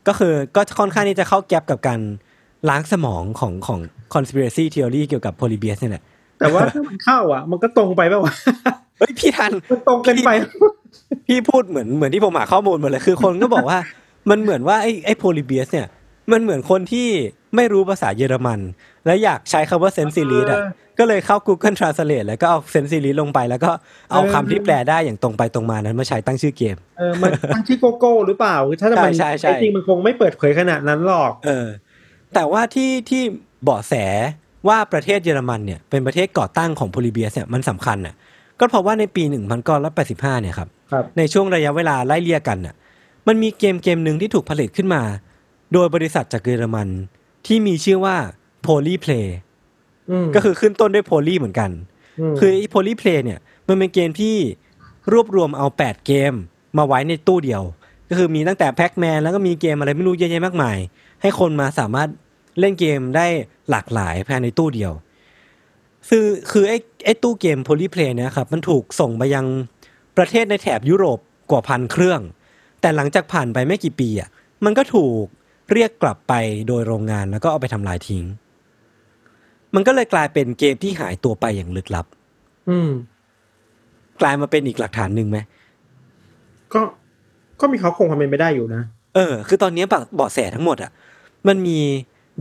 [0.09, 2.01] ก็คือก็ค่อนข้างที่จะเข้าแก๊ปกับการ
[2.69, 3.81] ล้างสมองของของ
[4.15, 6.03] conspiracy theory เกี่ยวกับ Polybius เนี่ยแหละ
[6.39, 8.35] แต่ว่าถ้ามันเข้าอะ มันก็ตรงไปป่าวะ
[8.99, 10.31] เฮ้ยพี่ธัญมันตรงเกันไป
[11.27, 13.79] พี่พูดเหมือนเหมือนที่ผมหาข้อมูลมาเลยคือคนก็บอกว่า
[14.31, 15.87] มันเหมือนว่าไอ้ไอ้ Polybius เนี่ย
[16.33, 17.09] มันเหมือนคนที่
[17.57, 18.61] ไม่รู้ภาษาเยอรมัน
[19.07, 20.69] และอยากใช้คำว่า sense delete อะเออ
[20.99, 23.71] ก็เลยเข้า Google Translate แล้วก็เอา sense delete ลงไป แล้วก็
[24.11, 31.67] เอาเออคำที่แปลได้อย่างตรงไปตรงมานั้นมาใช้ตั้งชื่อเกมเออมันตั้งชื่อโกโก้หรือเปล่าคือถ้ามันใช่ใช่ใช่จริงๆมันคงไม่เปิดเผยขนาดนั้นหรอก เออ
[32.35, 33.23] แต่ว่าที่ที่
[33.63, 33.95] เบาะแส
[34.69, 38.15] ว่าประเทศเยอรมันเนี่ยเป็นประเทศก่อตั้งของโพลิเบียสเนี่ยมันสำคัญน่ะ
[38.61, 39.23] ก็เพราะว่าในปี
[39.83, 40.80] 1985 เนี่ยครับครับ
[41.19, 42.75] ในช่วงระยะเวลาไล่เลี่ยกันน่ะ
[43.27, 45.03] มันมีเกมเกมหนึ่งที่ถูกผลิตขึ้นมา
[45.73, 46.89] โดยบริษัทจากเยอรมัน
[47.47, 48.17] ที่มีชื่อว่า
[48.67, 49.27] Polyplay
[50.11, 51.71] อืมก็คือขึ้นต้นด้วย Poly เหมือนกัน
[52.33, 53.39] มคือไอ้ Polyplay เนี่ย
[53.69, 54.37] มันเป็นเกมที่
[55.13, 56.33] รวบรวมเอา 8 เกม
[56.79, 57.63] มาไว้ในตู้เดียว
[58.09, 60.79] ก็คือมีตั้งแต่แพ็กแมนแล้วก็มีเกมอะไรไม่รู้เยอะแยะมากมาย
[61.23, 62.09] ให้คนมาสามารถ
[62.61, 63.27] เล่นเกมได้
[63.71, 64.93] หลากหลายภายในตู้เดียว
[66.09, 69.47] คือคือไอ้ไอ้ตู้เกม Polyplay เนี่ยครับ มันถูกส่งไปยัง
[70.17, 71.19] ประเทศในแถบยุโรป
[71.51, 72.21] กว่าพันเครื่อง
[72.81, 74.29] แต่หลังจากผ่านไปไม่กี่ปีอะ
[74.65, 75.25] มันก็ถูก
[75.73, 76.35] เรียกกลับไป
[76.69, 78.25] โดยโรงงานแล้วก็เอาไปทำลายทิ้ง
[79.75, 82.07] มันก็เลยกลายเป็นเกมที่หายตัวไปอย่างลึกลับ
[82.71, 82.91] อืม
[84.21, 85.39] กลายมาเป็นอีกหลักฐานหนึ่งไหม
[86.75, 86.81] ก็
[87.61, 88.83] ก็มีเขาคงความเป็นไปได้อยู่นะ
[89.15, 89.85] เออ คือตอนนี้
[90.15, 90.91] เบาะแสทั้งหมดอะ
[91.49, 91.79] มันมี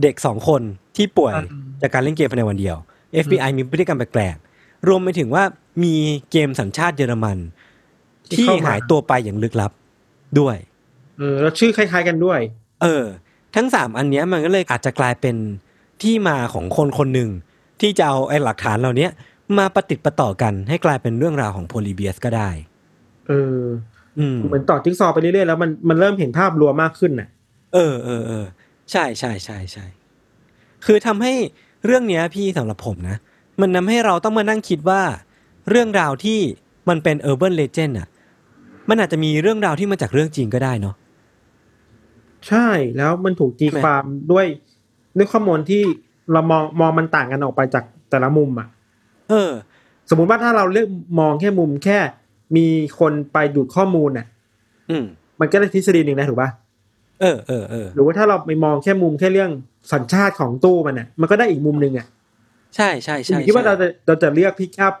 [0.02, 0.62] เด็กสองคน
[0.96, 2.76] ที่ป่วยอืมจากการเล่นเกมภายในวันเดียว
[3.24, 5.44] FBI มีพฤติกรรมแปลกๆ รวมไปถึงว่า
[5.84, 5.94] มี
[6.30, 7.38] เกมสัญชาติเยอรมัน
[8.38, 9.72] ที่หายตัวไปอย่างลึกลับ
[10.38, 10.56] ด้วย
[11.18, 12.40] เออแล้วชื่อคล้าย ๆ กันด้วย
[12.82, 13.04] เออ
[13.56, 15.36] ทั้งสามอันเนี้ยมันก็เลยอาจจะกลายเป็น
[16.02, 17.30] ที่มาของคนคนหนึ่ง
[17.80, 19.08] ที่จะเอาไอ้หลักฐานเหล่านี้
[19.58, 22.50] มาประติดประต่อกันให้กลายเป็นเรื่องราวของโพลีเบียสก็ได้
[23.28, 23.60] เออ
[24.18, 27.28] อืมเหมือนต่อจิ๊กซอว์ไปเรื่อยๆแล้วมันมันเริ่มเห็นภาพรวมมากขึ้นน่ะ
[27.74, 28.44] เออเออเออ
[28.90, 29.84] ใช่ใช่ใช่ใช่
[30.84, 31.32] คือทำให้
[31.84, 33.16] เรื่องเนี้ยพี่สำหรับผมนะ
[33.60, 35.02] มันทำให้เราต้องมานั่งคิดว่า
[35.70, 36.40] เรื่องราวที่
[36.88, 38.08] มันเป็น urban legend อะ
[38.90, 40.94] มันอาจจะมีเรื่องราวที่มาจากเรื่องจริงก็ได้เนาะ
[42.48, 44.46] ใช่แล้วมันถูกตีใช่ไหมความด้วย
[45.16, 45.82] ด้วยข้อมูลที่
[46.32, 48.68] เรามองมองมันต่างกันออกไปจากแต่ละมุมอะ
[49.30, 49.50] เออ
[50.10, 50.88] สมมุติว่าถ้าเราเลือก
[51.20, 51.98] มองแค่มุมแค่
[52.56, 52.66] มี
[53.00, 54.26] คนไปดูดข้อมูลน่ะ
[54.90, 55.04] อืม
[55.40, 56.50] มันก็ได้ทฤษฎีหนึ่งนะถูกปะ
[57.20, 59.50] เออเออเออหรือว่าถ้าเราไปมองแค่มุมแค่เรื่อง
[59.92, 62.06] สัญชาติของตู้มันน่ะ มันก็ได้อีกมุมหนึ่งอะ
[62.76, 64.94] ใช่ใช่อใช่ยู่ที่ว่าใช่เราจะเราจะเลือกพิกอัพ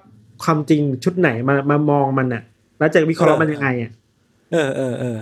[0.44, 2.42] ความจริงชุดไหนมามามองมันน่ะ
[2.80, 3.90] แล้วจะวิเคราะห์มันยังไงอะ
[4.52, 5.16] เออเออเออ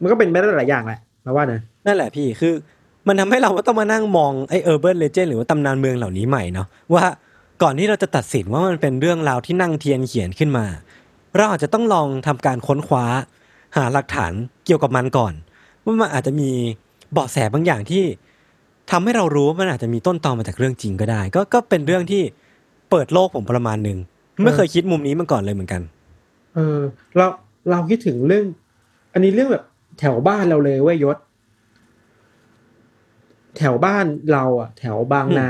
[0.00, 2.52] มันก็เป็นไปได้หลายอย่างแหละเราว่านะนั่นแหละพี่คือ
[3.08, 7.04] มันทำให้เราต้องมานั่งมองไอ้ urban legend หรือว่าตำนานเมืองเหล่านี้ใหม่เนาะว่า
[7.62, 10.66] ก่อนที่เราจะตัดสินว่ามันเป็นเรื่องราวที่นั่งเทียนเขียนขึ้นมา
[11.36, 13.04] เราอาจจะต้องลองทำการค้นคว้า
[13.76, 14.32] หาหลักฐาน
[14.64, 15.32] เกี่ยวกับมันก่อน
[15.84, 16.50] ว่ามันอาจจะมี
[17.12, 18.02] เบาะแสบางอย่างที่
[18.90, 22.22] ทำให้เรารู้ว่ามันอาจจะมีต้นตอมาจากเรื่องจริงก็ได้ ก็ก็เป็นเรื่องที่
[22.90, 23.98] เปิดโลกผมประมาณหนึ่ง
[24.44, 25.80] ไม่เคยคิดมุมนี้มาก่อนเลยเหมือนกัน
[26.54, 26.78] เออ
[27.16, 27.26] เรา
[27.70, 28.44] เราคิดถึงเรื่อง
[29.12, 29.64] อันนี้เรื่องแบบ
[29.98, 31.16] แถวบ้านเราเลยเว้ยยศ
[33.58, 35.48] แถวบ้านเราอะ แถวบางนา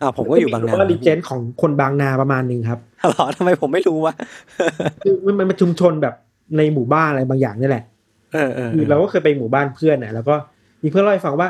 [0.00, 4.14] อ่าผมก็อยู่บางนาว่ารีเจนของคนบางนาประมาณหนึ่งครับหรอทำไมผมไม่รู้วะ
[5.02, 6.14] คือมันมันเป็นชุมชนแบบ
[6.56, 7.84] ในหมู่บ้านอะไรบางอย่างนี่แหละ
[8.32, 10.34] เออเออคือเราก็เคยไปหมู่บ้านเพื่อนน่ะ แล้วก็
[10.82, 11.48] มีเพื่อนเล่าให้ฟังว่า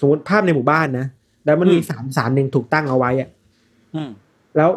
[0.00, 1.06] สมมติภาพในหมู่บ้านนะ
[1.44, 3.28] แล้วมันมีสารสารหนึ่งถูกตั้งเอาไว้อะ
[3.94, 4.10] อืม
[4.56, 4.70] แล้ว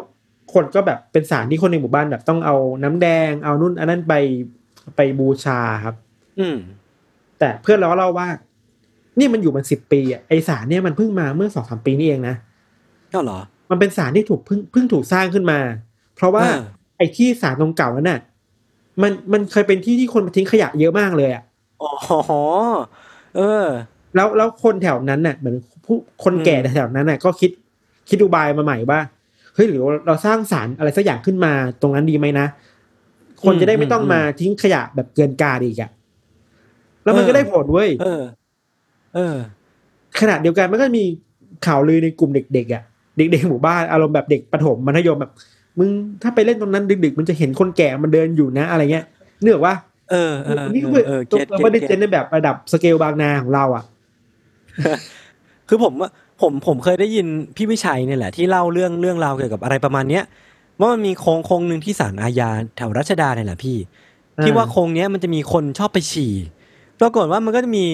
[0.54, 4.14] คนก็แบบเป็นสารที่คนในหมู่บ้านแบบต้องเอาน้ำแดง เอานุ่นอันนั้นไป
[4.96, 5.94] ไปบูชาครับ
[6.38, 6.56] อืม
[7.38, 8.28] แต่เพื่อนเราก็เล่าว่า
[9.18, 12.36] นี่มันอยู่มันสิบปีอะไอสารเนี่ยมันเพิ่งมาเมื่อสองสามปีนี่เองนะ
[13.12, 13.38] ก็เหรอ
[13.70, 15.58] มันเป็นสารที่ถูกเพิ่งเพิ่งถูกสร้างขึ้นมา
[16.16, 16.60] เพราะว่าอ่า
[16.96, 18.20] ไอ้ที่สารตรงเก่านั้นน่ะ
[19.02, 21.42] มันมันเคยเป็นที่ที่คนมาทิ้งขยะเยอะมากเลยอะ
[21.82, 21.90] อ๋อ
[23.36, 23.66] เออ
[24.14, 27.50] แล้วแล้วคนแถวนั้นน่ะเหมือนผู้คนแก่อืมแถวนั้นน่ะ ก็คิด
[28.08, 28.98] คิดอุบายมาใหม่ว่า
[29.56, 31.52] เฮ้ยหรือว่าเราสร้างสารอะไรสักอย่างขึ้นมา
[31.82, 32.46] ตรงนั้นดีไหมนะ
[33.42, 35.90] คนจะได้ไม่ต้องมาทิ้งขยะแบบเกินกาดอีกอะ
[37.04, 38.22] แล้วมันก็ได้ผลเว้ยเออ
[39.14, 39.36] เออ
[40.20, 41.04] ขณะเดียวกันมันก็มี
[41.66, 42.82] ข่าวลือในกลุ่มเด็กๆอะ
[43.16, 45.32] เด็กๆหมู่บ้านอารมณ์แบบเด็กประถมมัธยมแบบ
[45.78, 45.88] มึง
[46.22, 49.04] ถ้าไปเล่นตรงนั้นดึกๆ มันจะเห็นคนแก่มันเดินอยู่นะ อะไรเงี้ย
[49.42, 49.74] เนื่องว่า
[50.10, 53.84] เออเออนี่คือเออตัวเก็ตเราไม่ได้เก็ตเจนในแบบระดับสเกลบางนาของเราอะ
[55.68, 56.10] คือผมว่า
[56.40, 57.26] ผมผมเคยได้ยิน
[57.56, 60.24] พี่วิชัยเนี่ยแหละที่เล่าเรื่องเรื่องราวเกี่ยวกับอะไรประมาณเนี้ย
[60.80, 63.76] ว่ามันมีโค้งโค้งหนึ่งที่ศาลอาญาแถวรัชดาเนี่ยแหละพี่
[64.42, 66.34] ที่ว่าโค้งเนี้ยมันจะมีคนชอบไปฉี่
[67.00, 67.84] ปรากฏว่ามันก็จะมี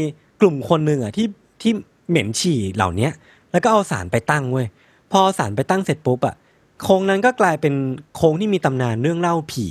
[0.41, 1.27] กลุ่มคนหนึ่งอะที่
[1.63, 1.73] ที่
[2.09, 3.13] เหม็นฉี่เหล่าเนี้ย
[3.53, 4.67] แล้วก็เอาศาลไปตั้งเว้ย
[5.13, 6.35] พอศาลไปตั้งเสร็จปุ๊บอะ
[6.83, 7.75] โค้งนั้นก็กลายเป็น
[8.17, 9.67] โค้งที่มีตำนานเรื่องเล่าผี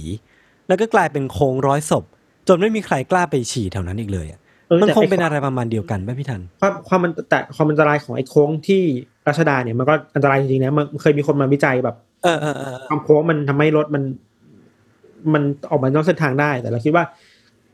[0.68, 2.04] แล้วก็กลายเป็นโค้งร้อยศพ
[2.48, 4.40] จนไม่มีใครกล้าไปฉี่แถวนั้นอีกเลยอะ
[4.80, 8.82] มันแต่คงเป็นไอ้อะไรประมาณเดียวกันป่ะพี่ทันความความมันแต่ความอันตรายของไอ้โค้งที่
[9.28, 14.04] รัชดาเนี่ยมันก็อันตรายจริงๆนะมันเคยมีคนมาวิจัยแบบ เออเออเออความโค้งมันทำให้รถมัน
[15.34, 17.06] มันออกมานอกเส้นทางได้ แต่เราคิดว่า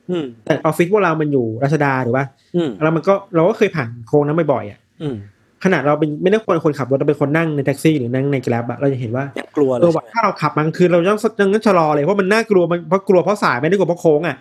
[0.10, 2.24] อืมแต่ออฟฟิศพวกเรามันอยู่รัชดาหรือว่า
[2.56, 5.16] อืมแล้วมันก็เราก็เคยผ่านโค้งนั้นบ่อยๆอะอืม
[5.64, 14.38] ขนาดเราเป็นไม่ได้คนคนขับรถเราเป็นคนนั่งในแท็กซี่หรือนั่งในแกร็บอะเราจะเห็นว่ายังกลัวเลเอยอว่าถ้าเราขับกลางคืนเราต้องยังต้องชะลอเลยเพราะมันน่ากลัวมันเพราะกลัวเพราะสายไม่ได้กลัวเพราะโค้งอะ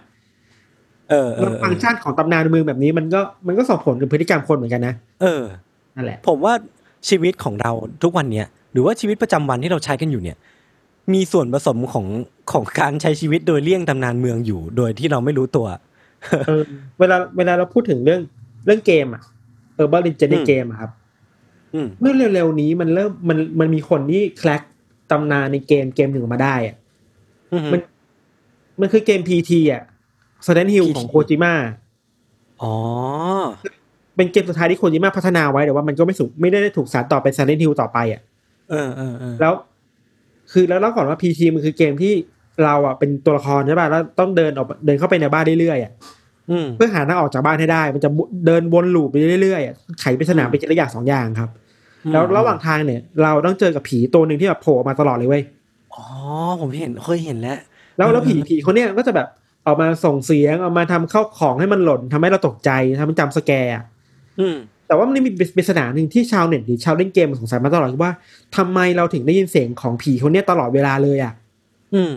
[1.10, 5.42] เออเอแล้วอเอฟังอก์ชันของตำนานเมืองแบบนี้มันก็มันก็ส่งผลกับพฤติกรรมคนเหมือนกันนะ เออ
[5.96, 6.54] นั่นแหละ ผมว่า
[7.08, 10.36] ชีวิตของเราทุกวันเนี้ยหรือว่าชีวิตประจำวันที่เราใช้กันอยู่เนี่ย
[11.12, 12.06] มีส่วนผสมของ
[12.52, 15.66] ของการใช้ชีวิตโดยเลี่ยงตำนานเมืองอยู่ โดยที่เราไม่รู้ตัว
[16.46, 16.62] เออ
[16.98, 18.20] เวลาเวลาเราพูดถึงเรื่อง
[18.66, 19.22] เรื่องเกมอะ
[19.74, 20.90] เออร์บัลลินเจนในอืมเกมอะครับ
[21.74, 24.62] อืมเมื่อเร็วๆนี้มันเริ่มมันมันมีคนที่แคลก
[25.10, 26.76] ตำนานในเกมเกมหนึ่งออกมาได้อะ
[27.52, 27.80] อืมมัน
[28.80, 29.82] มันคือเกม PT อะ
[30.44, 31.54] Silent Hill PT ของโคจิม a
[32.62, 32.74] อ๋อ
[34.16, 38.20] เป็นเกมสุดท้ายที่โคจิม a พัฒนาไว้แต่ว่ามันก็ไม่สุไม่ได้ถูกสานต่อเป็น Silent Hill ต่อไปอะ
[38.70, 39.54] เออเออเออแล้ว
[40.52, 42.14] คือแล้วเล่าก่อนว่า PT มันคือเกมที่
[42.64, 45.92] เราอะเป็นตัวละครใช่ป่ะแล้วต้องเดินออกเดินเข้าไปในบ้านเรื่อยๆอะ
[46.50, 48.10] อืมเพื่อหาทางออกจากบ้านให้ได้ มันจะ
[48.46, 51.50] เดินวนลูปไปเรื่อยๆอะไขปริศนาไปทีละอย่างสองอย่างครับ
[52.12, 55.42] แล้วระหว่างทางเนี่ย เราต้องเจอกับผีตัวหนึ่งที่แบบโผล่ออกมาตลอดเลยเว้ย
[55.94, 56.04] อ๋อ
[56.60, 57.58] ผมเห็นเคยเห็นแล้ว
[57.96, 59.26] แล้วแล้วเออผีผีคนเนี้ยก็จะแบบ
[59.66, 63.84] ออกมาส่งเสียงออกมาทำเข้าของให้มันหล่นทำให้เราตกใจทำให้จำสแกร์อะ
[64.40, 64.56] อืม
[64.86, 68.12] แต่ว่ามันมีปริศนาหนึ่งที่ชาวเน็ตหรือชาวเล่นเกมสงสัยมาตลอดคือว่า
[68.56, 71.32] ทำไมเราถึงได้ยินเสียงของผีคนเนี้ยตลอดเวลาเลยอะ
[71.94, 72.12] อืม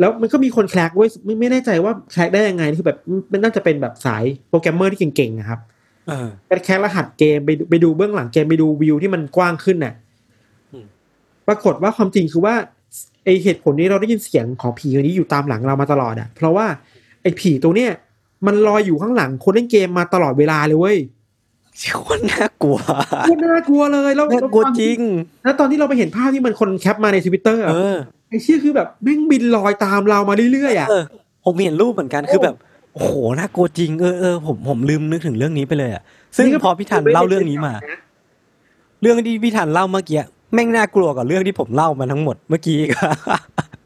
[0.00, 2.98] แล้วมันก็มีคนแคลกเว้ยไม่ไม่แน่ใจว่าแคลกได้ยังไงคือแบบ
[3.32, 5.60] มันน่าจะเป็นแบบสายโปรแกรมเมอร์ที่เก่งๆนะครับ
[6.08, 9.94] เออไปแคลกรหัสเกมไปดูไปดูเบื้องหลังเกมไปดูวิวที่มันกว้างขึ้นน่ะ
[10.72, 10.84] อืม
[11.48, 12.54] ปรากฏว่าความจริงคือว่า
[13.24, 16.66] ไอเหตุผลนี้เราได้ยินเสียงของผีคนนี้อยู่ตามหลังเรามาตลอดอะเพราะว่า
[17.22, 17.90] ไอผีตัวเนี้ย
[18.46, 20.98] มันลอยอยู่ข้างหลังคนเล่นเกมมาตลอดเวลาเลยเว้ย
[22.06, 22.76] คนน่ากลัว
[23.24, 24.98] โคตรน่ากลัวเลยแล้วน่ากลัวจริง
[25.44, 27.96] แล้วตอนที่เราไปเห็นภาพที่มันคนแคปมาในทวิตเตอร์เออ
[28.28, 31.04] ไอเชี่ยคือแบบแม่งบินลอยตามเรามาเรื่อยๆอะเออ
[31.44, 32.56] ผมเห็นรูปเหมือนกันคือแบบ
[32.94, 36.02] โอ้โหน่ากลัวจริงเออเออผมผมลืมนึกถึงเรื่องนี้ไปเลยอะ
[36.36, 37.74] ซึ่งนี่ก็พอพี่ทันเล่าเรื่องนี้มา
[39.02, 40.20] เรื่องที่พี่ทันเล่าเมื่อกี้
[40.54, 42.90] แม่งน่ากลัวกว่าเรื่องที่ผมเล่ามาทั้งหมดเมื่อกี้อีก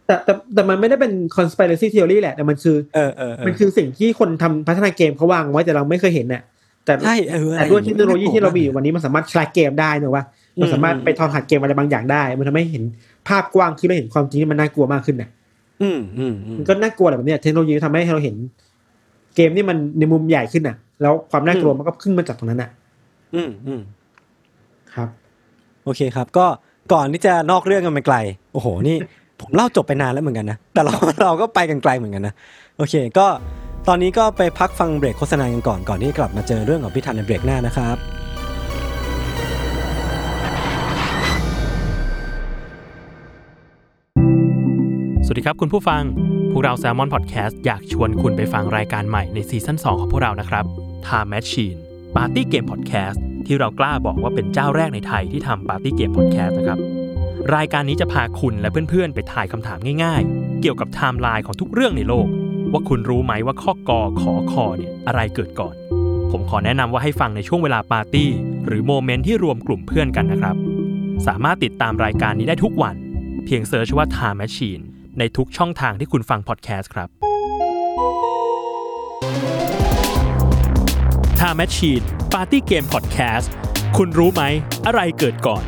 [0.07, 6.43] แต่แต่แต่มันไม่ได้เป็น conspiracy theory แหละ แต่มันคือเออเออเออมันคือสิ่งที่คนทำพัฒนาเกมเขาวางไว้แต่เราไม่เคยเห็นน่ะ
[6.85, 10.25] แต่ใช่เออแต่ด้วยเทคโนโลยีที่เรามีอยู่วันนี้มันสามารถคลายเกมได้เนอะว่า
[10.61, 12.83] มันสามารถไปทอนหัดเกมอะไรบางอย่างได้ มันทำให้เห็น
[13.29, 15.29] ภาพกว้างขึ้นและเห็นความจริงที่มันน่ากลัวมากขึ้นน่ะ
[15.83, 18.37] อืมอืมอืมมันก็น่ากลัวแหละแบบเนี้ยเทคโนโลยีทำให้เราเห็น
[19.37, 22.71] เกมนี่มันในมุมใหญ่ขึ้นน่ะ แล้วความน่ากลัวมันก็ขึ้นมาจากตรงนั้นน่ะ
[23.35, 23.96] อืมอืมครับ
[25.87, 26.47] โอเคครับ ก็
[26.93, 28.17] ก่อนที่จะนอกเรื่องกันไปไกล
[28.53, 28.97] โอ้โห นี่
[29.41, 32.35] ผมเล่าจบไปนานแล้วเหมือนกันนะ แต่เราเราก็ไปกันไกลเหมือนกันนะ
[32.77, 33.27] โอเค ก็
[33.89, 37.97] ตอนนี้ก็ไปพักฟังเบรกโฆษณากันก่อน ก่อนที่กลับมาเจอเรื่องของพี่ทันในเบรกหน้านะครับ
[45.25, 46.03] สวัสดีครับคุณผู้ฟัง
[46.51, 50.65] พวกเรา Salmon Podcast อยากชวนคุณไปฟังรายการใหม่ในซีซั่น2ของพวกเรานะครับ
[51.07, 51.79] Time Machine
[52.15, 56.79] Party Game Podcast ที่เรากล้าบอกว่าเป็นเจ้าแรกในไทยที่ทำ Party Game Podcast นะครับ
[57.55, 62.27] รายการนี้จะพาคุณและเพื่อนๆ ไปถ่ายคำถามง่ายๆ เกี่ยวกับไทม์ไลน์ของทุกเรื่องในโลก
[62.73, 65.75] ว่าคุณรู้ไหมว่าข้อกอขอคอเนี่ยอะไรเกิดก่อน
[66.31, 68.31] ผมขอแนะนำว่าให้ฟังในช่วงเวลาปาร์ตี้
[68.67, 70.57] หรือ moment ที่รวมกลุ่มเพื่อนกันนะครับ
[71.27, 72.97] สามารถติดตามรายการนี้ได้ทุกวัน
[73.45, 74.83] เพียง search ว่า Time Machine
[75.19, 77.09] ในทุกช่องทางที่คุณฟังพอดแคสต์ครับ
[81.41, 83.47] Time Machine Party Game Podcast
[83.97, 84.43] คุณรู้ไหม
[84.87, 85.67] อะไรเกิดก่อน โ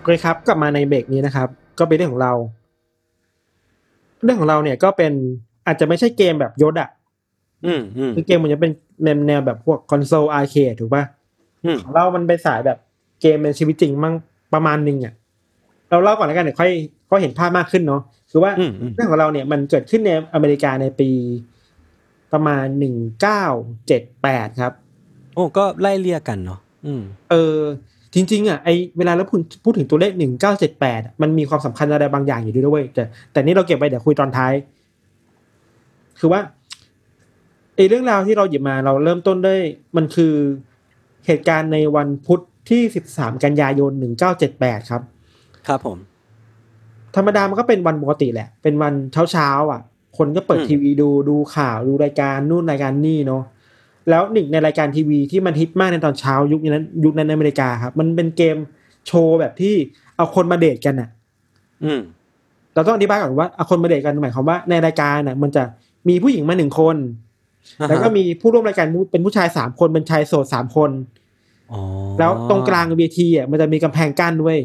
[0.00, 2.32] อเคครับกลับมาในเบรกนี้นะครับ ก็เป็นเรื่องของเรา
[4.22, 5.12] เรื่องของเราเนี่ยก็เป็น
[5.66, 6.90] อาจจะไม่ใช่เกมแบบยศอะ
[7.66, 8.72] อืมอืมคือเกมมันจะเป็น
[9.02, 11.04] แนวแนวแบบพวกคอนโซลอาร์เคดถูกป่ะ
[11.64, 12.78] อืมของเรามันไปสายแบบ
[13.24, 14.14] เกมเป็นชีวิตจริงมั่ง
[14.54, 15.14] ประมาณหนึงอะ
[15.90, 16.70] เราเล่าก่อนแล้วกันเดี๋ยวค่อย
[17.10, 21.10] ก็เห็นภาพมากขึ้นเนาะคือว่าอืมอืมเรื่องของเราเนี่ยมันเกิดขึ้นในอเมริกาในปี
[22.32, 23.44] ประมาณหนึ่งเก้า
[23.86, 24.72] เจ็ดแปดครับ
[25.34, 27.58] โอ้ก็ไล่เลี่ยกันเนาะอืม เออ
[28.14, 28.68] จริง ๆ อะไอ
[28.98, 33.02] เวลาเราพูดพูดถึงตัวเลขหนึ่งเก้าเจ็ดแปดมันมีความสำคัญอะไรบางอย่างอยู่ด้วยนะเว้ยแต่
[33.32, 34.52] แต่นี่เราเก็บไปเดี๋ยวคุยตอนท้าย
[36.20, 36.40] คือว่า
[37.76, 39.60] ไอเรื่องราวที่เราหยิบมาเราเริ่มต้นด้วย
[39.96, 40.32] มันคือ
[41.26, 45.02] เหตุการณ์ในวันพุธ ที่สิบสามกันยายนหนึ่งเก้าเจ็ดแปดครับ
[45.68, 45.98] ครับผม
[47.16, 49.80] ธรรมดามันก็เป็นวันปกติแหละ เป็นวันเช้าเช้าๆอะ
[50.18, 53.42] คนก็เปิดอืมทีวีดูดูข่าวดูรายการนู่นรายการนี่เนาะ
[54.10, 58.56] แล้วหนึ่งในรายการทีวีที่มันฮิตมากในตอนเช้ายุคนั้นยุคนั้นในอเมริกาครับ มันเป็นเกม
[59.06, 59.74] โชว์แบบที่
[60.16, 61.08] เอาคนมาเดทกันอะ
[61.84, 62.00] อืม
[62.74, 65.62] เราต้องอธิบายก่อนว่าเอาคนมาเดทกันหมายความว่าในรายการน่ะ มันจะ
[66.08, 66.96] มีผู้หญิงมาหนึ่งคน
[67.88, 71.23] แล้วก็มีผู้ร่วมรายการเป็นผู้ชายสามคนเป็นชายโสดสามคนอ๋อ
[72.18, 74.58] แล้วตรงกลางเวทีอะมันจะมีกำแพงกั้นด้วย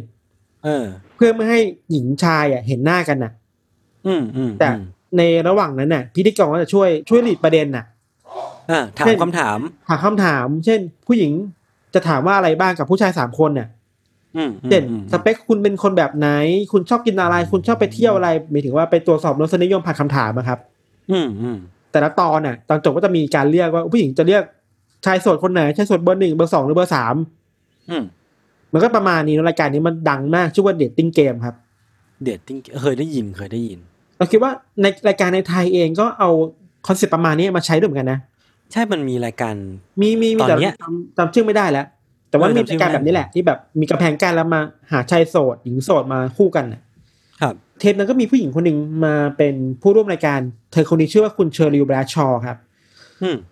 [0.65, 0.85] เออ
[1.15, 1.59] เพื่อไม่ให้
[1.91, 3.31] หญิงชายอะเห็นหน้ากันน่ะ
[4.07, 4.83] อืมอืมแต่อืม
[5.17, 7.85] ในระหว่างนั้นน่ะ พิธีกรก็จะช่วยช่วยหลีดประเด็นน่ะ
[8.71, 11.31] อ่าถาเช่มนคำถาม ถามคำถาม เช่น ผู้หญิง
[11.93, 13.67] จะถามว่าอะไรบ้างกับผู้ชายสามคนน่ะ
[14.37, 16.27] อืมเช่นอืมสเปคคุณเป็นคนแบบไหน
[16.71, 20.59] คุณชอบกินอะไร คุณชอบไปเที่ยวอะไรหมายถึงว่าไปตรวจสอบรสนิยมผ่านคำถามอะครับ
[21.11, 21.57] อืมอืม
[21.91, 24.43] แต่ละตอนน่ะ ตอนจบก็จะมีการเรียกว่าผู้หญิงจะเรียก
[25.05, 27.15] ชายโสดคนไหนชายโสดเบอร์หนึ่งเบอร์สองหรือเบอร์สาม
[27.89, 28.03] อืม
[28.73, 31.55] มันก็ประมาณนี้นะรายการนี้มันดังมากชื่อว่าเดทติ้งเกมครับ
[32.23, 33.79] dating เคยได้ยินเคยได้ยิน
[34.17, 36.29] เราคิดว่าในรายการในไทยเองก็เอา
[36.87, 38.19] concept ประมาณนี้มาใช้ด้วยเหมือนกันนะ
[38.71, 39.55] ใช่มันมีรายการ
[40.01, 41.85] มีมีมีตอนแต่เนี้ยจำจำชื่อไม่ได้แล้ว
[42.29, 46.81] แต่ว่าเออมีจำชื่รายการไม่ได้แบบนี้แหละ ที่แบบมีกำแพงกั้นแล้วมาหาชายโสดหญิงโสดมาคู่กันน่ะ
[47.41, 50.39] ครับ เทปนั้นก็มีผู้หญิงคนหนึ่งมาเป็นผู้ร่วมรายการ
[50.71, 52.68] เธอคนนี้ชื่อว่าคุณเชอริลแบรดชอว์ครับอืม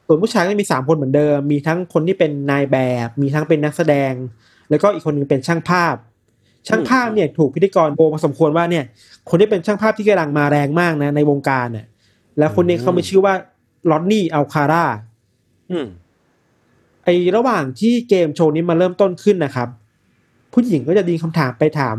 [0.07, 4.13] ส่วนผู้ชายก็มีสามคนเหมือนเดิม มีทั้งคนที่เป็นนายแบบ มีทั้งเป็นนักแสดง
[4.69, 5.95] แล้วก็อีกคนหนึงเป็นช่างภาพ
[6.67, 8.83] ช่างภาพเนี่ยถูกพิธีกรโบมาสมควรว่าเนี่ย
[9.29, 11.85] คนที่เป็นช่างภาพที่กำลังมาแรงมากนะในวงการน่ะ
[12.37, 13.33] แล้วคนนี้เขามีชื่อว่า
[13.89, 14.85] ลอนนี่อัลคาร่า
[15.71, 15.87] อืม
[17.03, 19.69] ไอระหว่างที่เกมโชว์นี้มาเริ่มต้นขึ้นนะครับ
[20.53, 21.95] ผู้หญิงก็จะดีนคำถามไปถาม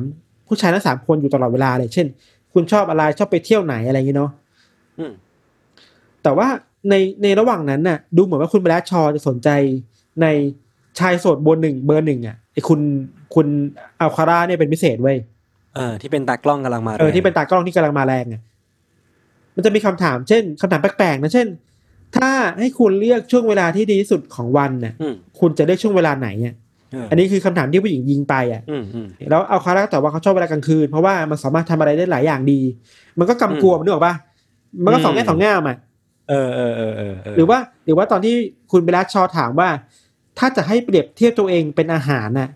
[0.47, 2.07] ผู้ชายทั้งสามคนอยู่ตลอดเวลาเลย เช่น
[2.53, 4.31] คุณชอบอะไรชอบไปเที่ยวไหนอะไรอย่างเงี้ยเนาะ
[4.99, 5.13] อืม
[6.23, 6.49] แต่ว่า
[6.91, 9.49] ในในระหว่างนั้นน่ะ ดูเหมือนว่าคุณแบรดชอว์จะสนใจ
[10.23, 10.27] ใน
[10.99, 12.81] ชายโสดเบนหนึ่งเบอร์หนึ่งอะไอคุณ
[13.35, 13.47] คุณ
[14.01, 15.17] อัลคาร่าเนี่ยเป็นพิเศษเว้ย
[15.75, 18.41] เออที่เป็นตากล้องกำลังมาเออแรงที่เป็นตากล้องที่กำลังมาแรงอะ
[19.57, 21.47] มันจะมีคำถามเช่นคำถามแปลกๆนะเช่น
[22.17, 26.55] ถ้าให้คุณเลือกช่วงเวลาที่ดีที่สุดของวันน่ะอืมคุณจะเลือกช่วงเวลาไหนอะ
[26.93, 32.61] เอออันนี้คือคำถามที่ผู้หญิงยิงไปอะอืมอืมแล้วเอาคาร่าก็ตอบว่าเขาชอบเวลากลางคืน เพราะว่ามันสามารถทำอะไรได้หลายอย่างดี
[33.19, 34.15] มันก็กำกวมนึกออกปะ
[34.85, 35.77] มันก็สองอืมแง่สองแง่ามอะ
[36.29, 38.35] เออเออเออเออเหรือว่าหรือว่าตอนที่
[38.71, 39.69] คุณเบลลัสชอถามว่า
[40.39, 42.49] ถ้าจะให้เปรียบเทียบตัวเองเป็นอาหารน่ะ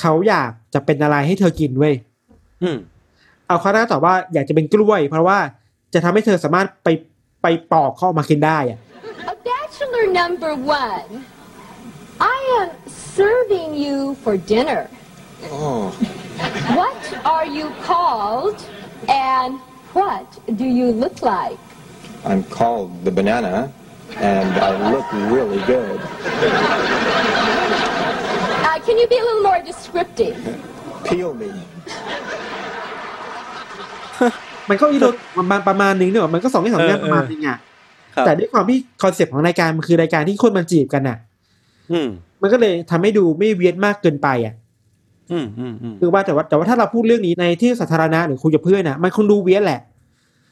[0.00, 1.94] เขาอยากจะเป็นอะไรให้เธอกินเว้ย
[2.62, 2.78] อืม
[3.46, 5.38] เอาคาร่าตอบว่าอยากจะเป็นกล้วย เพราะว่า
[5.94, 6.88] จะทำให้เธอสามารถไป
[7.42, 8.78] ไปปอกเข้าออกมากินได้อะ
[9.32, 10.52] A bachelor number
[10.84, 11.10] one,
[12.36, 12.70] I am
[13.16, 14.82] serving you for dinner.
[16.80, 17.00] What
[17.34, 18.58] are you called
[19.08, 19.50] and
[19.98, 20.26] what
[20.60, 21.64] do you look like?
[22.24, 23.72] I'm called the banana,
[24.16, 25.98] and I look really good.
[28.68, 30.36] Uh, can you be a little more descriptive?
[31.08, 31.50] Peel me.
[34.70, 35.06] มันก็อีโร
[35.38, 37.56] ประมาณประมาณนึงเนอะมันก็สองแง่สองแง่เออประมาณนึงอะ
[38.14, 41.16] ครับแต่ด้วยความที่คอนเซปต์ของรายการมันคือรายการที่คนมันจีบกันอะ
[41.92, 42.08] อืม
[42.42, 44.54] มันก็เลยทำให้ดูไม่เวียนมากเกินไปอะ
[45.32, 49.80] อืมอืมอืมคือว่าแต่ว่าแต่ว่าถ้าเราพูดเรื่องนี้ในที่สาธารณะหรือคุยกับเพื่อนน่ะ มันคงดูเวียนแหละ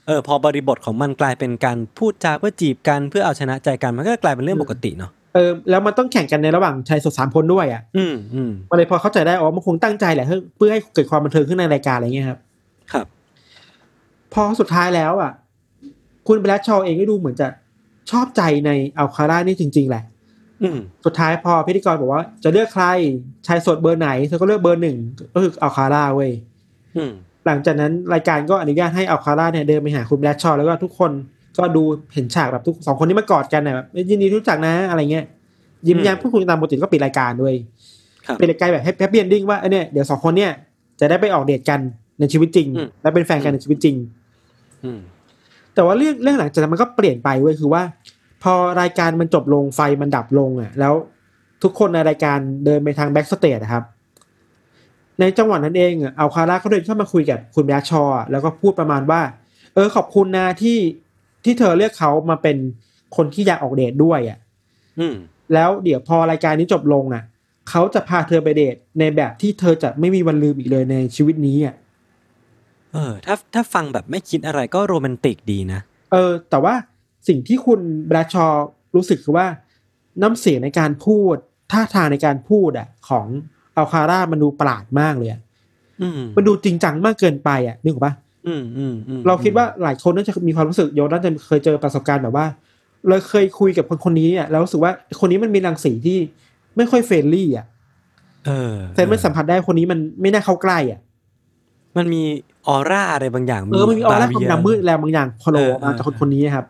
[0.08, 12.38] เออพอบริบทของมันกลายเป็นการพูดจาเพื่อจีบกันเพื่อเอาชนะใจกันมันก็กลายเป็นเรื่องปกติเนาะเออแล้วมันต้องแข่งกันในระหว่างชายโสดสามคนด้วยอะ อืมอืมมันเลยพอเข้าใจได้อ๋อมันคงตั้งใจแหละเพื่อเพื่อให้เกิดความบันเทิงขึ้นในรายการอะไรเงี้ยครับ
[12.92, 13.06] ครับ
[14.34, 15.32] พอสุดท้ายแล้วอะ
[16.28, 17.48] คุณแบล็ชชอว์เองก็ดูเหมือนจะ
[18.10, 20.02] ชอบใจในอัลคาร่านี่จริง ๆ แหละ
[20.62, 22.84] อืมสุดท้ายพอพิธีกรบอกว่าจะเลือกใคร
[23.46, 24.96] ชายโสดเบอร์ไหนเธอก็เลือกเบอร์หนึ่ง
[25.34, 26.30] ก็คืออัลคาร่าเว้ย
[26.96, 27.12] อืม
[27.48, 31.10] หลังจากนั้นรายการก็อนุญาตให้อัลคาร่าเนี่ยเดินไปหาคุณแบรดชอว์แล้วก็ทุกคน
[31.58, 31.82] ก็ดู
[32.14, 35.24] เห็นฉากแบบทุกสองคนนี้มากอดกันน่ะแบบยินดีรู้จักนะอะไรเงี้ย
[35.86, 37.54] ยิ้มแย้มพูดคุยกันตามปกติก็ปิดรายการด้วย
[38.26, 40.52] ครับเป็นรายการแบบ happy ending ว่าเออเนี่ยเดี๋ยวสองคนเนี่ย
[41.00, 41.80] จะได้ไปออกเดทกัน
[42.20, 43.96] ในชีวิตจริงอืมและเป็นแฟนกันในชีวิตจริง
[44.84, 45.00] อืม
[45.74, 47.82] แต่ว่าเรื่องเรื่องหลังจากนั้นมันก็เปลี่ยนไปเว้ยคือว่า
[48.42, 50.94] พอรายการมันจบลงไฟมันดับลงอะ แล้ว
[51.62, 53.84] ทุกคนในรายการเดินไปทาง backstage ครับ
[55.20, 59.20] ในจังหวะนั้นเองอะอัลคาร่าเขาเดินเข้ามาคุยกับคุณแบรดชอว์อะแล้วก็พูดประมาณว่า
[59.74, 60.78] เออขอบคุณนะที่
[61.44, 62.56] ที่เธอเลือกเขามาเป็น
[63.16, 64.38] คนที่อยากออกเดทด้วยอะ
[64.98, 65.16] อืม
[65.54, 67.22] แล้วเดี๋ยวพอรายการนี้จบลงอะ
[67.70, 71.74] เขาจะพาเธอไปเดทในแบบที่เธอจะไม่มีวันลืมอีกเลยในชีวิตนี้อะ
[72.92, 75.80] เออ ถ้าถ้าฟังแบบไม่คิดอะไรก็โรแมนติกดีนะ
[76.12, 76.74] เออ แต่ว่า
[77.28, 79.46] สิ่งที่คุณแบรดชอว์รู้สึกคือว่า
[80.22, 81.36] น้ำเสียงในการพูด
[81.72, 83.26] ท่าทางในการพูดอะ ของ
[83.78, 85.40] อัลคาร่ามันดูประหลาดมากเลยอะ
[86.02, 88.14] อืมมันดูจริงจังมากเกินไปอะนึกออกปะ
[88.46, 92.46] อืมอืมอืมเราคิดว่าหลายคนน่าจะมีความรู้สึกโยนน่าจะเคยเจอประสบการณ์แบบว่า
[93.08, 96.18] เราเคยคุยกับคนคนนี้อะแล้วรู้สึกว่าคนนี้มันมีรังสีที่
[96.76, 97.66] ไม่ค่อย friendly อะ
[98.46, 101.00] เออแต่ไม่สัมผัสได้คนนี้มันไม่น่าเข้าใกล้อะ
[101.96, 102.22] มันมี
[102.68, 106.66] ออร่าอะไรบางอย่างเออมันมีออร่าบความเยดำมืดแรงบางอย่างโผล่เออออกมาจากคนคนนี้ครับ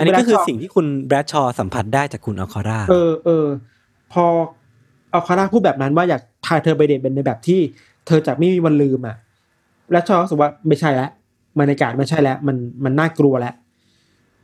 [0.00, 3.46] อันนี้ก็คือแบรดชสิ่งที่คุณแบรดชอว์สัมผัสได้จากคุณอัลคาร่าเออเออ
[4.12, 4.24] พอ
[5.12, 7.60] เอาคาร่าพูดแบบนั้นว่าอยากพาเธอไปเดทเป็นในแบบที่
[8.06, 9.16] เธอจะไม่มีวันลืมอะ
[9.92, 11.10] แล้วชอรู้สึกว่าไม่ใช่แล้ว
[11.60, 13.54] บรรยากาศไม่ใช่แล้ว มันมันน่ากลัวแล้ว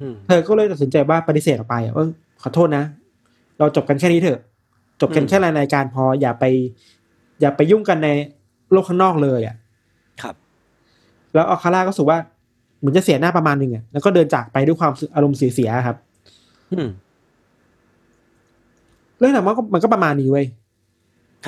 [0.00, 2.04] อืมเธอก็เลยตัดสินใจว่าปฏิเสธออกไปอะว่า
[2.42, 2.84] ขอโทษนะ
[3.58, 4.40] เราจบกันแค่นี้เถอะ
[5.00, 6.44] จบกันอืมแค่รายการพออย่าไป
[7.40, 8.08] อย่าไปยุ่งกันใน
[8.72, 9.56] โลกข้างนอกเลยอะ
[10.22, 10.34] ครับ
[11.34, 12.18] แล้วอัลคาร่าก็รู้สึกว่า
[12.78, 15.96] เหมือนจะเสียหน้าประมาณหนึ่งอะแล้วก็เดินจากไปด้วยความอารมณ์เสียๆครับ
[16.72, 16.88] อืม
[19.18, 20.46] เรื่องราวมันก็มันก็ประมาณนี้เว้ย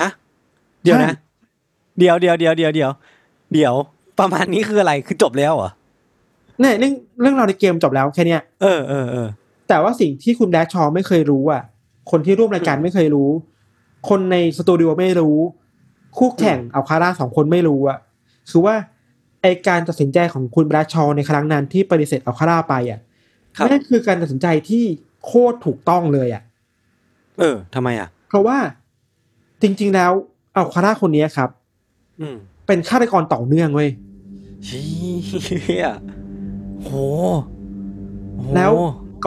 [0.01, 0.09] ฮะ
[0.83, 1.15] เดี๋ยวนะใช่
[1.99, 2.91] เดี๋ยวเดี๋ยวเดี๋ยวเดี๋ยวเดี๋ยว
[3.53, 3.73] เดี๋ยว
[4.19, 5.69] ประมาณนี้คืออะไรคือจบแล้วเหรอ
[6.59, 9.27] เนี่ยเรื่องเรื่องราวในเกมจบแล้วแค่เนี้ยเออเออเออ
[9.69, 11.63] แต่ว่าสิ่งที่คุณแดชชอไม่เคยรู้อะ
[12.11, 13.29] คนที่ร่วมรายการไม่เคยรู้
[14.09, 15.37] คนในสตูดิโอไม่รู้
[16.17, 17.97] คู่แข่งเอาคาร่าสองคนไม่รู้อะ
[18.49, 18.75] คือว่า
[19.41, 22.99] ไอการตัดสินใจของคุณแดชชอในครั้งนั้นที่ปฏิเสธเอาคาร่าไปอะ
[23.57, 24.83] ครับนั่นคือการตัดสินใจที่
[25.25, 26.43] โคตรถูกต้องเลยอะ
[27.39, 28.57] เออทำไมอะ เพราะว่า
[29.61, 30.11] จริง ๆ แล้ว
[30.53, 31.49] เอาคาร่าคนนี้ครับ
[32.21, 32.35] อืม
[32.67, 33.89] เป็นฆาตกรต่อเนื่องเว้ย
[34.65, 35.89] เฮีย
[36.83, 36.89] โห
[38.37, 38.71] โหแล้ว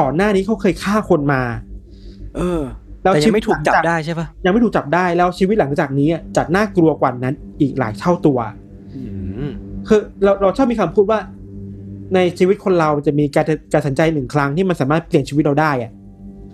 [0.00, 1.42] ก่อนหน้านี้เขาเคยฆ่าคนมา
[2.36, 2.60] เออ
[3.02, 8.38] แล้วแต่ชียังวิตไม่ถูกจับหลังจากได้ใช่ปะยังไม่ถูกจับได้แล้วชีวิตหลังจากนี้อะจะน่ากลัวกว่านั้นอีกหลายเท่าตัว
[8.94, 9.02] อื
[9.48, 9.50] ม
[9.88, 11.20] คือเราเราชอบมีคำพูดว่า
[12.14, 15.90] ในชีวิตคนเราจะมีการการตัดสินใจหนึ่งครั้งที่มันสามารถเปลี่ยนชีวิตเราได้อะ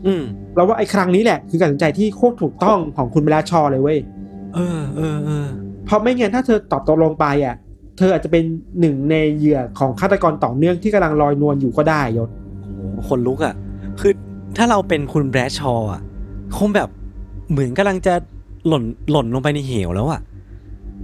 [0.06, 0.22] อืม
[0.54, 3.98] เราว่าไอ้ครั้งนี้แหละคือการตัดสินใจที่โคตรถูกต้องของคุณเบลาชอเลยเว้ย
[4.54, 5.46] เออเออเออ
[5.84, 7.56] เพราะไม่งั้นถ้าเธอตอบตกลงไปอะ
[7.98, 8.44] เธออาจจะเป็น
[8.80, 12.28] หนึ่งในเหยื่อของฆาตกรต่อเนื่องที่กำลังลอยนวลอยู่ก็ได้ยศ
[12.62, 13.54] โหคนลุกอะ
[14.00, 14.12] คือ
[14.56, 16.02] ถ้าเราเป็นคุณแบรดชอว์อะ
[16.56, 16.88] คงแบบ
[17.50, 18.14] เหมือนกำลังจะ
[18.68, 20.20] หล่นหล่นลงไปในเหวแล้วอะ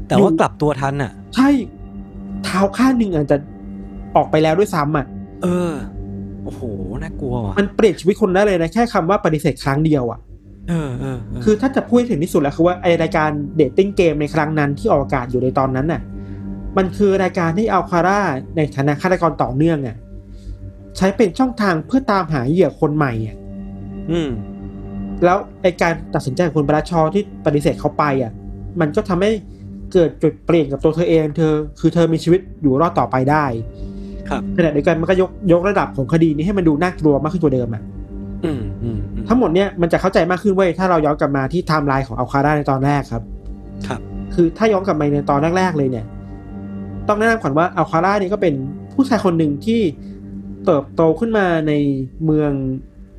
[0.08, 1.48] แต่ว่าอยู่กลับตัวทันอะ ใช่
[2.44, 3.36] เท้าข้างหนึ่งอาจจะ
[4.16, 5.06] ออกไปแล้วด้วยซ้ำอะ
[5.42, 5.70] เออ
[6.46, 6.62] โอ้โห
[7.02, 10.20] น่ากลัวว่ะมันเปลี่ยนชีวิตคนได้เลยนะแค่คำว่าปฏิเสธครั้งเดียวอะ
[10.68, 16.02] เออเออเออคือถ้าจะพูดให้ถึงที่สุดแล้วคือว่าไอรายการเดทติ้งเกมในครั้งนั้นที่ออกอากาศอยู่ในตอนนั้นน่ะ
[16.76, 18.20] มันคือรายการที่เอาคาร่า
[18.56, 19.96] ในฐานะฆาตกรต่อเนื่องอะ
[20.96, 23.36] ใช้เป็นช่องทางเพื่อตามหาเหยื่อคนใหม่อะ
[24.10, 24.30] อืม
[25.24, 28.32] แล้วไอการตัดสินใจของคุณบราชอที่ปฏิเสธเขาไปอะ
[28.80, 29.30] มันก็ทำให้
[29.92, 33.44] เกิดจุดเปลี่ยนกับตัวเธอเอง เธอ คือเธอมีชีวิตอยู่รอดต่อไปได้
[33.78, 33.95] ครับ
[34.56, 37.82] ขณะเดียวกันมันก็ยกยกระดับของคดีนี้ให้มันดูน่ากลัวมากขึ้นกว่าเดิมอะ
[38.44, 43.22] อืมอืมอืมทั้งหมดเนี่ยมันจะเข้าใจมากขึ้นเว้ยถ้าเราย้อนกลับมาที่ไทม์ไลน์ของอัลคาร่าในตอนแรกครับ
[43.86, 44.00] ครับ
[44.34, 46.04] คือถ้าย้อนกลับไปในตอนแรกๆเลยเนี่ย
[47.08, 48.54] ต้องแนะนำก่อนว่าอัลคาร่านี่ก็เป็น
[48.94, 49.80] ผู้ชายคนหนึ่งที่
[50.64, 51.72] เติบโตขึ้นมาใน
[52.24, 52.52] เมือง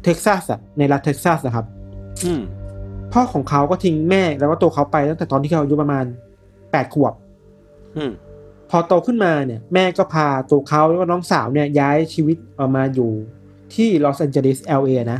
[0.04, 1.66] เท็กซัสอะในรัฐเท็กซัสนะครับ
[2.26, 2.42] อืม
[3.14, 6.06] พ่อของเขาก็ทิ้งแม่แล้วก็ตัวเขาไปตั้งแต่ตอนที่เขาอายุประมาณ
[6.72, 7.14] แปดขวบ
[7.98, 8.12] อืม
[8.70, 13.12] พอโตขึ้นมาเนี่ยแม่ก็พาตัวเขาแล้วก็น้องสาวเนี่ยย้ายชีวิตออกมาอยู่
[13.74, 15.20] ที่ลอสแอนเจลิส LA นะ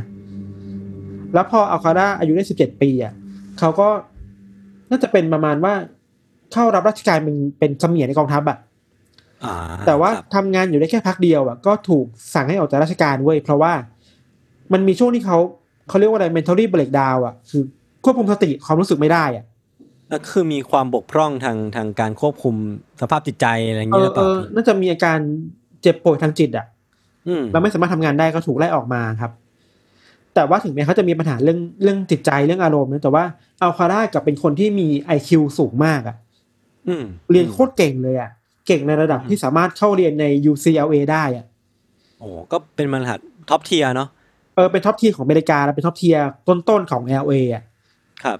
[1.34, 3.12] แล้วพออัลคาร่าอายุได้สิบเจ็ดปีอะ
[3.58, 3.88] เขาก็
[4.90, 5.74] น่าจะเป็นประมาณว่า
[6.52, 8.58] เข้ารับราชการเป็นเป็นเสมียนในกองทัพอะ
[9.44, 9.54] อ่า
[9.86, 13.72] แต่ว่าครับทำงานอยู่ได้แค่พักเดียวอะก็ถูกสั่งให้ออกจากราชการเว้ยเพราะว่า
[14.72, 15.38] มันมีช่วงที่เขา
[15.88, 17.62] เขาเรียกว่าอะไร mentally breakdown อะคือ
[18.04, 19.44] ควบคุมสติความรู้สึกไม่ได้อะ
[20.12, 22.54] ก็คือมีความบกพร่องทางทางการควบคุม
[23.00, 25.18] สภาพจิตใจอะไรอย่างเอเงี้ยหอรือเปเอล่าอน่าจะมีอาการ
[25.82, 26.66] เจ็บป่วยทางจิตอะ
[27.28, 29.32] อืมเราไม่สามารถทำงานได้ก็ถูกไล่ออกมาครับ
[30.34, 33.24] แต่ว่าถึงแม้เขาจะมีปัญหาเรื่องเรื่องจิตใจเรื่องอารมณ์นะแต่ว่า
[33.62, 36.16] อัลคาร่ากลับเป็นคนที่มี IQ สูงมากอะ
[36.88, 38.30] อืมเรียนโคตรเก่งเลยอะ
[38.66, 41.44] เก่งในระดับที่สามารถเข้าเรียนใน UCLA ได้อะ
[42.18, 44.08] โอ้ก็เป็นบรรทัดท็อปเทียเนาะ
[44.54, 47.62] เออเป็น top tier ของอเมริกาและเป็น top tier ต้นๆของ LA อะ
[48.24, 48.38] ครับ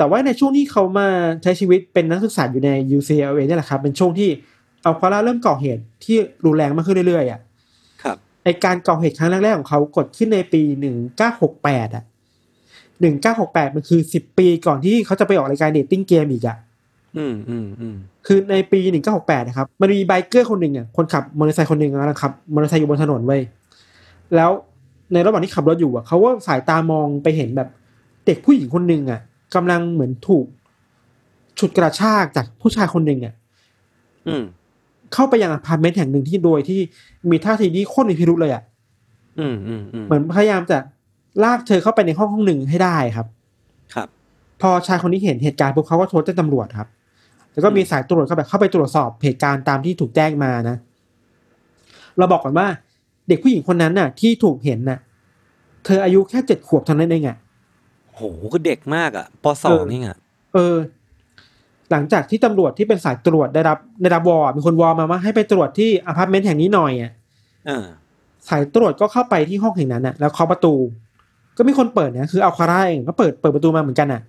[0.00, 1.08] แต่ว่าในช่วงที่เขามา
[1.42, 4.30] ใช้ชีวิตเป็นนักศึกษาอยู่ใน UCLA เนี่ยแหละครับ เป็นช่วงที่
[4.84, 7.40] อัลคาร่าเริ่มก่อเหตุที่รุนแรงมากขึ้นเรื่อยๆอะ
[8.02, 12.04] ครับไอการก่อเหตุครั้งแรกๆของเขาเกิดขึ้นในปีหนึ่งเก้าหกแปดอะ
[13.00, 16.56] หนึ่งเก้าหกแปดมันคือสิบปีก่อนที่เขาจะไปออกรายการ Dating Game อีกอะ
[17.16, 17.96] อืมอืมอืม
[18.26, 23.42] คือในปีหนึ่งเก้าหกแปดนะครับ มันมี biker คนหนึ่งอะคนขับมอเตอร์ไซค์คนหนึ่งนะครับมอเตอร์ไซค์อยู่บนถนนเว้ย
[24.36, 24.50] แล้ว
[25.12, 27.68] ในระหว่างที่ขับรถอยู่อะเขาก็สายตามองไปเห็นแบบ
[28.26, 29.20] เด็กผู้หญิงคนหนึ่งอะ
[29.54, 30.46] กำลังเหมือนถูก
[31.58, 33.34] ฉุดกระชากจากผู้ชายคนหนึ่งอะ
[34.28, 34.42] อืม
[35.14, 36.80] เข้าไปยังอพาร์ตเมนต์แห่งหนึ่งที่โดยที่
[37.30, 38.62] มีท่าทีที่โคตรมีพิรุธเลยอะ
[39.40, 40.78] อืมอืมอืมเหมือนพยายามจะ
[41.44, 43.26] ลากเธอเข้าไปในห้องห้องหนึ่งให้ได้ครับ
[43.94, 44.08] ครับ
[44.60, 46.88] พอชายคนนี้เห็นเหตุการณ์ปุ๊บเขาก็โทรแจ้งตำรวจครับ
[47.52, 50.76] แล้วก็มีสายตรวจเข้าไปเข้าไปตรวจสอบเหตุการณ์ตามที่ถูกแจ้งมานะ
[52.18, 52.66] เราบอกก่อนว่า
[53.28, 54.98] เด็กผู้หญิงคนนั้นน่ะ ที่ถูกเห็นน่ะ
[55.84, 57.36] เธออายุแค่เจ็ดขวบเท่านั้นเองอะ
[58.20, 60.16] โหคือเด็กมากอะปสองเออนี่อะ
[60.54, 60.76] เออ
[61.90, 67.12] หลังจากที่ตำรวจที่เป็นสายตรวจได้รับได้รับวอร์มีคนวอร์มาว่าให้ไปตรวจที่อพาร์ตเมนต์แห่งนี้หน่อยอะ
[67.66, 67.86] เออ
[68.48, 70.74] สายตรวจก็เข้าไปที่ห้องแห่งนั้นน่ะ แล้วเคาะประตู
[71.56, 74.20] ก็มีคนเปิดนะคืออัลคาร่าเองก็เปิดเปิดประตูมาเหมือนกันน่ะ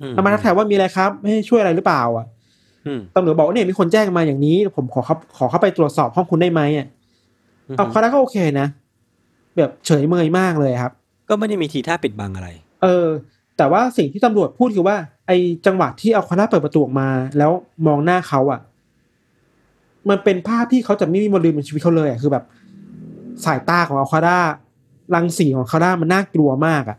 [0.00, 2.26] อืมเอามาทักทายว่ามีอะไรครับให้ช่วยอะไรหรือเปล่า อะ
[2.86, 6.86] อืมตำรวจบอกว่าเนี่ยมีคนแจ้งมาอย่างนี้ ผมขอเข้าขอเข้าไปตรวจสอบห้องคุณได้ไหมอะ
[7.76, 8.66] เอาคาร่าก็โอเคนะ
[9.56, 10.92] แบบเฉยเมยมากเลยครับ
[11.28, 12.48] ก็ไม่ได้มีทีท่าปิดบังอะไร
[12.82, 13.06] เออ
[13.56, 17.08] แต่ว่าสิ่งที่ตำรวจพูดคือว่า ไอ้จังหวะที่เอาคาร่าเปิดประตูออกมา
[17.38, 17.50] แล้ว
[17.86, 18.60] มองหน้าเขาอะ
[20.08, 22.44] มันเป็นภาพที่เขาจะไม่มีวันลืมในชีวิตเขาเลยอะคือแบบ
[23.44, 24.38] สายตาของอัลคาร่า
[25.14, 26.98] รังสีของอัลคาร่ามันน่ากลัวมากอะ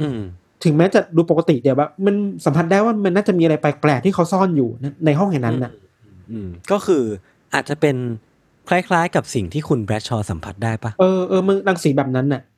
[0.00, 0.18] อืม
[0.64, 4.68] ถึงแม้จะดูปกติเดี๋ยวแบบมันสัมผัสได้ว่ามันน่าจะมีอะไรแปลกๆที่เขาซ่อนอยู่
[5.04, 5.72] ในห้องแห่งนั้นน่ะ
[6.30, 7.02] อืม ก็คือ
[7.54, 7.96] อาจจะเป็น
[8.68, 12.53] คล้ายๆ กับสิ่งที่คุณแบรดชอว์สัมผัสได้ปะเออเออมึงรังสีแบบนั้นน่ะครับ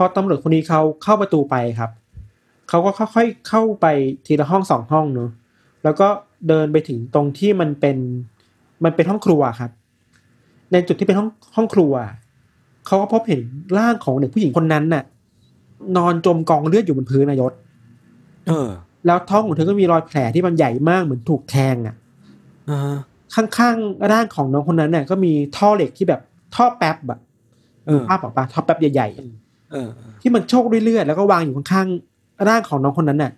[0.00, 1.90] พอตำรวจคนนี้เขาเข้าประตูไปครับ
[2.68, 3.86] เขาก็ค่อยๆเข้าไป
[4.26, 5.30] ทีละห้องสองห้องเนอะ
[5.84, 6.08] แล้วก็
[6.48, 7.96] เดินไปถึงตรงที่มันเป็น
[8.84, 9.70] มันเป็นห้องครัวครับ
[10.72, 11.92] ในจุดที่เป็นห้องห้องครัว
[12.86, 13.40] เขาก็พบเห็น
[13.78, 15.04] ร่างของเด็กผู้หญิงคนนั้นน่ะ
[15.96, 17.52] นอนจมกองเลือดอยู่บนพื้นนายศ
[18.48, 18.68] เออ
[19.06, 21.94] แล้วท้องของเธอก็มีรอยแผลที่มันใหญ่มากเหมือนถูกแทงอะ
[22.68, 22.96] อ่า
[23.34, 26.20] ข้างๆร่างของน้องคนนั้นเนี่ยก็มีท่อเหล็กที่แบบ
[26.54, 27.18] ท่อแป๊บอะ
[27.86, 29.32] เออภาพออกปะท่อแป๊บใหญ่ๆอะเออ
[30.20, 33.32] ที่มันโชกด้วยเลือดแล้วก็วางอยู่ข้างๆร่างของน้องคนนั้นน่ะ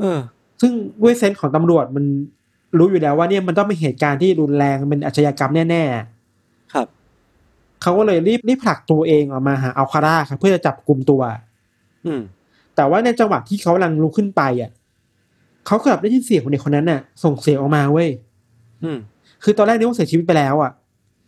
[0.00, 0.18] เออ
[0.60, 2.04] ซึ่งด้วยเซนส์ของตำรวจมัน
[2.78, 5.82] รู้อยู่แล้วว่าเนี่ยมันต้องเป็นเหตุการณ์ที่รุนแรงมันเป็นอาชญากรรมแน่
[6.74, 11.22] ครับๆเขาก็เลยรีบรีบผลักตัวเองออกมาหาอัลคาร่าครับเพื่อจะจับกลุ่มตัว
[12.06, 12.20] อืม
[12.76, 14.70] แต่ว่าในจังหวะที่เขากำลังลุกขึ้นไปอะ
[15.66, 18.08] เขากลับได้ยินเสียงของเด็กคนนั้นน่ะ ส่งเสียงออกมาเว้ย
[18.84, 18.98] อืม
[19.44, 20.72] คือตอนแรกนึกว่าเสียชีวิตไปแล้วอะ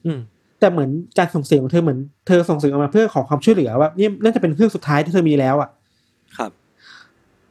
[0.05, 0.19] อืม
[0.61, 5.71] แต่เหมือนการส่งเสียงของเธอเหมือนเธอส่งเสียงออกมาเพื่อขอความช่วยเหลือว่าเนี่ยน่าจะเป็นเครื่องสุดท้ายที่เธอมีแล้วอะ
[6.39, 6.51] ครับ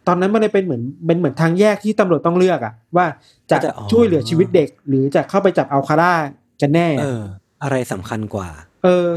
[0.07, 3.05] ตอนนั้นมันเลยเป็นเหมือนเป็นเหมือนทางแยกที่ตำรวจต้องเลือกอะ ว่า
[3.51, 6.13] จะจะอ๋อช่วยเหลือชีวิตเด็ก หรือจะเข้าไปจับอัลคาร่า
[6.61, 7.23] กันแน่ เออ
[7.63, 8.47] อะไรสำคัญกว่า
[8.83, 9.07] เออ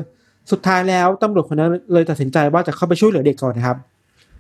[0.51, 3.77] สุดท้ายแล้วตำรวจคนนั้นเลยตัดสินใจว่าจะเข้าไปช่วยเหลือเด็กก่อนนะครับ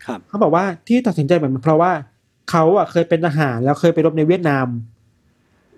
[0.06, 1.92] ครับเขาบอกว่าที่ตัดสินใจแบบนั้นเพราะว่า
[2.50, 4.66] เขาอะเคยเป็นทหารแล้วเคยไปรบในเวียดนาม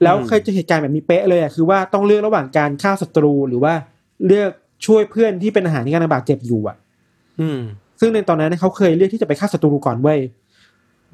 [0.03, 3.73] แล้วเคยเจอเหตุการณ์แบบนี้เป๊ะเลยอะคือว่าต้องเลือกระหว่างการฆ่าศัตรูหรือว่า
[4.27, 4.51] เลือก
[4.87, 6.77] ช่วยเพื่อนที่เป็นทหารที่กำลังบาดเจ็บอยู่อะ
[7.41, 7.61] อืม
[8.01, 10.21] ซึ่งในตอนนั้นเนยเขาเคยเลือกที่จะไปฆ่าศัตรูก่อนเว้ย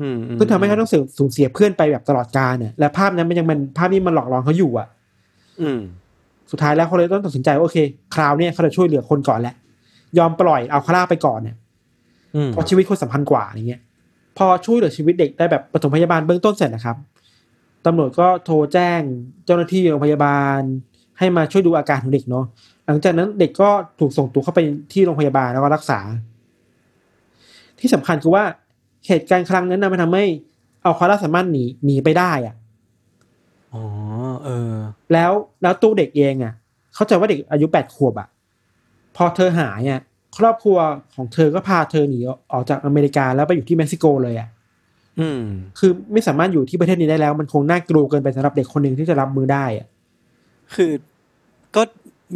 [0.01, 4.89] อืมอืมซึ่งทำให้เขาต้องเสียสูญเสียเพื่อนไปแบบตลอดกาลเนี่ยและภาพนั้นมันยังมันภาพนี้มันหลอกหลอนเขาอยู่อะ
[5.61, 5.81] อืม
[6.51, 7.79] สุดท้ายแล้วเขาเลยต้องตัดสินใจว่าโอเค
[8.15, 9.55] คราวเนี้ยเขาจะช่วยเหลือคนก่อนแหละ
[10.19, 11.57] ยอมปล่อยเอาคาร่าไปก่อนเนี่ย
[12.35, 13.81] อืมเพราะชีวิตคนสำคัญกว่าอย่างเงี้ย
[14.39, 16.97] พอช่วยเหลือชีวิตเด็กได้แบบปฐมพยาบาลเบื้องต้นเสร็จนะครับ
[17.87, 19.01] ตำรวจก็โทรแจ้ง
[19.47, 20.61] เจ้าหน้าที่โรงพยาบาล
[21.19, 22.45] ให้มาช่วยดูอาการของเด็กเนาะ
[22.87, 23.71] หลังจากนั้นเด็กก็
[24.01, 24.61] ถูกส่งตัวเข้าไป
[24.93, 26.01] ที่โรงพยาบาลแล้วก็รักษา
[27.79, 28.45] ที่สำคัญคือว่า
[29.07, 30.25] เหตุการณ์ครั้งนั้นนะมันทำให้
[30.83, 32.55] เอาคาร่าสามารถหนีหนีไปได้อะ
[33.75, 33.85] อ๋อ
[34.45, 34.75] เออ
[35.13, 36.53] แล้วแล้วตัวเด็กเองอะ
[36.95, 38.29] เข้าใจว่าเด็กอายุแปดขวบอะ
[39.17, 40.01] พอเธอหายอะ
[40.39, 40.79] ครอบครัว
[41.15, 42.19] ของเธอก็พาเธอหนี
[42.53, 44.60] ออกจากอเมริกาแล้วไปอยู่ที่เม็กซิโกเลยอะอืม
[45.79, 49.87] คือไม่สามารถอยู่ที่ประเทศนี้ได้แล้ว มันคงน่ากลัวเกินไปสำหรับเด็กคนหนึ่งที่จะรับมือได้อะ
[50.75, 50.93] คือ
[51.77, 51.83] ก็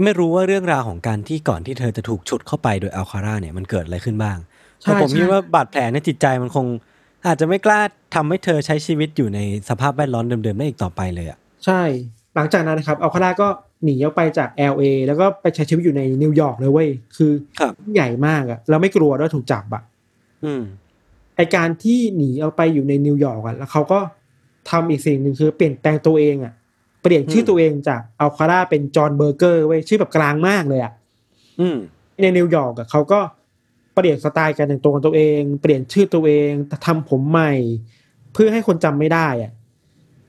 [0.03, 4.37] ไม่รู้ว่าเรื่องราวของการที่ก่อนที่เธอจะถูกฉุดเข้าไปโดยอัลคาร่าเนี่ยมันเกิดอะไรขึ้นบ้าง
[4.83, 6.67] ใช่แต่ผมใช่คิดว่าบาดแผลในจิตใจมันคง
[7.27, 7.81] อาจจะไม่กล้า
[8.15, 11.83] ทำให้เธอใช้ชีวิตอยู่ในสภาพแวดล้อมเดิมๆได้อีกต่อไปเลยอะใช่
[12.35, 13.49] หลังจากนั้นนะครับอัลคาร่าก็
[13.83, 19.83] หนีออกไปจาก LA แล้วก็ไปใช้ชีวิตอยู่ในนิวยอร์กเลยเว้ยคือครับใหญ่มากอะแล้วไม่กลัวด้วยถูกจับอะ
[20.45, 20.63] อืม
[21.37, 23.99] ไอการที่หนีออกไปอยู่ในนิวยอร์กอะแล้วเขาก็
[24.71, 26.53] ทำอีกสิ่งหนึ่งคือเปลี่ยนแปลงตัวเองอะ
[27.03, 30.93] เปลี่ยนชื่อตัวเองจากอัลคาร่าเป็นจอห์นเบอร์เกอร์เว้ยชื่อแบบกลางมากเลยอะ
[31.61, 31.77] อืม
[32.23, 33.21] ในนิวยอร์กอะเขาก็
[33.95, 36.51] เปลี่ยนสไตล์การแต่งตัวของตัวเอง เปลี่ยนชื่อตัวเอง
[36.87, 37.53] ทำผมใหม่
[38.33, 39.53] เพื่อให้คนจำไม่ได้อะ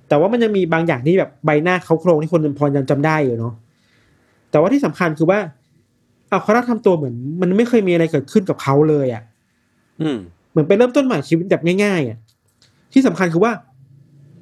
[0.07, 3.53] แต่ว่ามันยังมีบางอย่างที่แบบใบหน้าเขาโครงที่คนพอยังจำได้อยู่เนาะ
[4.51, 5.39] แต่ว่าที่สำคัญคือว่า
[6.31, 9.23] อัลคาร่าทำตัวเหมือน มันไม่เคยมีอะไรเกิดขึ้นกับเขาเลยอะ
[10.01, 10.17] อืม
[10.55, 12.17] เหมือนไปเริ่มต้นใหม่ชีวิตแบบง่ายๆอะ
[12.93, 13.51] ที่สำคัญคือว่า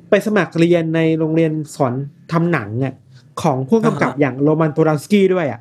[0.09, 1.93] ไปสมัครเรียนในโรงเรียนสอน
[2.31, 2.93] ทำหนังอะ
[3.41, 5.59] ของผู้กำกับอ่าฮะอย่างโรมันโพลานสกี้ด้วยอะ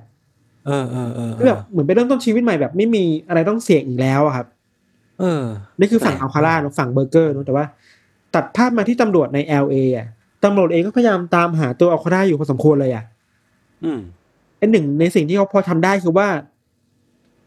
[0.66, 4.46] เออเออเออคือแบบเหมือนไปเริ่มต้นชีวิตใหม่แบบไม่มีอะไรต้องเสี่ยงอีกแล้วอะครับ
[5.20, 5.42] เออ
[5.78, 7.64] นี่คือฝั่งแปลกอัลคาร่าเนอะฝั่งเบอร์เกอร์เนอะแต่ว่า
[8.34, 10.06] ตัดภาพมาที่ตำรวจใน LA อะ
[10.44, 13.04] ตำรวจเองก็พยายามตามหาตัวอัลคาร่าอยู่พอสมควรเลยอะ
[13.84, 14.00] อืม
[14.60, 16.28] อันหนึ่งในสิ่งที่เขาพอทำได้คือว่า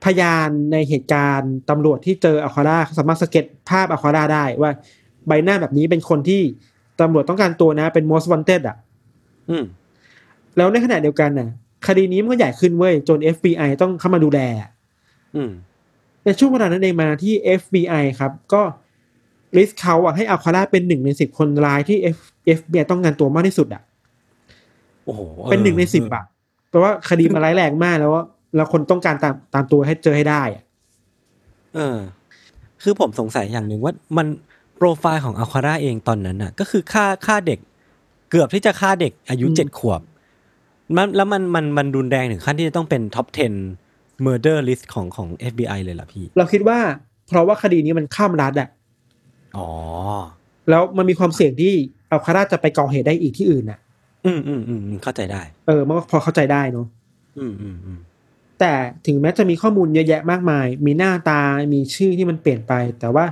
[0.06, 4.72] พยานในเหตุการณ์ตำรวจที่เจออัลคาร่าเขาสามารถสเก็ตภาพอัลคาร่าได้ว่า
[5.28, 6.41] ใบหน้าแบบนี้เป็นคนที่
[7.01, 8.78] ตำรวจต้องการตัวนะ เป็น most wanted อะ
[9.49, 9.64] อืม
[10.58, 11.49] แล้วในขณะเดียวกันน่ะ
[11.88, 14.39] คดีนี้มันก็ใหญ่ขึ้นเว้ย จน FBI ต้องเข้ามาดูแล
[15.36, 15.51] อืม
[16.24, 18.62] ในช่วงเวลานั้นเองมาที่ FBI ครับ ก็
[19.58, 22.18] ลิสต์เขาอะให้อัลคาร่าเป็นหนึ่งในสิบคนร้ายที่ F
[22.58, 23.82] FBI ต้องการตัวมากที่สุดอะ
[25.06, 26.24] โอ้โหออเป็นหนึ่งในสิบอะ
[26.70, 28.24] เพราะว่าคดีมันร้ายแรงมากแล้วว่า
[28.56, 30.64] แล้วคนต้องการตามตามตัวให้เจอให้ได้อะ
[31.76, 31.97] เออ
[32.84, 34.28] คือผมสงสัยอย่างหนึ่งว่ามัน
[34.76, 37.60] โปรไฟล์ของอัลคาร่าเองตอนนั้นน่ะ ก็คือฆ่าฆ่าเด็ก
[38.30, 40.01] เกือบที่จะฆ่าเด็กอายุเจ็ดขวบ
[40.95, 43.28] มันแล้วมันมันมันรุนแรงถึงขั้นที่จะต้องเป็นท็อป
[43.76, 46.78] 10 murder list ของของ FBI เลยล่ะพี่ เราคิดว่า
[47.28, 48.70] เพราะว่าคดีนี้มันข้ามรัฐอะ
[49.58, 49.70] อ๋อ
[50.70, 51.74] แล้วมันมีความเสี่ยงที่
[52.12, 53.80] อัลคาร่าจะไปก่อเหตุได้อีกที่อื่นอะ
[54.26, 56.88] อืมอืมอืมอืมเข้าใจได้ เออมันก็พอเข้าใจได้เนาะ
[57.38, 57.99] อืมอืมอืม
[58.60, 58.74] แต่
[59.08, 61.41] ถึงแม้จะมีข้อมูลเยอะแยะมากมาย มีหน้าตา
[61.74, 63.26] มีชื่อที่มันเปลี่ยนไป แต่ว่า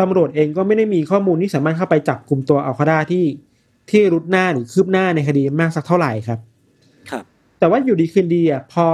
[0.00, 3.24] ตำรวจเองก็ไม่ได้มีข้อมูลที่สามารถเข้าไปจับกลุ่มตัวอัลคาดาที่
[3.90, 6.38] ที่รุดหน้าหรือคืบหน้าในคดีมากสักเท่าไหร่ครับ
[7.10, 7.24] ครับ
[7.58, 8.84] แต่ว่าอยู่ดีคืนดีอะพอ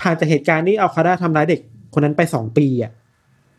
[0.00, 1.60] ผ่านจากเหตุการณ์ที่อัลคาดาทำร้ายเด็ก
[1.94, 2.92] คนนั้นไปสองปีอะ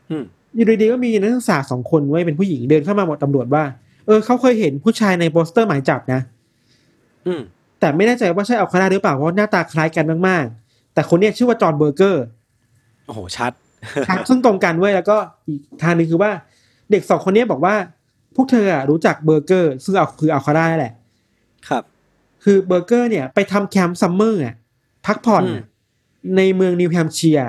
[0.09, 0.23] อืม
[0.55, 3.63] อยู่ดีๆก็มีนักศึกษาสองคนไว้ยเป็นผู้หญิงเดินเข้ามาบอกตำรวจว่า
[4.05, 6.21] เออเขาเคยเห็นผู้ชายในโปสเตอร์หมายจับนะ
[7.27, 7.41] อืม
[7.79, 10.60] แต่ไม่แน่ใจว่าใช่อัลคาร่าหรือเปล่าเพราะหน้าตาคล้ายกันมากๆ
[10.93, 12.23] แต่คนเนี้ยชื่อว่าจอห์นเบอร์เกอร์
[13.05, 13.51] โอ้โหชัด
[14.07, 15.17] ครับซึ่งตรงกันเว้ยแล้วก็
[15.47, 16.31] อีกทางหนึ่งคือว่า
[16.91, 17.75] เด็กสองคนเนี้ยบอกว่า
[18.35, 20.93] พวกเธออะรู้จักเบอร์เกอร์ ซึ่งก็คืออัลคาร่าแหละ
[21.69, 21.83] ครับ
[22.43, 24.55] คือเบอร์เกอร์เนี่ยไปทำแคมป์ summer อะ
[25.05, 25.61] พักผ่อนอืม
[26.37, 27.45] ในเมืองนิวแฮมป์เชียร์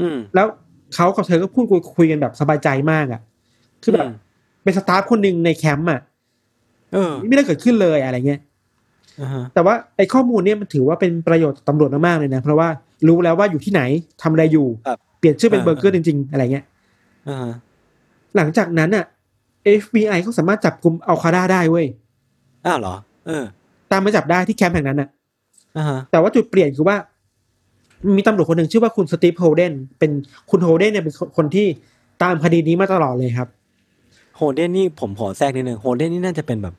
[0.00, 0.46] อืมแล้ว
[0.94, 3.20] เขากับเธอก็พูดคุยคุยกันแบบสบายใจมากอะ
[3.82, 4.14] คือแบบอืม
[4.62, 6.00] เป็น staff คนหนึ่งในแคมป์อะ
[6.92, 8.50] เออไม่ได้เกิดขึ้นเลยอะไรเงี้ยอ่าฮะ
[9.54, 12.68] แต่ว่าไอ้ข้อมูลเนี่ยมันถือว่าเป็นประโยชน์ต่อตำรวจมากๆเลยนะ เพราะว่า
[13.08, 13.82] รู้แล้วว่าอยู่ที่ไหน
[14.22, 16.64] ทำอะไรอยู่ครับเปลี่ยนชื่อเป็นอ่าเบอร์เกอร์จริง ๆ อะไรเงี้ย
[17.28, 17.52] อ่าฮะ
[18.36, 19.04] หลังจากนั้นอะ
[19.80, 21.86] FBI เขาสามารถจับกุมอัลคาร่าได้เว้ย
[22.66, 22.94] อ้าวเหรอ
[23.26, 23.44] เออ
[23.90, 25.08] ตามมาจับได้ที่แคมป์แห่งนั้นอะ
[25.76, 26.96] อ่าฮะแต่ว่าจุดเปลี่ยนคือว่า
[28.16, 30.10] มีตำรวจคนหนึ่งชื่อว่าคุณสตีฟโฮเดนเป็น
[30.50, 31.66] คุณโฮเดนเนี่ยเป็นคนที่
[32.22, 33.48] ตามคดีนี้มาตลอดเลยครับ
[34.36, 36.74] โฮเดนนี่ผมขอแทรกนิดนึงโฮเดนนี่น่าจะเป็นแบบ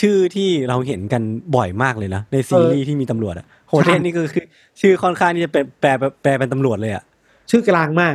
[0.00, 1.22] ชื่อที่เราเห็นกัน
[1.56, 4.44] บ่อยมากเลยนะในซีรีส์ที่มีตำรวจอะโฮเดนนี่ก็คือ
[4.80, 5.88] ชื่อค่อนข้างที่จะเป็นแปล
[6.22, 7.04] แปลเป็นตำรวจเลยอะ
[7.50, 8.14] ชื่อกลางมาก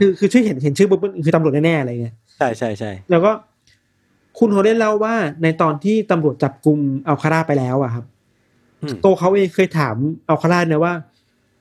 [0.00, 3.30] คือคือชื่อเห็นเห็นชื่อปุ๊บคือตำรวจแน่ๆอะไรเงี้ยใช่ใช่ใช่แล้วก็
[4.38, 6.78] คุณโฮเดนเล่าว่าในตอนที่ตำรวจจับกลุ่ม
[7.08, 8.04] อัลคาร่าไปแล้วอะครับ
[8.82, 9.94] อืมตัวเขาเองเคยถาม
[10.28, 10.94] อัลคาร่านะว่า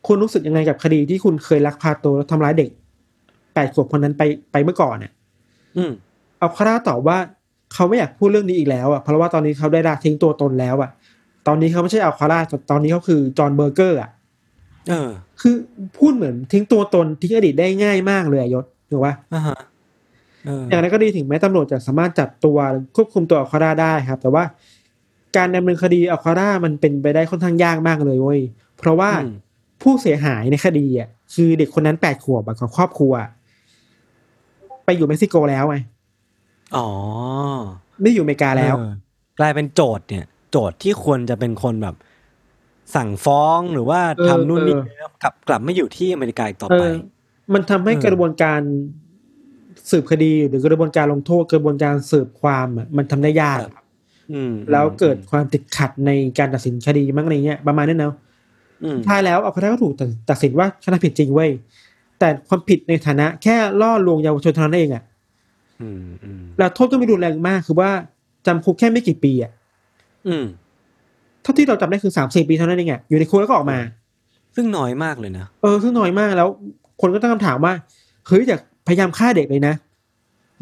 [0.07, 2.69] คุณรู้สึกยังไงกับคดีที่คุณเคยลักพาตัวแล้วทำร้ายเด็ก
[3.53, 5.11] แปดขวบคนนั้นไปไปเมื่อก่อนเนี่ย
[5.77, 5.91] อืม
[6.41, 7.17] อัลคาร่าตอบว่า
[7.73, 10.89] เขาไม่อยากพูดเรื่องนี้อีกแล้วอะเพราะว่าตอนนี้เขาได้ละทิ้งตัวตนแล้วอะ
[11.47, 12.39] ตอนนี้เขาไม่ใช่อัลคาร่า
[12.71, 14.09] ตอนนี้เขาคือจอห์นเบอร์เกอร์อะ
[14.89, 15.09] เออ
[15.41, 15.55] คือ
[15.97, 19.57] พูดเหมือนทิ้งตัวตนทิ้งอดีตได้ง่ายมากเลยอะยศถูกปะอ่าฮะ
[20.45, 22.57] เอออย่างนั้นก็ดีถึงแม้ตำรวจจะสามารถจับตัว
[22.95, 24.43] ควบคุมตัวอัลคาร่าได้ครับ แต่ว่า
[25.37, 28.39] การดำเนินคดีอัลคาร่ามันเป็นไปได้ค่อนข้างยากมากเลยเว้ย
[28.77, 29.33] เพราะว่าอืม
[29.81, 33.13] ผู้เสียหายในคดีอะคือเด็กคนนั้นแปดขวบอะกับครอบครัว
[34.85, 35.75] ไปอยู่เม็กซิโกแล้วไง
[36.77, 36.87] อ๋อ
[38.01, 38.91] ไม่อยู่อเมริกาแล้วเออ
[39.39, 41.95] กลายเป็นโจทย์เนี่ย โจทย์ที่ควรจะเป็นคนแบบ
[42.95, 46.93] สั่งฟ้องหรือว่าเออทำนู่นนี่เออแล้วกลับกลับไม่อยู่ที่อเมริกาอีกต่อเอไปอ
[47.53, 48.59] มันทำให้เออกระบวนการ
[49.89, 53.59] สืบคดีหรือกระบวนการลงโทษกระบวนการสืบความอะมันทำได้ยาก
[54.33, 58.13] อืมแล้วเกิดความติดขัดในการตัดสินคดีมั้งอะไรเงี้ยประมาณนั้นเนาะ
[58.83, 61.49] อืมท้ายแล้วเอาคาก็ถูกตัดตัดสินว่าชนะผิดจริงเว้ย
[62.19, 65.17] แต่ความผิดในฐานะแค่ล่อลวงเยาวชนเท่านั้นเองอะอืมอืม
[66.57, 67.89] แล้วโทษก็ไม่รุนแรงมากคือว่า
[68.47, 69.51] จำคุกแค่ไม่กี่ปีอะ
[70.27, 70.45] อืม
[71.41, 73.79] เท่าที่เราจำได้คือสามสี่ปีเท่านั้นเองอะอยู่ในคุกแล้วก็ออกมา
[74.55, 76.49] ซึ่งน้อยมากเลยนะเออซึ่งน้อยมากแล้ว
[77.01, 77.73] คนก็ตั้งคำถามว่า
[78.27, 79.73] เฮ้ยอยากพยายามฆ่าเด็กเลยนะ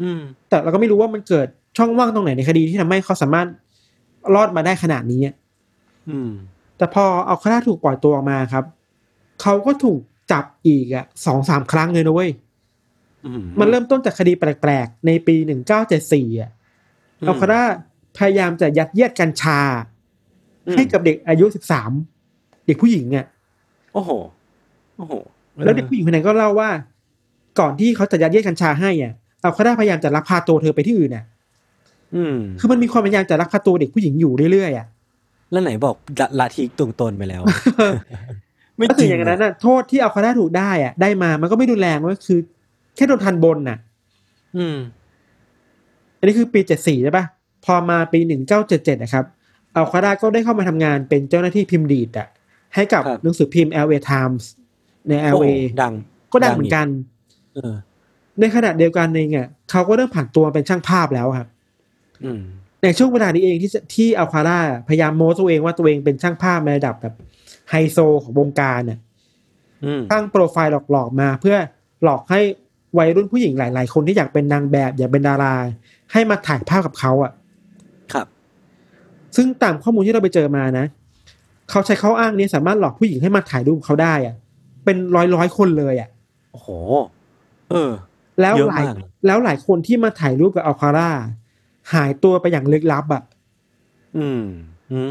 [0.02, 1.46] อืม แต่เราก็ไม่รู้ว่ามันเกิด
[1.76, 3.46] ช่องว่างตรงไหนในคดีที่ทำให้เขาสามารถ
[4.34, 5.34] รอดมาได้ขนาดนี้อะ
[6.08, 6.30] อืม
[6.78, 8.64] แต่พอเอาคาร่าถูกปล่อยตัวออกมาครับ
[9.42, 10.00] เขาก็ถูก
[10.32, 12.47] จับอีกอะสองสามครั้งเลยนะเว้ยอื
[13.40, 16.50] มมันเริ่มต้นจากคดีแปลกๆ ในปีหนึ่งเก้าเจ็ดสี่อะ
[17.20, 17.62] อืมเอาคาร่า
[18.18, 19.60] พยายามจะยัดเยียดกัญชา
[20.66, 21.90] อืมให้กับเด็กอายุสิบสาม
[22.66, 23.26] เด็กผู้หญิงอะ
[23.92, 24.10] โอ้โห
[24.96, 25.12] โอ้โห
[25.64, 26.70] แล้วเด็กผู้หญิงคนนั้นก็เล่าว่า
[27.60, 29.12] ก่อนที่เขาจะยัดเยียดกัญชาให้อะ
[29.42, 31.24] เอาคาร่าพยายามจะลักพาตัวเธอไปที่อื่นอะ
[32.16, 34.86] อืมคือมันมีความพยายามจะลักพาตัวเด็กผู้หญิงอยู่เรื่อยๆอะ
[35.50, 37.42] แล้วไหนบอกละละทีตรงตนไปแล้ว
[38.76, 42.40] ไม่ก็จคืริองอย่างนั้นอะน่ะโทษที่เอาคาร่าถูกได้อะได้มามันก็ไม่รุนแรงก็คือ
[42.98, 43.78] แค่โดนทันบนน่ะ
[44.56, 44.76] อืม
[46.18, 47.24] อันนี้คือปีเจ็ดสี่ใช่ปะ
[47.64, 49.24] พอมาปีหนึ่งเก้าเจ็ดเจ็ดนะครับ
[49.76, 52.28] อัลคาร่าก็ได้เข้ามาทำงานเป็นเจ้าหน้าที่พิมพ์ดีดอะ
[52.74, 54.44] ให้กับครับหนังสือพิมพ์ LA Times
[55.08, 55.94] ในโอ้ LA ดัง
[56.32, 56.86] ก็ดังเหมือนกัน
[57.54, 57.74] เออ
[58.40, 61.48] ในขณะเดียวกันเองอะเขาก็เริ่มผ่านตัวเป็นช่างภาพแล้วครับ
[62.24, 62.40] อืม
[62.82, 67.14] ในช่วงเวลานี้เองที่ที่อัลคาร่าพยายามโม้ตัวเองว่าตัวเองเป็นช่างภาพในระดับแบบ
[67.70, 68.98] ไฮโซของวงการน่ะ
[69.84, 71.56] อืมตั้งโปรไฟล์หลอกๆมาเพื่อ
[72.02, 72.40] หลอกให้
[72.98, 75.54] วัยรุ่นผู้หญิงหลาย ๆ คนที่อยากเป็นนางแบบ อยากเป็นดารา
[76.12, 77.32] ให้มาถ่ายภาพกับเขาอะ
[78.12, 78.26] ครับ
[79.36, 80.86] ซึ่งตามข้อมูลที่เราไปเจอมานะ
[81.70, 84.34] เขาใช้ข้ออ้างนี้สามารถหลอกผู้หญิงให้มาถ่ายรูปเขาได้อะ
[84.84, 86.08] เป็นร้อยร้อยๆคนเลยอะ
[86.52, 86.68] โอ้โห
[87.70, 87.90] เออ
[88.40, 91.10] แล้วเยอะหลายมากเลยแล้วหลายคนที่มาถ่ายรูปกับอัลคาร่า
[91.94, 93.22] หายตัวไปอย่างลึกลับอะ
[94.18, 94.42] อืม
[94.90, 95.10] อืม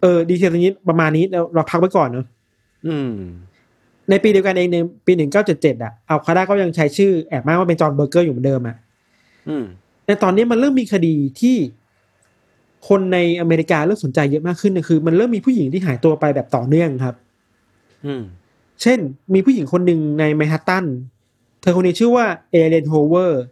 [0.00, 2.26] เออ ดีเทลตรงนี้ประมาณนี้เราเราพักไว้ก่อนเนาะ
[2.86, 3.10] อืม
[4.10, 8.76] ในปีเดียวกันเองในปีหนึ่งเก้าเจ็ดเจ็ดอะอัลคาร่าก็ยังใช้ชื่อแอบอ้างว่าเป็นจอห์นเบอร์เกอร์อยู่เหมือนเดิมอะ
[9.48, 9.64] อืม
[10.06, 11.56] ในตอนนี้มันเริ่มมีคดีที่
[12.88, 17.14] คนในอเมริกาเริ่มสนใจเยอะมากขึ้นนะคือ มันเริ่มมีผู้หญิงที่หายตัวไปแบบต่อเนื่องครับ
[18.06, 18.22] อืม
[18.82, 18.98] เช่น
[19.34, 20.84] มีผู้หญิงคนหนึ่งในแมนฮัตตัน
[21.60, 23.42] เธอคนนี้ชื่อว่าเอเลนโฮเวอร์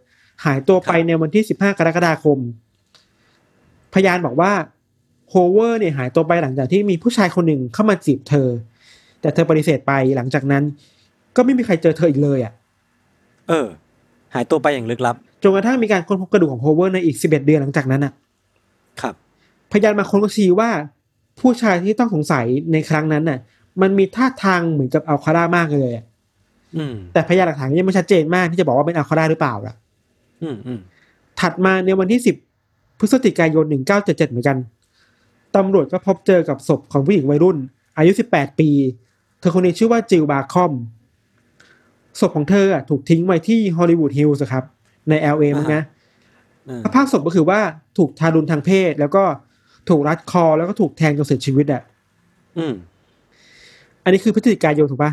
[0.45, 2.37] หายตัวไปครับในวันที่15กรกฎาคม
[3.93, 4.51] พยานบอกว่า
[5.29, 8.47] โฮเวอร์เนี่ยหายตัวไปหลังจากที่มีผู้ชายคนหนึ่งเข้ามาจีบเธอ
[9.21, 10.63] แต่เธอปฏิเสธไปหลังจากนั้น
[11.35, 12.53] ก็ไม่มีใครเจอเธออีกเลยอะ
[13.49, 13.67] เออ
[14.33, 18.13] หายตัวไปอย่างลึกลับจนกระทั่งมีการค้นพบกระดูกของโฮเวอร์ในอีก11เดือนหลังจากนั้นอะ
[19.01, 19.15] ครับ
[19.71, 20.69] พยานบางคนก็ชี้ว่า
[21.39, 23.39] ผู้ชายที่ต้องสงสัยในครั้งนั้นน่ะ
[23.81, 26.05] มันมีท่าทางเหมือนกับอัลคาร่ามากเลยอะ
[26.77, 29.75] อืมแต่พยานหลักฐานยังไม่ชัดเจนมากที่จะบอกว่าเป็นอัลคาร่าหรือเปล่าล่ะ
[30.41, 30.79] อืมอืม
[31.39, 32.21] ถัดมาในวันที่
[32.61, 34.57] 10พฤศจิกายน1977เหมือนกัน
[35.55, 37.57] ตำรวจก็พบเจอกับศพของผู้หญิงวัยรุ่น
[37.97, 38.69] อายุ18ปี
[39.39, 40.71] เธอคนนี้ชื่อว่าจิลบาคอม
[42.19, 44.63] ศพของเธออะถูกทิ้งไว้ที่ฮอลลีวูดฮิลส์ครับ
[45.09, 45.83] ใน LA มั้งนะ
[46.65, 47.59] เออสภาพศพก็คือว่า
[47.97, 49.23] ถูกทารุณทางเพศ แล้วก็
[49.89, 51.81] ถูกรัดคอแล้วก็ถูกแทงจนเสียชีวิตอะ
[52.57, 52.73] อืม
[54.03, 55.11] อันนี้คือพฤศจิกายนถูกปะ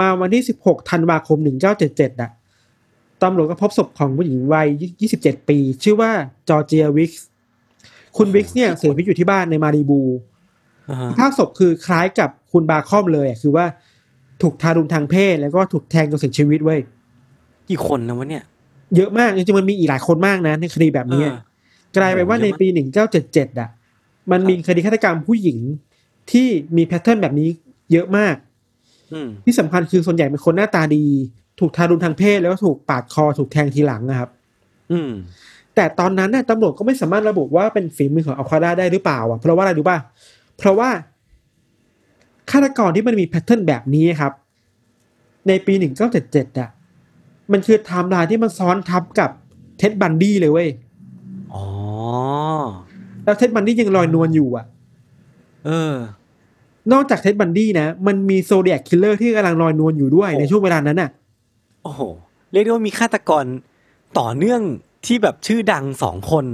[0.00, 1.38] มาวันที่16ธันวาคม
[1.80, 2.30] 1977อะ
[3.22, 4.68] ตำรวจก็พบศพของผู้หญิงวัย
[5.10, 6.10] 27ปี ชื่อว่า
[6.48, 7.26] จอร์เจียวิกส์
[8.16, 10.37] คุณวิกส์เนี่ยเสียชีวิตอยู่ที่บ้านในมารีบูอ่าฮะส
[11.18, 13.66] ภาพศพคือคล้ายกับคุณบาคอมเลยอะคือว่า
[14.42, 16.80] ถูกทารุณทางเพศ แล้วก็ถูกแทงจนเสียชีวิตเว้ย
[17.68, 18.44] กี่คนนะวะเนี่ย
[18.96, 21.36] เยอะมากจริงๆมันมีอีกหลายคนมากนะ ในคดีแบบนี้เออ
[21.96, 22.66] กลายไปนว่าโอ้โหในเยอะมากปี
[23.14, 23.68] 1977อะ
[24.30, 25.58] มันมีคดีฆาตกรรมผู้หญิง
[26.32, 27.48] ที่มี pattern แบบนี้
[27.92, 28.36] เยอะมาก
[29.12, 31.04] อืมที่สำคัญคือส่วนใหญ่เป็นคนหน้าตาดี
[31.60, 34.28] ถูกทารุณทางเพศแล้วก็ถูกปาดคอถูกแทงทีหลังนะครับ
[34.92, 35.10] อืม
[35.74, 39.98] แต่ตอนนั้นน่ะตำรวจก็ไม่สามารถระบุว่าเป็นฝีมือของอัลคาร่าได้หรือเปล่าอะเพราะว่าอะไรรู้ป่ะ
[40.58, 40.90] เพราะว่า
[42.50, 44.32] ฆาตกรที่มันมี pattern แบบนี้ครับ
[45.48, 45.74] ในปี
[46.16, 46.68] 1977อะ
[47.52, 49.30] มันคือไทม์ไลน์ที่มันซ้อนทับกับ
[49.78, 50.68] เท็ดบันดี้เลยเว้ย
[51.54, 51.66] อ๋อ
[53.24, 54.66] แล้วเท็ดบันดี้ยังลอยนวลอยู่อะ
[55.66, 55.94] เออ
[56.92, 61.10] นอกจากเท็ดบันดี้นะ มันมีโซเดียกคิลเลอร์ที่กำลังลอยนวลอยู่ด้วยโอ้ในช่วงเวลานั้นน่ะ
[61.82, 62.00] โอ้โห
[62.52, 63.44] เรียกได้ว่ามีฆาตกร
[64.18, 64.60] ต่อเนื่อง
[65.06, 66.44] ที่แบบชื่อดังสองคน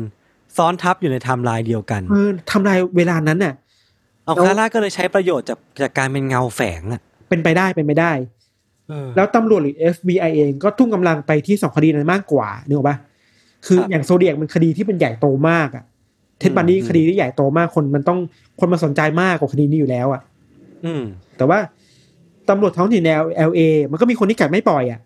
[0.56, 3.54] ซ้อนทับอยู่ในไทม์ไลน์เดียวกัน เออทำลายเวลานั้นน่ะ
[4.24, 8.12] เออแล้วอัลคาร่าก็เลยใช้ประโยชน์จากจากการเป็นเงาแฝงอะเป็นไปได้เป็นไปได้
[8.88, 12.96] เออแล้วตำรวจหรือ FBI เองก็ทุ่มกำลังไปที่สองคดีนั้นมากกว่านึกออกปะ
[13.66, 15.84] คือครับอย่างโซเดียกมันคดีที่เป็นใหญ่โตมากอะ
[16.38, 18.18] เท็ดบันดี้อืมคดีที่ใหญ่โตมากคนมันต้อง
[18.60, 20.22] คนมาสนใจมากกว่าคดีนี้อยู่แล้วอะ
[20.84, 21.02] อืม
[21.36, 21.58] แต่ว่า
[22.48, 23.10] ตำรวจท้องถิ่นใน
[23.50, 23.60] LA
[23.90, 25.00] มันก็มีคนที่กัดไม่ปล่อยอะ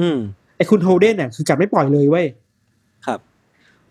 [0.00, 0.18] อืม
[0.56, 2.26] ไอ้คุณโฮเดนน่ะคือกัดไม่ปล่อยเลยเว้ย
[3.06, 3.18] ครับ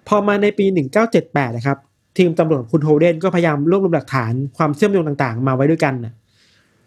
[0.08, 0.66] พอมาในปี
[1.12, 1.78] 1978นะครับ
[2.18, 6.14] ทีมตำรวจของคุณโฮเดนก็พยายามรวบรวมหลักฐานความเชื่อมโยงต่างๆ มาไว้ด้วยกันนะ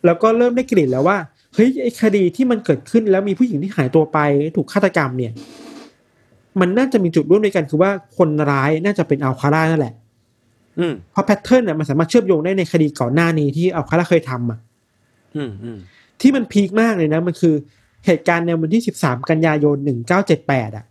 [0.04, 1.16] แล้วก็เริ่มได้กลิ่นแล้วว่า
[1.54, 4.18] เฮ้ยไอ้คดีที่มันเกิดขึ้นแล้วมีผู้หญิงที่หายตัวไป
[4.56, 5.32] ถูกฆาตกรรมเนี่ย
[6.60, 9.94] มันน่าจะมีจุดร่วมด้วยกันคือว่าคนร้ายน่าจะเป็นอัลคาร่านั่นแหละ
[10.78, 14.58] อืมเพราะแพทเทิร์นน่ะมันสามารถเชื่อมโยงได้ในคดีก่อนหน้านี้ที่อัลคาร่าเคยทำอะ
[15.36, 15.78] อืมอืม
[16.20, 17.54] ที่มันพีคมากเลยนะ มันคือ
[18.06, 19.76] เหตุการณ์ในวันที่13กันยายน
[20.26, 20.84] 1978อะ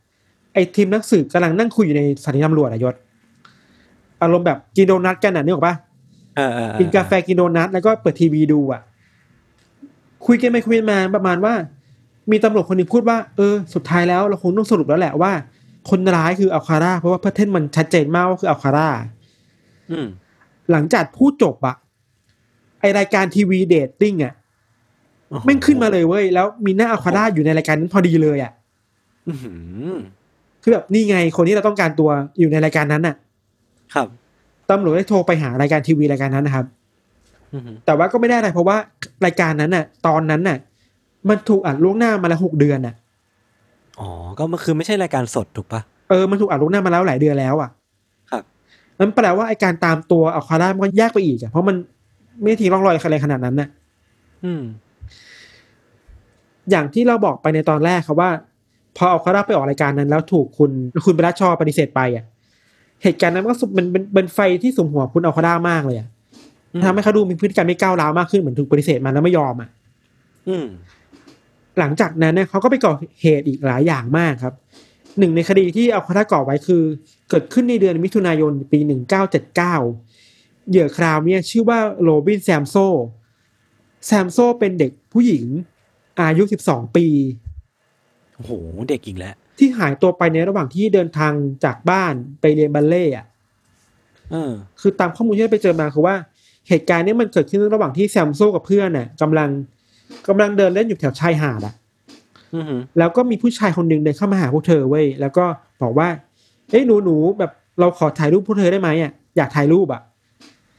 [0.53, 2.95] ไอทีมนักสืบกำลังนั่งคุยอยู่ในสถานีตำรวจอะยศ
[4.21, 5.75] อารมณ์แบบกินโดนัทกันอะนึกออกปะ
[6.35, 8.81] เออเออเออกินกาแฟกินโดนัทแล้วก็เปิดทีวีดูอะ
[10.25, 11.53] คุยกันไปคุยกันมาประมาณว่า
[12.31, 15.31] มีตำรวจคนหนึ่งพูดว่าเออสุดท้ายแล้วเราคงต้องสรุปแล้วแหละว่า
[15.89, 18.89] คนร้ายคืออัลคาร่าเพราะว่า pattern มันชัดเจนมากว่าคืออัลคาร่า
[19.91, 20.07] อืม
[20.71, 21.75] หลังจากพูดจบอะ
[22.79, 24.33] ไอ้รายการทีวี dating อะ
[25.29, 28.51] โอ้โหแม่งขึ้นมาเลยเว้ยแล้วมีหน้าอัลคาร่าอยู่ในรายการนั้นพอดีเลยอะ
[29.27, 29.51] อื้อหื
[29.93, 29.95] อ
[30.61, 32.09] คือแบบนี่ไงคนที่เราต้องการตัว
[32.39, 33.15] อยู่ในรายการนั้นน่ะ
[33.93, 34.07] ครับ
[34.69, 36.65] ตำรวจได้โทรไปหารายการทีวีรายการนั้นนะครับ
[37.53, 38.77] อือหือแต่ว่าก็ไม่ได้อะไรเพราะว่า
[39.25, 40.57] รายการนั้นน่ะ ตอนนั้นน่ะ
[41.29, 42.95] มันถูกอัดล่วงหน้ามาแล้วหกเดือนน่ะ
[43.99, 47.69] อ๋อก็มันคือไม่ใช่รายการสดถูกปะเออมันถูกอัดล่วงหน้ามาแล้วหลายเดือนแล้วอะ
[48.31, 48.43] ครับ
[48.99, 51.75] นั่นแปลว่าไอการตามตัวอัลคาร่ามันก็ยากไปอีกอะเพราะมัน
[52.41, 53.69] ไม่ทิ้งร่องรอยอะไรขนาดนั้นน่ะ
[54.43, 54.61] อืม
[56.69, 58.29] อย่างที่เราบอกไปในตอนแรกครับว่า
[58.97, 60.71] พออัลคาร่าไปออกรายการนั้น แล้วถูกคุณ
[61.05, 62.25] คุณเบลลาชอปฏิเสธไปอะ
[63.03, 66.07] เหตุการณ์นั้นมันก็สุมันเป็นเป็นไฟที่สุมหัวคุณอัลคาร่ามากเลยอะ
[66.73, 69.69] อืมทำให้เขาดูมีพฤติกรรมที่ก้าวร้าวมากขึ้นเหมือนถูกปฏิเสธมาแล้วไม่ยอมอะ
[70.47, 70.65] อืม
[71.79, 74.53] หลังจากนั้นเนี่ยเขาก็ไปก่อเหตุอีกหลายอย่างมากครับ
[75.19, 76.83] หนึ่งในคดีที่อัลคาร่าก่อไว้คือ
[77.29, 79.75] เกิดขึ้นในเดือนมิถุนายนปีหนึ่งเก้าเจ็ดเก้า
[80.69, 82.75] เหยื่อคราวเนี้ยชื่อว่าโรบินแซมโซ
[84.05, 85.45] แซมโซเป็นเด็กผู้หญิง
[86.19, 87.05] อายุสิบสองปี
[88.35, 88.51] โอ้โห
[88.89, 91.33] เด็กอีกแล้ว ที่หายตัวไปในระหว่างที่เดินทาง
[91.65, 93.25] จากบ้านไปเรียนบัลเล่ต์อะ
[94.31, 94.51] เออ
[94.81, 96.15] คือตามข้อมูลที่ได้ไปเจอมาคือว่า
[96.67, 99.49] เหตุการณ์เนี้มันเกิดขึ้นระหว่างที่แซมโซกับเพื่อนน่ะกำลัง
[100.27, 101.73] กำลังเดินเล่นอยู่แถวชายหาดอะ
[102.55, 105.45] อือหือแล้วก็มีผู้ชายคนหนึ่งเดินเข้ามาหาพวกเธอเว้ยแล้วก็
[105.81, 106.07] บอกว่า
[106.71, 110.01] เอ้ยหนูหนูแบบเราขอถ่ายรูปพวกเธอได้ไหมอะอยากถ่ายรูปอะ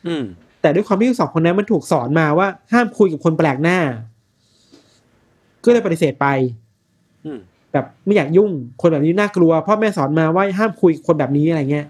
[0.06, 0.24] อืม
[0.60, 3.78] แต่ด้วยความที่ทั้งสองคนนั้นมันถูกสอนมาว่าห้ามคุยกับคนแปลกหน้า
[5.64, 6.26] ก็เลยปฏิเสธไป
[7.24, 7.38] อืม
[7.72, 8.50] แบบไม่อยากยุ่ง
[8.80, 11.86] คนแบบนี้น่ากลัวพ่อแม่สอนมาว่าห้ามคุยกับคนแบบนี้อะไรเงี้ย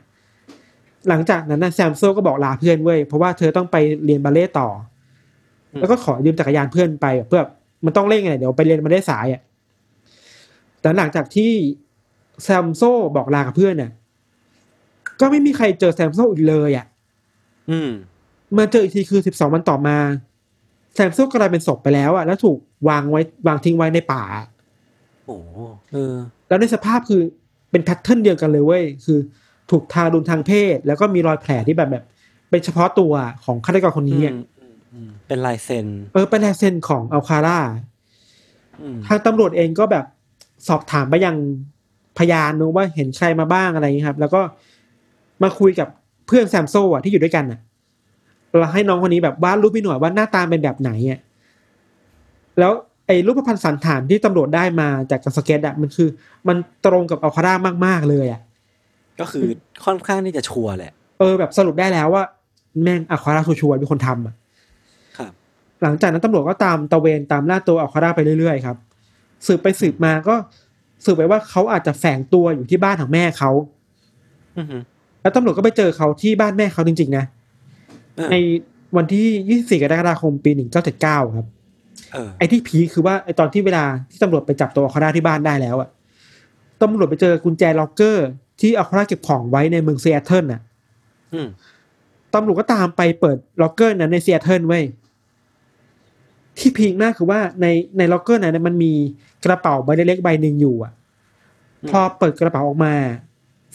[1.08, 4.68] หลังจากนั้นนะแซมโซก็บอกลาเพื่อนเว้ยเพราะว่าเธอต้องไปเรียนบัลเล่ต์ต่อ
[5.72, 7.42] อแล้วก็ขอยืมจักรยานเพื่อนไปเพื่อ
[7.84, 9.42] มันต้องเร่งไงเดี๋ยวไปเรียนบัลเล่ต์สายอะ
[10.80, 11.52] แต่หลังจากที่
[12.42, 12.82] แซมโซ
[13.16, 13.90] บอกลากับเพื่อนเนี่ย
[15.20, 16.86] ก็ไม่มีใครเจอแซมโซอีกเลยอะ
[17.70, 17.90] อืม
[18.58, 19.96] มาเจออีกทีคือสิบสองวันต่อมา
[20.94, 24.22] แซมโซกลายเป็นศพไปแล้วอะแล้วถูกวางไว้วางทิ้งไว้ในป่า
[25.26, 25.36] โอ้
[25.92, 26.14] เออ
[26.48, 27.22] แล้วในสภาพคือ
[27.70, 29.18] เป็น pattern เดียวกันเลยเว้ย คือ
[29.70, 32.04] ถูกทารุณทางเพศ แล้วก็มีรอยแผลที่แบบแบบ
[32.50, 33.12] เป็นเฉพาะตัว
[33.44, 37.58] ของฆาตกรคนนี้อะอืมอืมอืมเป็นลายเซ็น เออ เป็นลายเซ็นของอัลคาร่า
[38.80, 40.04] อืมทางตำรวจเองก็แบบ
[40.68, 41.36] สอบถามไปยัง
[42.18, 44.40] พยานนะว่าเห็นใครมาบ้างอะไรอย่างเนี้ยครับ แล้วก็
[45.42, 45.88] มาคุยกับ
[46.26, 47.60] เพื่อนแซมโซอะที่อยู่ด้วยกันอะ
[48.58, 51.20] เราให้น้องคนนี้แบบวาดรูปพี่หน่อยว่าหน้าตาเป็นแบบไหนอะ
[52.58, 52.72] แล้ว
[53.06, 56.08] ไอ้รูปพรรณสัณฐานที่ตำรวจได้มาจากการสเก็ตอะมันคือ
[56.48, 56.56] มัน
[56.86, 57.54] ตรงกับอัลคาร่า
[57.86, 58.40] มาก ๆ เลยอะ
[59.20, 59.46] ก็คือ
[59.84, 62.24] ค่อนข้างที่จะชัวร์แหละ เออแบบสรุปได้แล้วว่า
[62.82, 64.34] แม่งอัลคาร่าชัวร์ๆเป็นคนทำอะ
[65.18, 65.32] ครับ
[65.82, 68.76] หลังจากนั้นตำรวจก็ตามตระเวนตามล่าตัวอัลคาร่าไปเรื่อยๆครับ
[69.46, 70.34] สืบไปสืบมาก็
[71.04, 73.50] สืบไปว่าเขาอาจจะแฝงตัวอยู่ที่บ้านของแม่เขา
[74.58, 74.82] อือหือ
[75.22, 77.24] แล้วตำรวจก็ไปเจอเขาที่บ้านแม่เขาจริงๆนะ
[78.16, 78.36] เออใน
[78.96, 80.50] วันที่ 24 กรกฎาคม ปี
[80.92, 81.61] 1979 ครับเออ
[82.38, 85.88] ไอ้ที่ peak คือว่าไอ้ตอนที่เวลาที่ตำรวจไปจับตัวอัลคาร่าที่บ้านได้แล้วอะ
[86.82, 88.26] ตำรวจไปเจอกุญแจล็อกเกอร์
[88.60, 90.60] ที่อัลคาร่าเก็บของไว้ในเมืองซีแอตเทิลน่ะ
[91.32, 91.48] อืม
[92.34, 94.84] ตำรวจก็ตามไปเปิดล็อกเกอร์นั้นในซีแอตเทิลเว้ย
[96.58, 97.66] ที่ peak มากคือว่าใน
[97.98, 98.92] ในล็อกเกอร์นั้นนะมันมี
[99.44, 100.92] กระเป๋าใบเล็กๆใบหนึ่งอยู่อะ
[101.82, 102.94] อืมพอเปิดกระเป๋าออกมา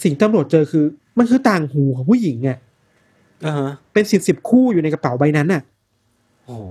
[0.03, 0.85] สิ่งตำรวจเจอคือ
[1.17, 2.57] มันคือต่างหูของผู้หญิงอะ
[3.45, 5.61] อ่าฮะเป็นสิบสิบคู่อยู่ในกระเป๋าใบนั้นน่ะ
[6.45, 6.63] โอ้โห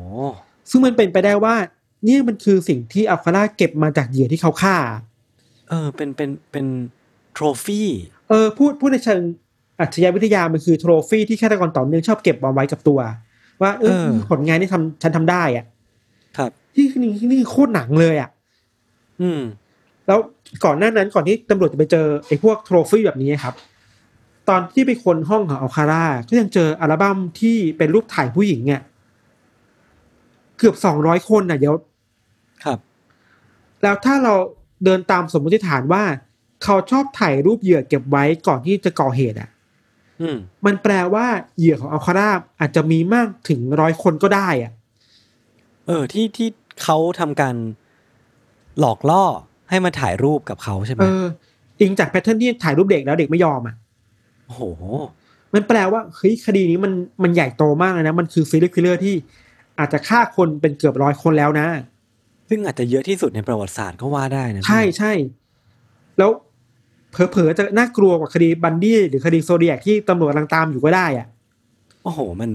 [0.70, 1.54] ซึ่งมันเป็นไปได้ว่า
[2.06, 4.76] นี่มันคือสิ่งที่อัลคาร่าเก็บมาจากเหยื่อที่เขาฆ่า
[5.68, 6.66] เออ เป็นเป็นเป็น
[7.34, 7.88] โทรฟี่
[8.28, 9.20] เออพูดพูดในเชิง
[9.80, 13.00] อัจฉริยวิทยามันคือโทรฟี่ที่ฆาตกรต่อเนื่องชอบเก็บเอาไว้กับตัว
[13.62, 15.64] ว่าเออเออผลงานที่ทำฉันทำได้อะ
[16.38, 18.30] ครับที่นี่นี่คือโคตรหนังเลยอะ
[19.20, 19.40] อืม
[20.06, 20.18] แล้ว
[20.64, 23.54] ก่อนหน้านั้นก่อนที่ตำรวจจะไปเจอไอ้พวกโทรฟี่แบบนี้ครับ
[24.48, 28.80] ตอนที่ไปคนห้องของอัลคาร่าก็ยังเจออัลบั้มที่เป็นรูปถ่ายผู้หญิงเนี่ย
[30.58, 31.74] เกือบสองร้อยคนน่ะเดี๋ยว
[32.64, 32.78] ครับ
[33.82, 34.34] แล้วถ้าเรา
[34.84, 36.02] เดินตามสมมติฐานว่า
[36.64, 39.50] เขาชอบถ่ายรูปเหยื่อเก็บไว้ก่อนที่จะก่อเหตุอะ
[40.20, 41.26] อืมมันแปลว่า
[41.58, 42.28] เหยื่อของอัลคาร่า
[42.60, 44.72] อาจจะมีมากถึงร้อยคนก็ได้อะ
[45.86, 46.48] เออ ที่ที่
[46.82, 47.54] เขาทำการ
[48.80, 49.24] หลอกล่อ
[49.70, 51.24] ให้มาถ่ายรูปกับเขาใช่ไหมเออ
[51.80, 53.74] อิงจาก pattern ที่ถ่ายรูปเด็กแล้วเด็กไม่ยอมอะ
[54.46, 54.62] โอ้โห
[55.54, 56.92] มันแปลว่าเฮ้ยคดีนี้มัน
[57.22, 59.14] มันใหญ่โตมากเลยนะ มันคือ serial killer ที่
[59.78, 61.66] อาจจะฆ่าคนเป็นเกือบร้อยคนแล้วนะ
[62.48, 65.12] ซึ่งอาจจะเยอะที่สุดในประวัติศาสตร์ก็ว่าได้นะใช่ใช่
[66.18, 66.30] แล้ว
[67.12, 71.26] เผลอๆจะน่ากลัวกว่าคดีบันดี้หรือคดีโซเดียกที่ตำรวจกำลังตามอยู่ก็ได้อะ
[72.02, 72.50] โอ้โหมัน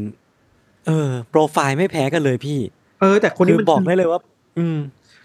[0.88, 2.60] เออ โปรไฟล์ไม่แพ้กันเลยพี่
[3.00, 4.20] เออ แต่คนนี้คือมันบอกได้เลยว่า
[4.58, 4.78] อืม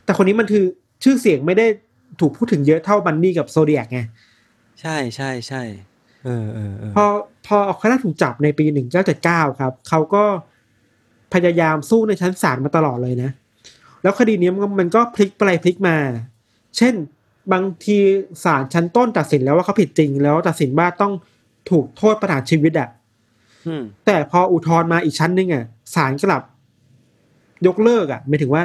[0.04, 0.64] แต่คนนี้มันคือ
[1.04, 1.66] ชื่อเสียงไม่ได้
[2.20, 4.00] ถูกพูดถึงเยอะเท่าบันดี้กับโซเดียกไง
[4.80, 5.62] ใช่ใช่ใช่
[6.24, 7.04] เออเออเออพอ
[7.46, 10.24] พอคณะถูกจับในปีหนึ่งเก้าเจ็ดเก้าครับ เขาก็
[11.34, 13.30] พยายามสู้ในชั้นศาลมาตลอดเลยนะ
[14.02, 15.96] แล้วคดีนี้มันก็มันก็พลิกไปพลิกมา
[16.76, 16.94] เช่น
[17.52, 17.96] บางที
[18.44, 21.12] ศาลชั้นต้นตัดสินแล้วว่าเขาผิดจริง แล้วตัดสินว่าต้อง
[21.70, 22.88] ถูกโทษประหารชีวิตอะ
[23.66, 26.42] อืมแต่พออุทธรณ์มาอีกชั้นหนึงอะศาลกลับ
[27.66, 28.62] ยกเลิกอะหมายถึงว่า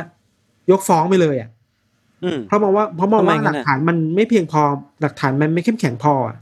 [0.72, 1.50] ยกฟ้องไปเลยอะ
[2.24, 4.62] อืมเพราะมองว่าเพราะมองว่าทำไมหงั้ลันกอะฐานมันไม่เพียงพอ
[5.02, 6.38] หลักฐานมันไม่เข้มแข็งพออะ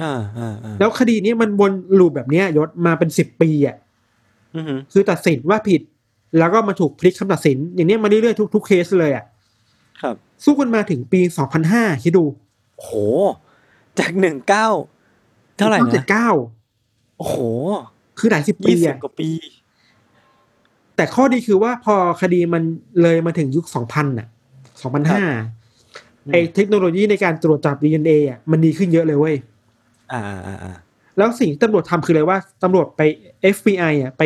[0.00, 3.83] อ่าอ่าอ่าแล้วคดีนี้มันวนลูปแบบเนี้ยยศมาเป็นสิบปีอะอือหือ
[4.92, 5.82] คือตัดสินว่าผิด
[6.38, 9.24] แล้วก็มาถูกพลิกคำตัดสิน อย่างเนี้ยมาเรื่อยๆทุกทุกเคสเลยอะ
[10.02, 12.24] ครับ สู้กันมาถึงปีสองพันห้าคิดดู
[12.76, 12.88] โห
[13.98, 14.68] จากหนึ่งเก้า
[15.56, 16.28] เท่าไหร่เจ็ดนะเก้า
[17.18, 17.36] โอ้โห
[18.18, 19.28] คือหลายสิบปียี่สิบอะกว่าปี
[20.96, 22.62] แต่ข้อดีคือว่าพอคดีมัน
[23.02, 24.26] เลยมาถึงยุคสองพันอะ
[24.82, 25.22] สองพันห้า
[26.32, 29.36] ไอเทคโนโลยีในการตรวจจับ DNA อะมันดีขึ้นเยอะเลยเว้ย
[30.12, 30.74] อ่าอ่าอ่าอ่า
[31.16, 33.00] แล้วสิ่งที่ตำรวจทำคืออะไรว่าตำรวจไป
[33.54, 34.22] FBI อะไป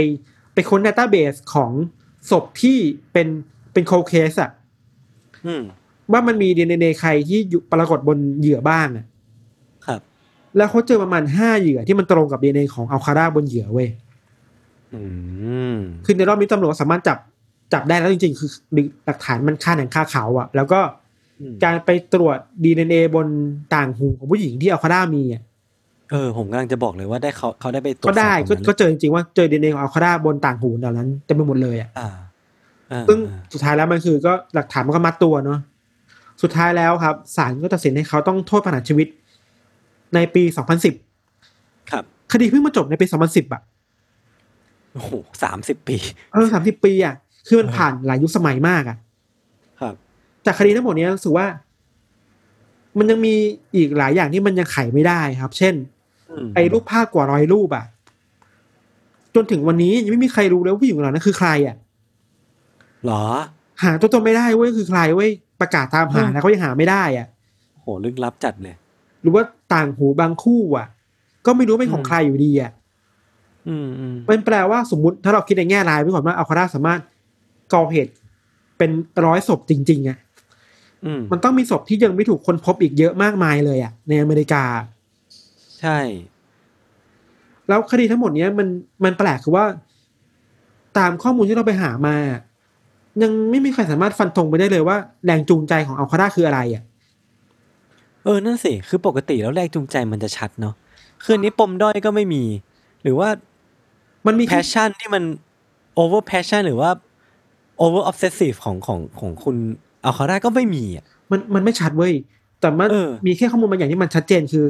[0.54, 1.70] ไปค้นดัตต้าเบสของ
[2.30, 2.78] ศพที่
[3.12, 3.28] เป็น
[3.72, 4.50] เป็นโคเคสอะ
[5.46, 5.62] อืม
[6.12, 9.06] ว่ามันมี DNA ใครที่อยู่ปรากฏบนเหยื่อบ้างอะ
[9.86, 10.00] ครับ
[10.56, 13.88] แล้วเขาเจอประมาณห้าเหยื่อที่มันตรงกับ DNA ของอัลคาร่าบนเหยื่อเว้ย
[14.94, 15.02] อื
[15.74, 17.18] มคือในรอบนี้ตำรวจสามารถจับ
[17.72, 18.50] จับได้แล้วจริงๆ คือ
[19.04, 20.80] หลักฐานมันค่าหนังค่าเขาอะ แล้วก็
[21.40, 23.26] อืมการไปตรวจ DNA บน
[23.74, 25.42] ต่างหูของผู้หญิงที่อัลคาร่ามีอะ
[26.12, 32.08] เออผมกำลังจะบอกเลยว่าได้เขาเขาได้ไปตรวจก็ได้สอบก็ตรงนั้นก็เจอจริงๆว่าเจอดีเอ็นเอของอัลคาด้าบนต่างหูเหล่านั้นเต็มไปหมดเลยอะอ่า
[32.92, 35.58] อ่าซึ่งอ่าสุดท้ายแล้วมันคือก็หลักฐานมันก็มัดตัวเนาะ
[36.42, 39.08] สุดท้ายแล้วครับศาลก็ตัดสินให้เขาต้องโทษประหารชีวิต
[40.14, 40.42] ในปี
[41.16, 43.62] 2010ครับ คดีเพิ่งมาจบในปี2010อะ
[44.92, 45.10] โอ้โห
[45.42, 45.96] สามสิบปี
[46.32, 47.14] เออสามสิบปีอะ
[47.46, 48.96] คือมันผ่านหลายยุคสมัยมากอะ
[49.80, 49.94] ครับ
[50.46, 51.46] จากคดีทั้งหมดเนี้ยรู้สึกว่า
[52.98, 53.34] มันยังมี
[53.76, 55.97] อีกหลายอย่างที่มันยังไขไม่ได้ครับ เช่นม
[56.54, 57.84] ไอ้รูปภาพกว่าร้อยรูปอะ
[59.34, 61.76] จนถึงวันนี้ยังไม่มีใครรู้เลยว่าผู้หญิงคนนั้นคือใครอะ
[63.04, 63.24] เหรอ
[63.82, 65.30] หาตัวตนไม่ได้เว้ยคือใครเว้ย
[65.60, 67.26] ประกาศตามหาอืมแล้วก็ยังหาไม่ได้อะ
[67.80, 68.74] โหลึกลับจัดเลย
[69.22, 69.42] หรือว่า
[69.74, 70.86] ต่างหูบางคู่อะ
[71.46, 72.72] ก็ไม่รู้เป็นของอืมใครอยู่ดีอะ
[73.68, 77.00] อืมอืมมันแปลว่าสมมติถ้าเราคิดในแง่ร้ายไว้ก่อนว่าอัลคาร่าสามารถ
[77.74, 78.12] ก่อเหตุ
[78.78, 78.90] เป็น
[79.24, 80.18] ร้อยศพจริง ๆอะ
[81.04, 84.64] อืมมันต้องมีศพที่ยังไม่ถูกค้นพบอีกเยอะมากมายเลยอะ ในอเมริกา
[85.80, 85.98] ใช่
[87.68, 88.68] แล้วคดีทั้งหมดเนี้ยมัน
[89.04, 89.64] มันแปลกคือว่า
[90.98, 92.16] ตามข้อมูลที่เราไปหามา
[93.22, 96.82] ยังไม่มีใครสามารถฟันธงไปได้เลยว่าแรงจูงใจของอัลคาร่าคืออะไรอะ
[98.24, 100.74] เออนั่นสิคือปกติแล้วแรงจูงใจมันจะชัดเนาะ
[101.22, 102.44] คืออนนี้ปมด้อยก็ไม่มี
[103.02, 103.28] หรือว่า
[104.26, 105.22] มันมี passion ที่มัน
[106.00, 106.90] over passion หรือว่า
[107.84, 109.56] over obsessive ของของของคุณ
[110.02, 112.12] เอาเขาได้ก็ไม่มีอะมันมันไม่ชัดเว้ย
[112.60, 114.64] แต่มันเออมีแค่ข้อมูลบางอย่างที่มันชัดเจนคือ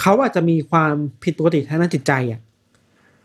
[0.00, 0.94] เขาอาจจะมีความ
[1.24, 2.40] ผิดปกติทางด้านจิตใจอะ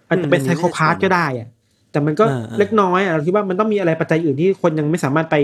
[0.07, 1.47] อาจจะเป็น psychopath ก็ได้อะ
[1.91, 5.35] แต่มันก็อ่าอ่าเล็กน้อยอะเราคิดว่ามันต้องมีอะไรปัจจัยอื่นที่คนยังไม่สามารถไป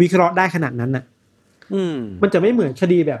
[0.00, 1.04] วิเคราะห์ได้ขนาดนั้นอะ
[1.74, 3.20] อืมมันจะไม่เหมือนคดีแบบ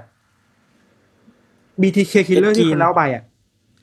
[1.82, 3.22] BTK killer ที่ Epstein คนเล่าไปอะ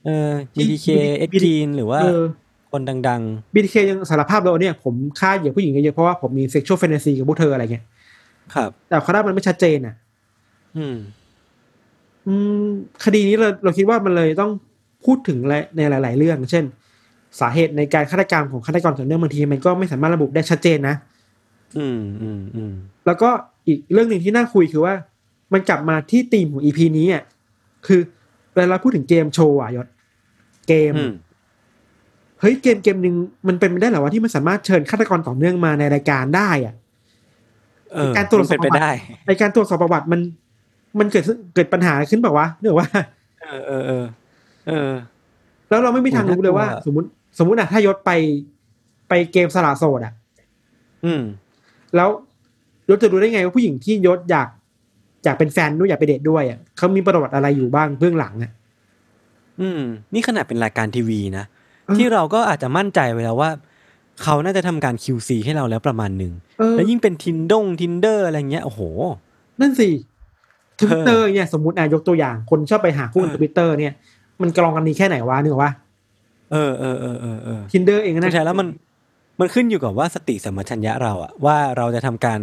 [0.06, 0.88] เออที่ BTK
[1.18, 2.22] เอฟจีนหรือว่าเออ
[2.72, 3.22] คนดัง
[3.54, 9.96] BTK ยังสารภาพเลยว่าเนี่ย ผมฆ่าเหยื่อผู้หญิงเยอะๆเพราะว่าผมมี sexual fantasy กับพวกเธออะไรเงี้ยๆครับ แต่คาร่ามันไม่ชัดเจนอะ
[10.78, 10.98] อืมอืม
[13.06, 14.52] คดีนี้เราเราคิดว่ามันเลยต้อง
[15.06, 15.38] พูดถึง
[15.78, 16.66] ในหลาย ๆ เรื่อง เช่น
[17.40, 20.96] สาเหตุในการฆาตกรรมของฆาตกรต่อเนื่องบางทีมันก็ไม่สามารถระบุได้ชัดเจนนะ
[21.78, 22.74] อืมอืมอืม
[23.06, 23.30] แล้วก็
[23.68, 24.94] อีกเรื่องหนึ่งที่น่าคุยคือว่า
[25.54, 27.24] มันกลับมาที่ธีมของอีพีนี้อะ
[27.88, 28.00] คือ
[28.54, 29.88] เวลาเราพูดถึงเกมโชว์อะยศ
[30.68, 31.14] เกมอืม
[32.40, 33.16] เฮ้ยเกมเกมหนึ่ง
[33.48, 36.76] มันเป็นไปได้เหรอว่าที่มันสามารถเชิญฆาตกรต่อเนื่องมาในรายการได้อะ
[37.94, 38.92] เออการตรวจสอบมันเป็นไปได้
[39.28, 40.20] ในการตรวจสอบประวัติมัน
[41.00, 41.24] มันเกิด
[41.56, 42.90] เกิดปัญหาขึ้นแบบว่าวะเนื่องว่า
[43.42, 44.06] เออเออเออ
[44.68, 44.92] เออ
[45.70, 47.08] แล้วเราไม่มีทางรู้เลยว่าน่ากลัวสมมติ
[47.38, 48.12] สมมติอะถ้ายศไป
[49.10, 50.14] ไปเกมสละโสดอะ
[51.06, 51.22] อืม
[51.96, 52.10] แล้ว
[52.90, 54.48] ยศจะรู้ได้ไงว่าผู้หญิงที่ยศอยาก
[55.24, 58.52] อยากเป็นแฟนด้วยอยากไปเดทด้วยอะเขามีประวัติอะไรอยู่บ้างเบื้องหลังอะ
[59.62, 59.82] อืม
[60.14, 61.46] นี่ขนาดเป็นรายการทีวีนะ
[61.86, 63.50] เออที่เราก็อาจจะมั่นใจไว้แล้วว่า
[64.24, 68.82] เขาน่าจะทำการ QC ให้เราแล้วประมาณหนึ่งเออแล้วยิ่งเป็นทินดง Tinder อะไรเงี้ย โอ้โห
[69.62, 69.90] นั่นสิ
[70.80, 73.94] ทวิตเตอร์เนี่ยสมมติอายกตัวอย่างคนชอบไปหาคู่ในเออทวิตเตอร์เนี่ย
[74.42, 75.72] มันกรองกันนี้แค่ไหนวะนึกออกปะ
[76.52, 78.68] เออเออเออเออเออทินเดอร์เองก็สุนะดท้ายแล้วมัน
[79.40, 82.40] มันขึ้นอยู่กับว่าสติสัมปชัญญะเราอะว่าเราจะทำการ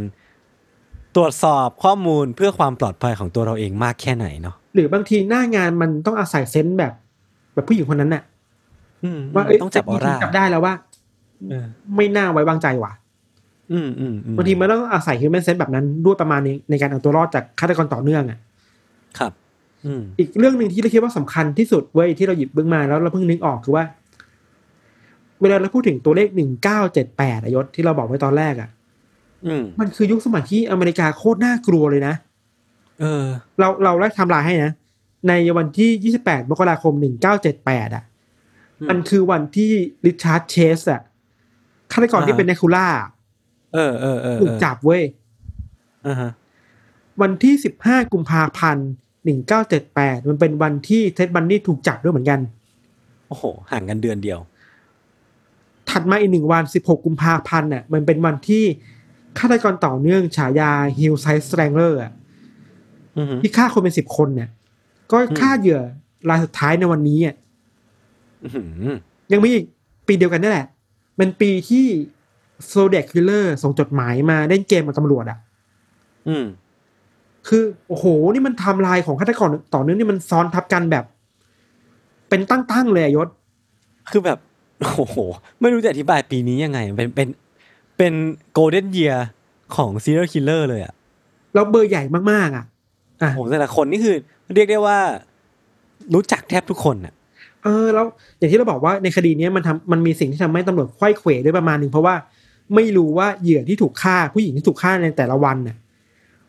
[1.16, 6.92] ตรวจสอบข้อมูลเพื่อความปลอดภัยของตัวเราเองมากแค่ไหนเนาะหรือบางทีหน้างานมันต้องอาศัยเซนส์แบบ
[7.54, 8.22] แบบผู้หญิงคนนั้นน่ะ
[9.04, 10.74] อืมว่าเอ้ยต้องจับออร่าจับได้แล้วว่า
[11.48, 11.66] เออ
[11.96, 13.03] ไม่น่าไว้วางใจว่ะอืมอืมอืม
[14.36, 18.38] บางทีมันต้องอาศัย human sense แบบนั้นด้วยประมาณในในการเอาตัวรอดจากฆาตกรต่อเนื่องอะ
[19.18, 19.32] ครับ
[19.86, 23.84] อืมอีกเรื่องหนึ่งที่เราคิดว่าสำคัญที่สุดเว้ยที่เราหยิบเรื่องมาแล้วเราเพิ่งนึกออกคือว่า
[25.40, 28.68] เวลาเราพูดถึงตัวเลขหนึ่งเก้าเจ็ดแปดยศที่เราบอกไว้ตอนแรกอะ
[29.46, 32.14] อืมมันคือยุคสมัยที่อเมริกาโคตรน่ากลัวเลยนะ
[33.00, 33.24] เออ
[33.58, 34.72] เราเราไล่ไทำลายให้นะ
[35.28, 38.04] ในวันที่ยี่สิบแปดมกราคมหนึ่งเก้าเจ็ดแปดอะ
[38.80, 39.70] อืมมันคือวันที่
[40.04, 41.00] ริชาร์ดเชสอะ
[41.92, 42.86] ฆาตกรที่อ่าเป็นแดรกคูล่า
[43.74, 45.02] เออเออเออถูกจับเว้ย
[46.06, 46.30] อ่าฮะ
[47.22, 48.88] วันที่สิบห้ากุมภาพันธ์
[49.24, 52.40] หนึ่งเก้าเจ็ดแปดมันเป็นวันที่เท็ดบันดี้ถูกจับด้วยเหมือนกัน
[53.28, 54.38] โอ้โห ห่างกันเดือนเดียว
[55.90, 58.64] ถัดมาอีกหนึ่งวันสิบหกกุมภาพันธ์น่ะ มันเป็นวันที่
[59.38, 62.00] ฆาตกรต่อเนื่องฉายา Hillside Strangler
[63.18, 64.48] อือฮึที่ฆ่าคนเป็นสิบคนเนี่ย
[65.10, 65.80] ก็ฆ่าเหยื่อ
[66.28, 67.36] รายสุดท้ายในวันนี้อะ
[68.42, 68.94] อื้อหือ
[69.32, 69.64] ยังมีอีก
[70.06, 70.68] ปีเดียวกันนี่แหละ
[71.16, 71.86] เป็นปีที่
[72.68, 75.38] โซเด c คิลเลอร์ส่งจดหมายมาเล่นเกมกับตำรวจอะ
[76.28, 76.44] อืม
[77.48, 81.04] คือ โอ้โห นี่มันไทำลายของฆาตกรต่อเนื่องนี่มันซ้อนทับกันแบบ
[82.28, 83.28] เป็นตั้งๆเลยอะยศ
[84.10, 84.38] คือแบบ
[84.80, 85.16] โอ้โห
[85.60, 87.28] ไม่รู้จะอธิบายปีนี้ยังไง เป็นเป็น
[87.96, 88.12] เป็น
[88.52, 89.14] golden year
[89.76, 90.94] ของ serial killer เลยอะ
[91.54, 92.64] แล้วเบอร์ใหญ่มากๆอะ
[93.22, 94.16] อะโอ้โหแต่ละคนนี่คือ
[94.54, 94.98] เรียกได้ว่า
[96.14, 97.14] รู้จักแทบทุกคนอะ
[97.62, 98.06] เออ แล้ว
[98.38, 102.14] อย่างที่เราบอกว่าในคดีเนี้ยมันทำมันมีสิ่งที่ทำให้ตำรวจไขว้เขวด้วยประมาณหนึ่งเพราะว่า
[102.74, 105.76] ไม่รู้ว่าเหยื่อที่ถูกฆ่าผู้หญิงที่ถูกฆ่าในแต่ละวันน่ะ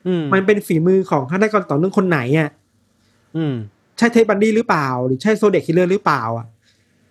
[0.07, 2.49] อืมมันเป็นฝีมือของฆาตกรต่อเนื่องคนไหนอะ
[3.37, 3.55] อืม
[3.97, 6.45] ใช่เทปบันดี้หรือเปล่า หรือใช่โซเดียคิลเลอร์หรือเปล่า อะ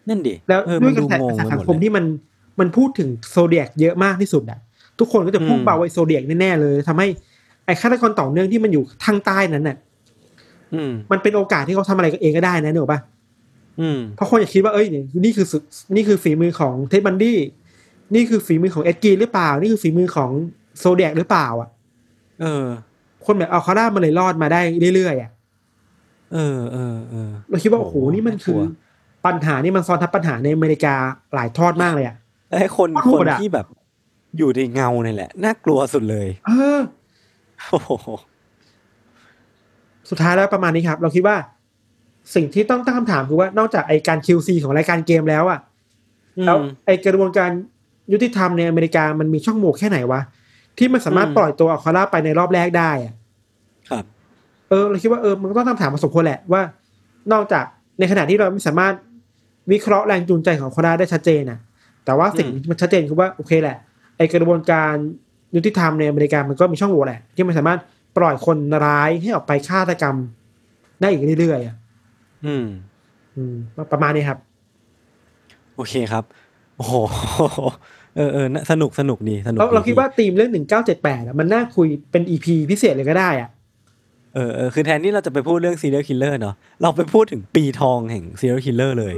[0.09, 2.05] นั่นดิแล้วเออด้มัวยนกระดูแสงงกระแสไปสังหมดคมเลยที่มัน
[2.60, 4.59] มันพูดถึงโซเดียกเยอะมากที่สุดอะ
[4.98, 7.06] ทุกคนก็จะพุ่งอืมเบาไอ้โซเดียกแน่ๆเลยทำให้
[7.66, 9.76] ไอ้ฆาตกรต่อเนื่องที่มันอยู่ทางใต้นั้นน่ะ
[10.74, 13.01] อืมมันเป็นโอกาสที่เขาทำอะไรกันเองก็ได้นะนึกออกปะ
[13.81, 15.59] อืมเพราะคนอยากคิดว่าเอ้ยเนี่ยนี่คือสุ
[15.97, 17.39] นี่คือฝีมือของเท็ดบันดี้
[18.14, 20.31] นี่คือฝีมือของเอ็ดกีหรือเปล่า นี่คือฝีมือของ
[20.78, 21.68] โซเดียกหรือเปล่า อะ
[22.40, 22.66] เออ
[23.26, 24.60] คนแบบเอาคาร่ามันเลยรอดมาได้
[24.94, 25.31] เรื่อยๆอะ
[26.35, 28.82] เออเออเออเราคิดว่าโอ้โหนี่มันคือน่ากลัว
[29.26, 30.94] ปัญหานี่มันซ้อนทับปัญหาในอเมริกา
[31.35, 32.16] หลายทอดมากเลยอะ
[32.48, 33.66] แล้วให้คนโคคตนรอะที่แบบ
[34.39, 36.81] อยู่ในเงาเนี่ยแหละ น่ากลัวสุดเลย เออ
[37.70, 37.90] โอ้โห
[40.10, 41.36] สุดท้ายแล้วประมาณนี้ครับ เราคิดว่า
[42.35, 45.60] สิ่งที่ต้องตั้งคำถามคือว่านอกจากไอการ QC ของรายการเกมแล้วอะ
[46.47, 46.56] แล้ว
[46.86, 47.51] ไอกระบวนการ
[48.12, 50.20] ยุติธรรมในอเมริกามันมีช่องโหว่แค่ไหนวะ
[50.78, 53.14] ที่มันสามารถปล่อยตัวอัลคาร่าไปในรอบแรกได้อะ
[53.90, 54.05] ครับ
[54.68, 56.62] เออ เราคิดว่าเออมันก็ต้องตั้งคำถามมาสมควรแหละว่า
[57.32, 57.64] นอกจาก
[57.98, 58.94] ในขณะที่เราไม่สามารถ
[59.72, 61.59] วิเคราะห์แรงจูงใจของอัลคาร่าได้ชัดเจนนะ
[62.05, 63.76] แต่ว่าสิ่งที่มันชัดเจนคือว่าโอเคแหละ
[64.16, 64.94] ไอกระบวนการ
[65.56, 67.81] ยุติธรรมในอเมริกามันก็มีช่องโหว่แหละ ที่มันสามารถ
[68.16, 70.16] ปล่อยคนร้ายให้ออกไปฆาตกรรม
[71.01, 71.76] ได้อีกเรื่อยๆอะ
[72.47, 72.66] อืม
[73.36, 73.55] อืม
[73.93, 74.39] ประมาณนี้ครับ
[75.76, 76.24] โอเคครับ
[76.76, 76.94] โอ้โห
[78.16, 83.51] เออเออน่าสนุกสนุกดีสนุกเราเราดีคิดว่าธีมเรื่องหนึ่งเก้าเจ็ดแปดมันน่าคุยเป็นอีพีพิเศษเลยก็ได้อะ
[84.34, 89.14] เออเออคือแทนที่เราจะไปพูดเรื่อง serial killer เนาะเราไปพูดถึงปีทองแห่ง serial killer เลย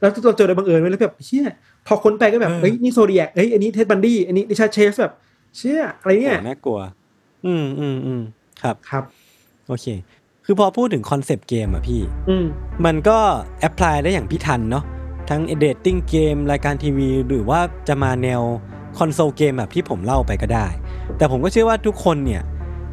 [0.00, 1.46] แล้วเราเจอโดยบังเอิญเว้ยแล้วแบบเชี่ย
[1.86, 5.14] พอค้นไปก็แบบเออเฮ้ยนี่ Zodiac เฮ้ยอันนี้เท็ดบันดี้อันนี้ริชาร์ดเชสแบบ
[5.56, 6.80] เชี่ยอะไรเนี่ยโอ้น่ากลัว
[7.46, 8.22] อืมอืมอืม
[8.62, 9.04] ครับครับ
[9.68, 9.86] โอเค
[10.44, 12.46] คือพอพูดถึง concept เกมอะพี่ อืม
[12.84, 13.18] มันก็
[13.60, 14.84] apply ได้อย่างพี่ทันเนาะ
[15.30, 18.42] ทั้ง dating game รายการทีวี หรือว่าจะมาแนว
[18.98, 20.66] console game แบบที่ผมเล่าไปก็ได้
[21.16, 22.42] แต่ผมก็เชื่อว่าทุกคนเนี่ย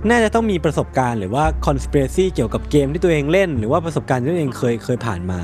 [0.09, 5.39] น่าจะต้องมีประสบการณ์หรือว่าคอน spiracy เกี่ยวกับเกมที่ตัวเองเล่น หรือว่าประสบการณ์ที่ตัวเองเคยเคยผ่านมา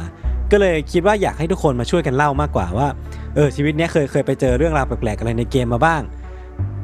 [0.52, 2.88] ก็เลยคิดว่าอยากให้ทุกคนมาช่วยกันเล่ามากกว่าว่า
[3.36, 6.02] เออชีวิตเนี้ยเคยเคยไปเจอเรื่องราวแปลกๆอะไรในเกมมาบ้าง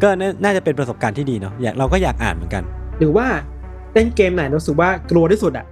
[0.02, 2.64] ก็น่าน่าจะเป็นประสบการณ์ที่ดีเนาะอยากเราก็อยากอ่านเหมือนกัน
[3.00, 3.28] หรือว่า
[3.94, 5.66] เล่นเกมไหนรู้สึกว่ากลัวที่สุดอะ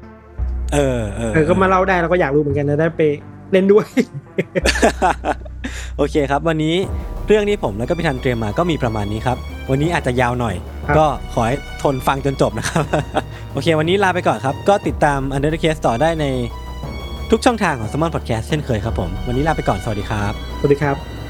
[0.73, 3.01] เออเออเออก็มาเล่าได้เราก็อยากรู้เหมือนกันนะได้ไป
[3.53, 3.87] เล่นด้วย
[5.97, 6.75] โอเคครับ วันนี้
[7.27, 9.37] เรื่องที่ผมแล้วก็พี่ทันเตรียมมาก็มีประมาณนี้ครับ
[9.69, 10.55] วันนี้อาจจะยาวหน่อย
[10.87, 12.83] ครับก็ขอให้ทนฟังจนจบนะครับ
[13.53, 16.25] โอเค วันนี้ลาไปก่อนครับ ก็ติดตาม Under the Case ต่อได้ใน
[17.31, 21.22] ทุกช่องทางของ s ซ m o n Podcast เช่นเคยครับผม วันนี้ลาไปก่อน สวัสดีครับ สวัสดีครับ